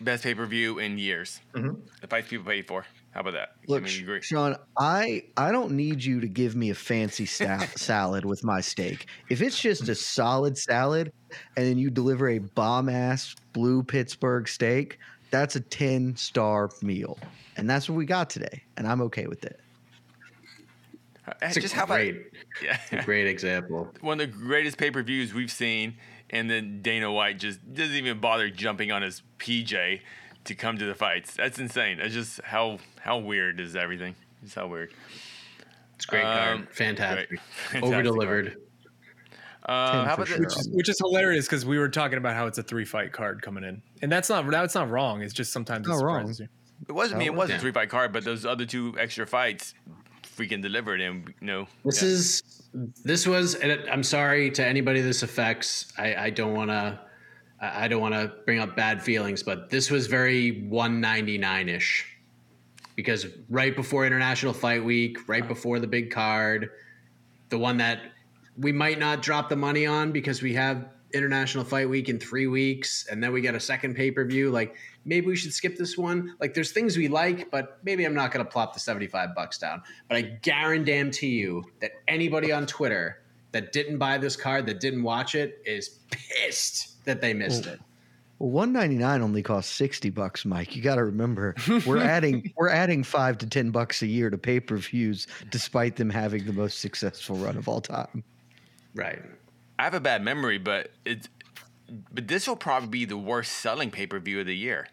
[0.00, 1.40] best pay per view in years.
[1.52, 1.80] Mm-hmm.
[2.00, 2.86] The fights people paid for.
[3.14, 3.50] How about that?
[3.68, 4.22] Look, I mean, you agree?
[4.22, 8.60] Sean, I I don't need you to give me a fancy sta- salad with my
[8.60, 9.06] steak.
[9.30, 11.12] If it's just a solid salad,
[11.56, 14.98] and then you deliver a bomb ass blue Pittsburgh steak,
[15.30, 17.16] that's a ten star meal,
[17.56, 19.60] and that's what we got today, and I'm okay with it.
[21.26, 22.16] Uh, It's a just how about great,
[22.62, 23.92] yeah, great example.
[24.00, 25.94] one of the greatest pay per views we've seen,
[26.30, 30.00] and then Dana White just doesn't even bother jumping on his PJ
[30.44, 31.34] to come to the fights.
[31.34, 31.98] That's insane.
[31.98, 34.14] That's just how how weird is everything.
[34.42, 34.92] It's how weird.
[35.96, 36.68] It's a great Um, card.
[36.74, 37.28] Fantastic.
[37.28, 37.40] great.
[37.70, 38.56] Fantastic Over delivered.
[39.66, 40.38] Uh, how about sure.
[40.40, 43.12] which is, which is hilarious because we were talking about how it's a three fight
[43.12, 45.22] card coming in, and that's not that's not wrong.
[45.22, 46.34] It's just sometimes it Not wrong.
[46.38, 46.48] you.
[46.86, 49.72] It wasn't mean, it was a three fight card, but those other two extra fights
[50.36, 51.66] freaking delivered, and you know.
[51.84, 52.08] This yeah.
[52.08, 52.42] is
[53.04, 53.54] this was.
[53.54, 55.92] And I'm sorry to anybody this affects.
[55.96, 57.00] I, I don't want to.
[57.74, 62.06] I don't want to bring up bad feelings, but this was very 199 ish.
[62.96, 66.70] Because right before International Fight Week, right before the big card,
[67.48, 68.00] the one that
[68.56, 72.46] we might not drop the money on because we have International Fight Week in three
[72.46, 74.50] weeks, and then we get a second pay per view.
[74.50, 76.34] Like maybe we should skip this one.
[76.40, 79.58] Like there's things we like, but maybe I'm not going to plop the 75 bucks
[79.58, 79.82] down.
[80.08, 83.22] But I guarantee you that anybody on Twitter
[83.52, 87.80] that didn't buy this card, that didn't watch it, is pissed that they missed it.
[88.38, 90.74] Well, one ninety nine only costs sixty bucks, Mike.
[90.74, 91.54] You got to remember
[91.86, 95.96] we're adding we're adding five to ten bucks a year to pay per views, despite
[95.96, 98.24] them having the most successful run of all time.
[98.94, 99.22] Right.
[99.78, 101.28] I have a bad memory, but it's.
[102.12, 104.88] But this will probably be the worst selling pay per view of the year.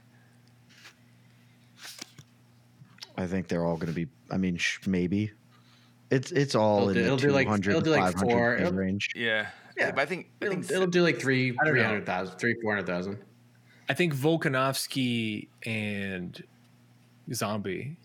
[3.18, 4.08] I think they're all going to be.
[4.30, 5.32] I mean, sh- maybe
[6.10, 8.32] it's it's all It'll in do- the it'll do like- hundred it'll do like 500
[8.32, 8.58] four.
[8.58, 9.10] K range.
[9.16, 9.48] Yeah.
[9.78, 9.92] Yeah.
[9.92, 11.82] But I think I It'll, think it'll do like three, I don't know.
[11.82, 13.18] 300,000, three, 400,000.
[13.90, 16.42] I think Volkanovski and
[17.34, 17.98] Zombie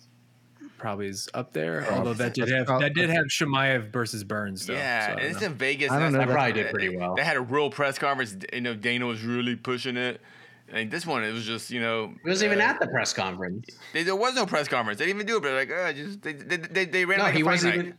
[0.79, 1.87] probably is up there.
[1.91, 4.75] Although that did have prob- that did have Chimaev versus Burns though.
[4.75, 5.47] Yeah, so I and don't it's know.
[5.49, 5.91] in Vegas.
[5.91, 7.15] I don't know that's- That probably did pretty well.
[7.15, 8.37] They had a real press conference.
[8.53, 10.21] You know, Dana was really pushing it.
[10.69, 12.13] And this one, it was just you know.
[12.25, 13.67] It wasn't even uh, at the press conference.
[13.93, 14.99] They, there was no press conference.
[14.99, 15.43] They didn't even do it.
[15.45, 17.77] But like, oh, just they they, they, they ran No, like he a fight wasn't
[17.77, 17.85] night.
[17.87, 17.99] even.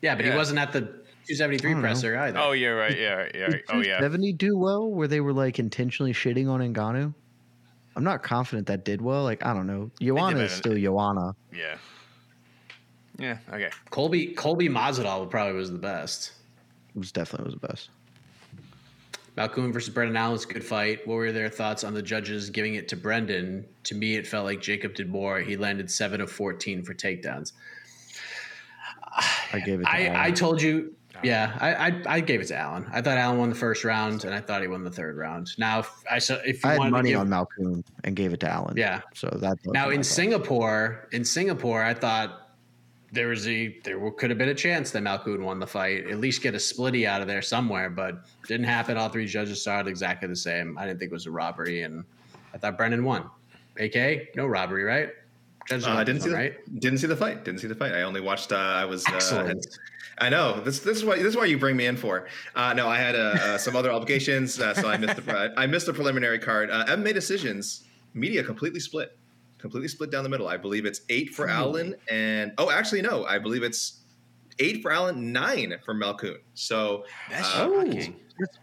[0.00, 0.32] Yeah, but Yeah.
[0.32, 1.86] he wasn't at the 273 don't know.
[1.86, 2.38] presser either.
[2.38, 2.98] Oh yeah, right.
[2.98, 3.44] Yeah, right, yeah.
[3.44, 3.62] right.
[3.70, 4.00] Oh yeah.
[4.00, 7.14] Seventy do well where they were like intentionally shitting on Ngannou.
[7.96, 9.22] I'm not confident that did well.
[9.22, 9.90] Like I don't know.
[10.00, 11.34] Joanna is still Joanna.
[11.52, 11.76] Yeah.
[13.18, 13.38] Yeah.
[13.52, 13.70] Okay.
[13.90, 16.32] Colby Colby Masvidal probably was the best.
[16.94, 17.90] It was definitely was the best.
[19.36, 21.06] Malkoun versus Brendan Allen was a good fight.
[21.06, 23.66] What were their thoughts on the judges giving it to Brendan?
[23.84, 25.40] To me, it felt like Jacob did more.
[25.40, 27.52] He landed seven of 14 for takedowns.
[29.52, 29.84] I gave it.
[29.84, 30.16] To I, Allen.
[30.16, 30.94] I told you,
[31.24, 32.86] yeah, I, I I gave it to Allen.
[32.92, 35.56] I thought Allen won the first round, and I thought he won the third round.
[35.58, 38.40] Now, if I saw if you I had money give, on Malkoun and gave it
[38.40, 38.76] to Allen.
[38.76, 39.00] Yeah.
[39.14, 40.34] So that Now in Singapore.
[40.34, 42.44] Singapore, in Singapore, I thought
[43.12, 46.18] there was a there could have been a chance that Malkoun won the fight, at
[46.18, 48.96] least get a splitty out of there somewhere, but didn't happen.
[48.96, 50.76] All three judges saw it exactly the same.
[50.76, 52.04] I didn't think it was a robbery, and
[52.52, 53.30] I thought Brendan won.
[53.78, 55.10] AK, no robbery, right?
[55.68, 56.80] Judges Uh, I didn't see the, right.
[56.80, 57.44] didn't see the fight.
[57.44, 57.92] Didn't see the fight.
[57.92, 58.52] I only watched.
[58.52, 59.06] Uh, I was.
[59.06, 59.66] Uh, Excellent.
[60.18, 60.80] I know this.
[60.80, 62.26] This is what this is why you bring me in for.
[62.54, 65.66] Uh, no, I had uh, uh, some other obligations, uh, so I missed the I
[65.66, 66.70] missed the preliminary card.
[66.70, 67.84] Uh, MMA decisions.
[68.16, 69.18] Media completely split,
[69.58, 70.46] completely split down the middle.
[70.46, 74.02] I believe it's eight for Allen, and oh, actually no, I believe it's
[74.60, 76.36] eight for Allen, nine for Malkoun.
[76.54, 78.14] So That's uh, shocking.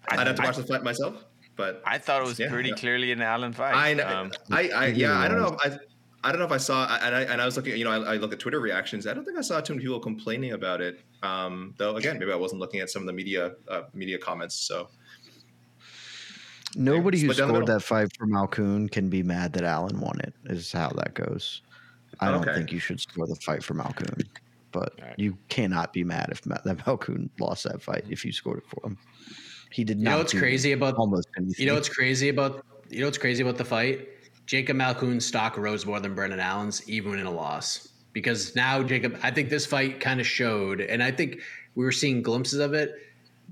[0.09, 1.25] I'd have to I- watch the fight myself,
[1.57, 2.75] but I thought it was Yeah, pretty yeah.
[2.75, 3.75] clearly an Allen fight.
[3.75, 4.07] I know.
[4.07, 5.17] Um, I, I yeah.
[5.19, 5.57] I don't know.
[5.65, 5.77] If I
[6.23, 7.75] I don't know if I saw and I and I was looking.
[7.75, 9.07] You know, I, I look at Twitter reactions.
[9.07, 11.01] I don't think I saw too many people complaining about it.
[11.23, 14.55] Um, though again, maybe I wasn't looking at some of the media uh, media comments.
[14.55, 14.89] So
[16.75, 19.99] Nobody who Split down the scored that fight for Malkoun can be mad that Allen
[19.99, 20.33] won it.
[20.45, 21.61] Is how that goes.
[22.19, 22.53] I don't Okay.
[22.53, 24.23] think you should score the fight for Malkoun,
[24.71, 25.17] but Alright.
[25.19, 28.65] you cannot be mad if Ma- that Malkoun lost that fight if you scored it
[28.67, 28.97] for him.
[29.71, 30.11] He did You not.
[30.11, 31.55] know what's crazy about almost anything.
[31.57, 34.07] You know what's crazy about you know what's crazy about the fight?
[34.45, 37.89] Jacob Malkoun's stock rose more than Brendan Allen's, even in a loss.
[38.13, 41.39] Because now Jacob, I think this fight kind of showed, and I think
[41.75, 42.93] we were seeing glimpses of it.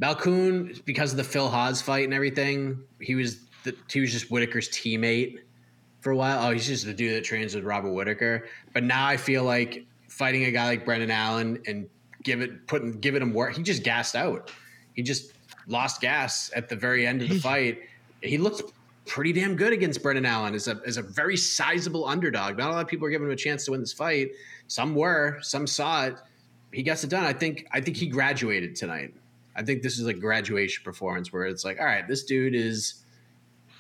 [0.02, 4.28] Malkoun, because of the Phil Hawes fight and everything, he was the, he was just
[4.30, 5.40] Whitaker's teammate
[6.02, 6.46] for a while.
[6.46, 8.48] Oh, he's just the dude that trains with Robert Whitaker.
[8.74, 11.90] But now I feel like fighting a guy like Brendan Allen and
[12.24, 14.52] give it putting giving him work, he just gassed out.
[14.94, 15.34] He just
[15.68, 17.80] lost gas at the very end of the fight.
[18.22, 18.62] He looked
[19.10, 22.58] pretty damn good against Brendan Allen as a as a very sizable underdog.
[22.58, 24.30] Not a lot of people are giving him a chance to win this fight.
[24.68, 26.16] Some were, some saw it.
[26.72, 27.26] He gets it done.
[27.26, 29.14] I think I think he graduated tonight.
[29.56, 33.04] I think this is a graduation performance where it's like, all right, this dude is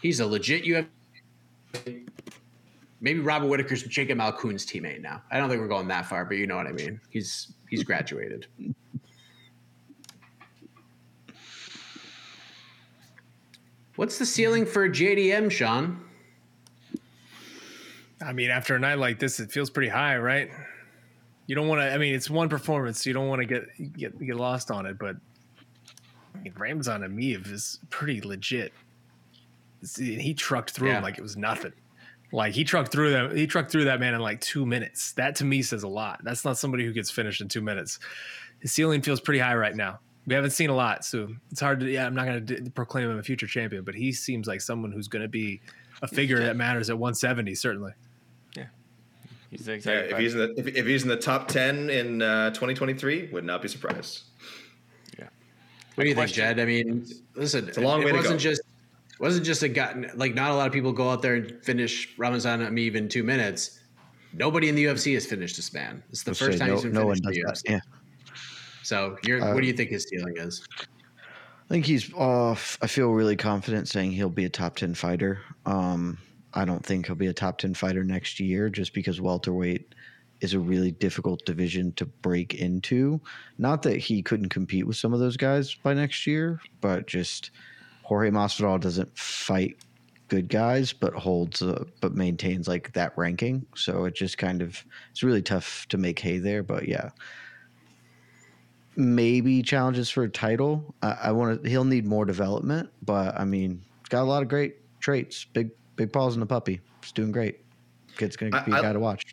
[0.01, 2.07] he's a legit UFC.
[3.01, 5.21] Maybe Robert Whitaker's Jacob Malkoun's teammate now.
[5.31, 6.99] I don't think we're going that far, but you know what I mean.
[7.09, 8.47] He's he's graduated.
[13.99, 15.99] What's the ceiling for JDM, Sean?
[18.25, 20.49] I mean, after a night like this, it feels pretty high, right?
[21.47, 21.93] You don't want to.
[21.93, 23.03] I mean, it's one performance.
[23.03, 23.63] So you don't want to get
[23.97, 24.97] get get lost on it.
[24.97, 25.17] But
[26.33, 28.71] I mean, Ramazan Emeev is pretty legit.
[29.83, 30.99] See, He trucked through Yeah.
[30.99, 31.73] him like it was nothing.
[32.31, 33.35] Like he trucked through them.
[33.35, 35.11] He trucked through that man in like two minutes.
[35.11, 36.21] That to me says a lot.
[36.23, 37.99] That's not somebody who gets finished in two minutes.
[38.61, 39.99] His ceiling feels pretty high right now.
[40.27, 41.89] We haven't seen a lot, so it's hard to.
[41.89, 44.61] Yeah, I'm not going to d- proclaim him a future champion, but he seems like
[44.61, 45.59] someone who's going to be
[46.01, 47.55] a figure that matters at 170.
[47.55, 47.93] Certainly.
[48.55, 48.65] Yeah,
[49.49, 50.09] He's the exact.
[50.09, 53.29] Yeah, if he's in the if, if he's in the top ten in uh, 2023,
[53.31, 54.23] would not be surprised.
[55.17, 55.29] Yeah.
[55.95, 56.59] What do you think, Jed?
[56.59, 57.05] I mean,
[57.35, 58.39] listen, a long it way to wasn't go.
[58.39, 58.61] just
[59.19, 62.13] wasn't just a guy like not a lot of people go out there and finish
[62.17, 63.79] Ramazan Emeev in two minutes.
[64.31, 66.03] Nobody in the UFC has finished this man.
[66.11, 67.55] It's the Let's first say time no, he's been no one does in the that.
[67.55, 67.69] UFC.
[67.71, 67.79] Yeah.
[68.89, 70.63] So, you're, Uh, what do you think his ceiling is?
[70.79, 72.75] I think he's off.
[72.81, 75.41] I feel really confident saying he'll be a top 10 fighter.
[75.67, 76.17] Um,
[76.55, 79.93] I don't think he'll be a top 10 fighter next year just because welterweight
[80.41, 83.21] is a really difficult division to break into.
[83.59, 87.51] Not that he couldn't compete with some of those guys by next year, but just
[88.01, 89.77] Jorge Masvidal doesn't fight
[90.29, 93.67] good guys, but holds, uh, but maintains like that ranking.
[93.75, 96.63] So it just kind of, it's really tough to make hay there.
[96.63, 97.11] But yeah,
[98.99, 100.93] maybe challenges for a title.
[101.01, 101.69] I, I want to.
[101.69, 105.45] He'll need more development, but I mean, he's got a lot of great traits.
[105.45, 106.81] Big big paws in the puppy.
[107.01, 107.61] He's doing great.
[108.17, 109.23] Kid's gonna be a I- guy to watch.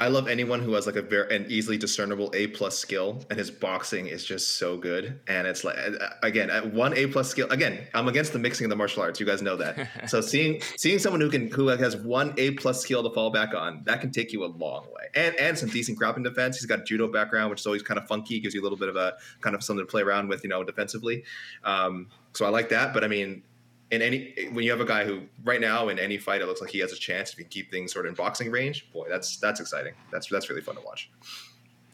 [0.00, 3.38] I love anyone who has like a very an easily discernible A plus skill, and
[3.38, 5.20] his boxing is just so good.
[5.28, 7.48] And it's like uh, again, uh, one A plus skill.
[7.50, 9.20] Again, I'm against the mixing of the martial arts.
[9.20, 9.88] You guys know that.
[10.10, 13.54] so seeing seeing someone who can who has one A plus skill to fall back
[13.54, 15.08] on, that can take you a long way.
[15.14, 16.58] And and some decent grappling defense.
[16.58, 18.40] He's got a judo background, which is always kind of funky.
[18.40, 20.50] Gives you a little bit of a kind of something to play around with, you
[20.50, 21.22] know, defensively.
[21.62, 22.92] Um, so I like that.
[22.92, 23.44] But I mean,
[23.90, 26.60] in any when you have a guy who right now in any fight it looks
[26.60, 28.90] like he has a chance if he can keep things sort of in boxing range
[28.92, 31.10] boy that's that's exciting that's that's really fun to watch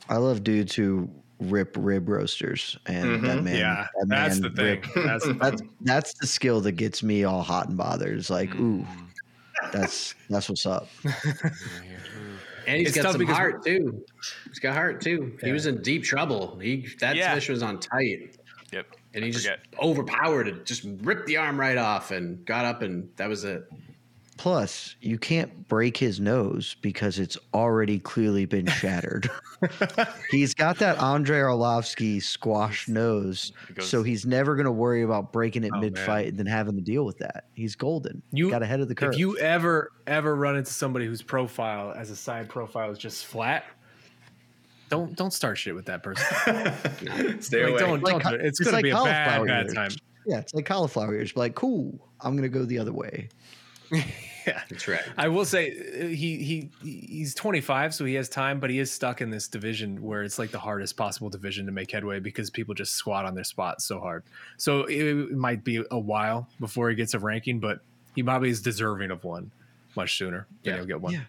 [0.09, 1.09] I love dudes who
[1.41, 3.45] rip rib roasters, and that Mhm.
[3.45, 3.57] man.
[3.57, 4.81] yeah, that that's man the thing.
[4.97, 8.19] rip- That's the that's that's the skill that gets me all hot and bothered.
[8.19, 8.85] It's like, ooh,
[9.73, 10.89] that's that's what's up.
[12.67, 14.05] And he's It's got tough some heart too.
[14.49, 15.37] He's got heart too.
[15.43, 16.59] He was in deep trouble.
[16.59, 17.31] He that Yeah.
[17.31, 18.37] finish was on tight,
[18.73, 18.87] Yep.
[19.15, 19.49] And he just
[19.83, 20.65] overpowered it.
[20.67, 23.69] Just ripped the arm right off and got up, and that was it.
[24.37, 29.29] Plus, you can't break his nose because it's already clearly been shattered.
[30.31, 35.03] he's got that Andrei Arlovski squash nose, It goes- so he's never going to worry
[35.03, 37.45] about breaking it Oh, mid fight and then having to deal with that.
[37.55, 38.23] He's golden.
[38.33, 39.13] You- got ahead of the curve.
[39.13, 43.27] If you ever ever run into somebody whose profile as a side profile is just
[43.27, 43.65] flat,
[44.91, 46.27] don't don't start shit with that person.
[47.41, 48.45] stay like, away don't, Like don't do it.
[48.47, 49.03] It's, it's gonna like be a bad
[49.39, 49.75] cauliflower bad ears.
[49.75, 49.91] time.
[50.27, 51.37] yeah, it's like cauliflower ears.
[51.37, 51.99] Like, cool.
[52.21, 53.29] I'm going to go the other way.
[54.47, 54.63] Yeah.
[54.71, 55.03] That's right.
[55.19, 58.91] I will say uh, he he he's 25, so he has time, but he is
[58.91, 62.49] stuck in this division where it's like the hardest possible division to make headway because
[62.49, 64.25] people just squat on their spot so hard.
[64.57, 67.81] So it might be a while before he gets a ranking, but
[68.15, 69.51] he probably is deserving of one
[69.95, 70.47] much sooner.
[70.63, 70.77] Yeah, Yeah.
[70.79, 71.13] he'll get one.
[71.13, 71.21] Yeah.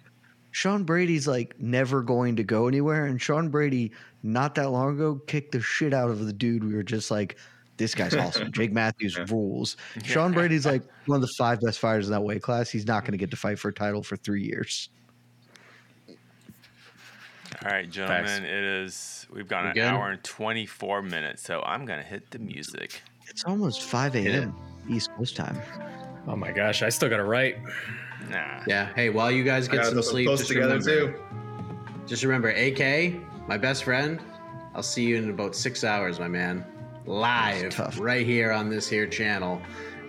[0.52, 3.06] Sean Brady's like never going to go anywhere.
[3.06, 3.92] And Sean Brady,
[4.24, 6.64] not that long ago, kicked the shit out of the dude.
[6.64, 7.38] We were just like,
[7.78, 8.52] this guy's awesome.
[8.54, 9.78] Jake Matthews rules.
[10.04, 12.70] Sean Brady's like one of the five best fighters in that weight class.
[12.70, 14.90] He's not going to get to fight for a title for three years.
[17.64, 18.44] All right, gentlemen.
[18.44, 19.28] It is.
[19.32, 19.84] We've got We an good?
[19.84, 23.02] hour and 24 minutes, so I'm gonna hit the music.
[23.28, 24.56] It's almost 5 a.m.
[24.90, 25.62] East Coast time.
[26.28, 27.58] Oh my gosh, I still got to write.
[28.32, 28.64] Nah.
[28.68, 28.94] Yeah.
[28.96, 31.32] Hey, while you guys get some sleep, just together remember, too
[32.12, 33.16] just remember, AK,
[33.48, 34.20] my best friend.
[34.76, 36.66] I'll see you in about six hours, my man.
[37.06, 39.62] Live right here on this here channel.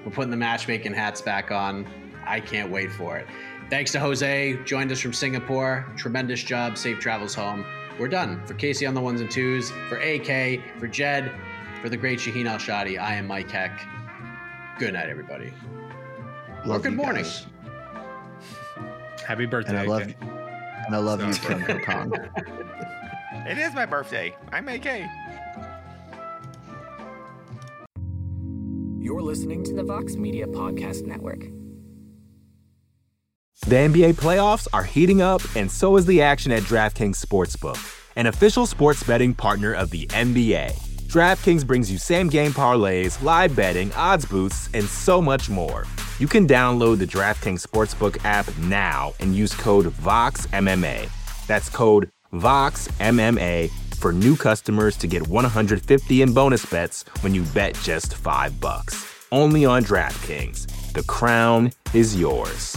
[0.04, 1.86] We're putting the matchmaking hats back on.
[2.26, 3.26] I can't wait for it.
[3.70, 5.86] Thanks to Jose, joined us from Singapore.
[5.96, 6.76] Tremendous job.
[6.76, 7.64] Safe travels home.
[8.00, 8.44] We're done.
[8.46, 11.30] For Casey on the ones and twos, for AK, for Jed,
[11.80, 13.80] for the great Shaheen Al-Shatti, I am Mike Heck.
[14.78, 15.52] Good night, everybody.
[16.64, 17.22] Love good you morning.
[17.22, 17.46] guys.
[19.26, 19.70] Happy birthday.
[19.70, 20.16] And I love AK.
[20.20, 22.12] and I love you, It's Kim not Kong.
[23.44, 24.34] It is my birthday.
[24.52, 24.84] I'm AK.
[29.00, 31.40] You're listening to the Vox Media Podcast Network.
[33.66, 37.78] The NBA playoffs are heating up, and so is the action at DraftKings Sportsbook,
[38.14, 40.72] an official sports betting partner of the NBA.
[41.08, 45.84] DraftKings brings you same game parlays, live betting, odds boosts, and so much more.
[46.18, 51.08] You can download the DraftKings Sportsbook app now and use code VOXMMA.
[51.46, 57.74] That's code VOXMMA for new customers to get 150 in bonus bets when you bet
[57.82, 59.26] just 5 bucks.
[59.32, 60.92] Only on DraftKings.
[60.92, 62.76] The crown is yours.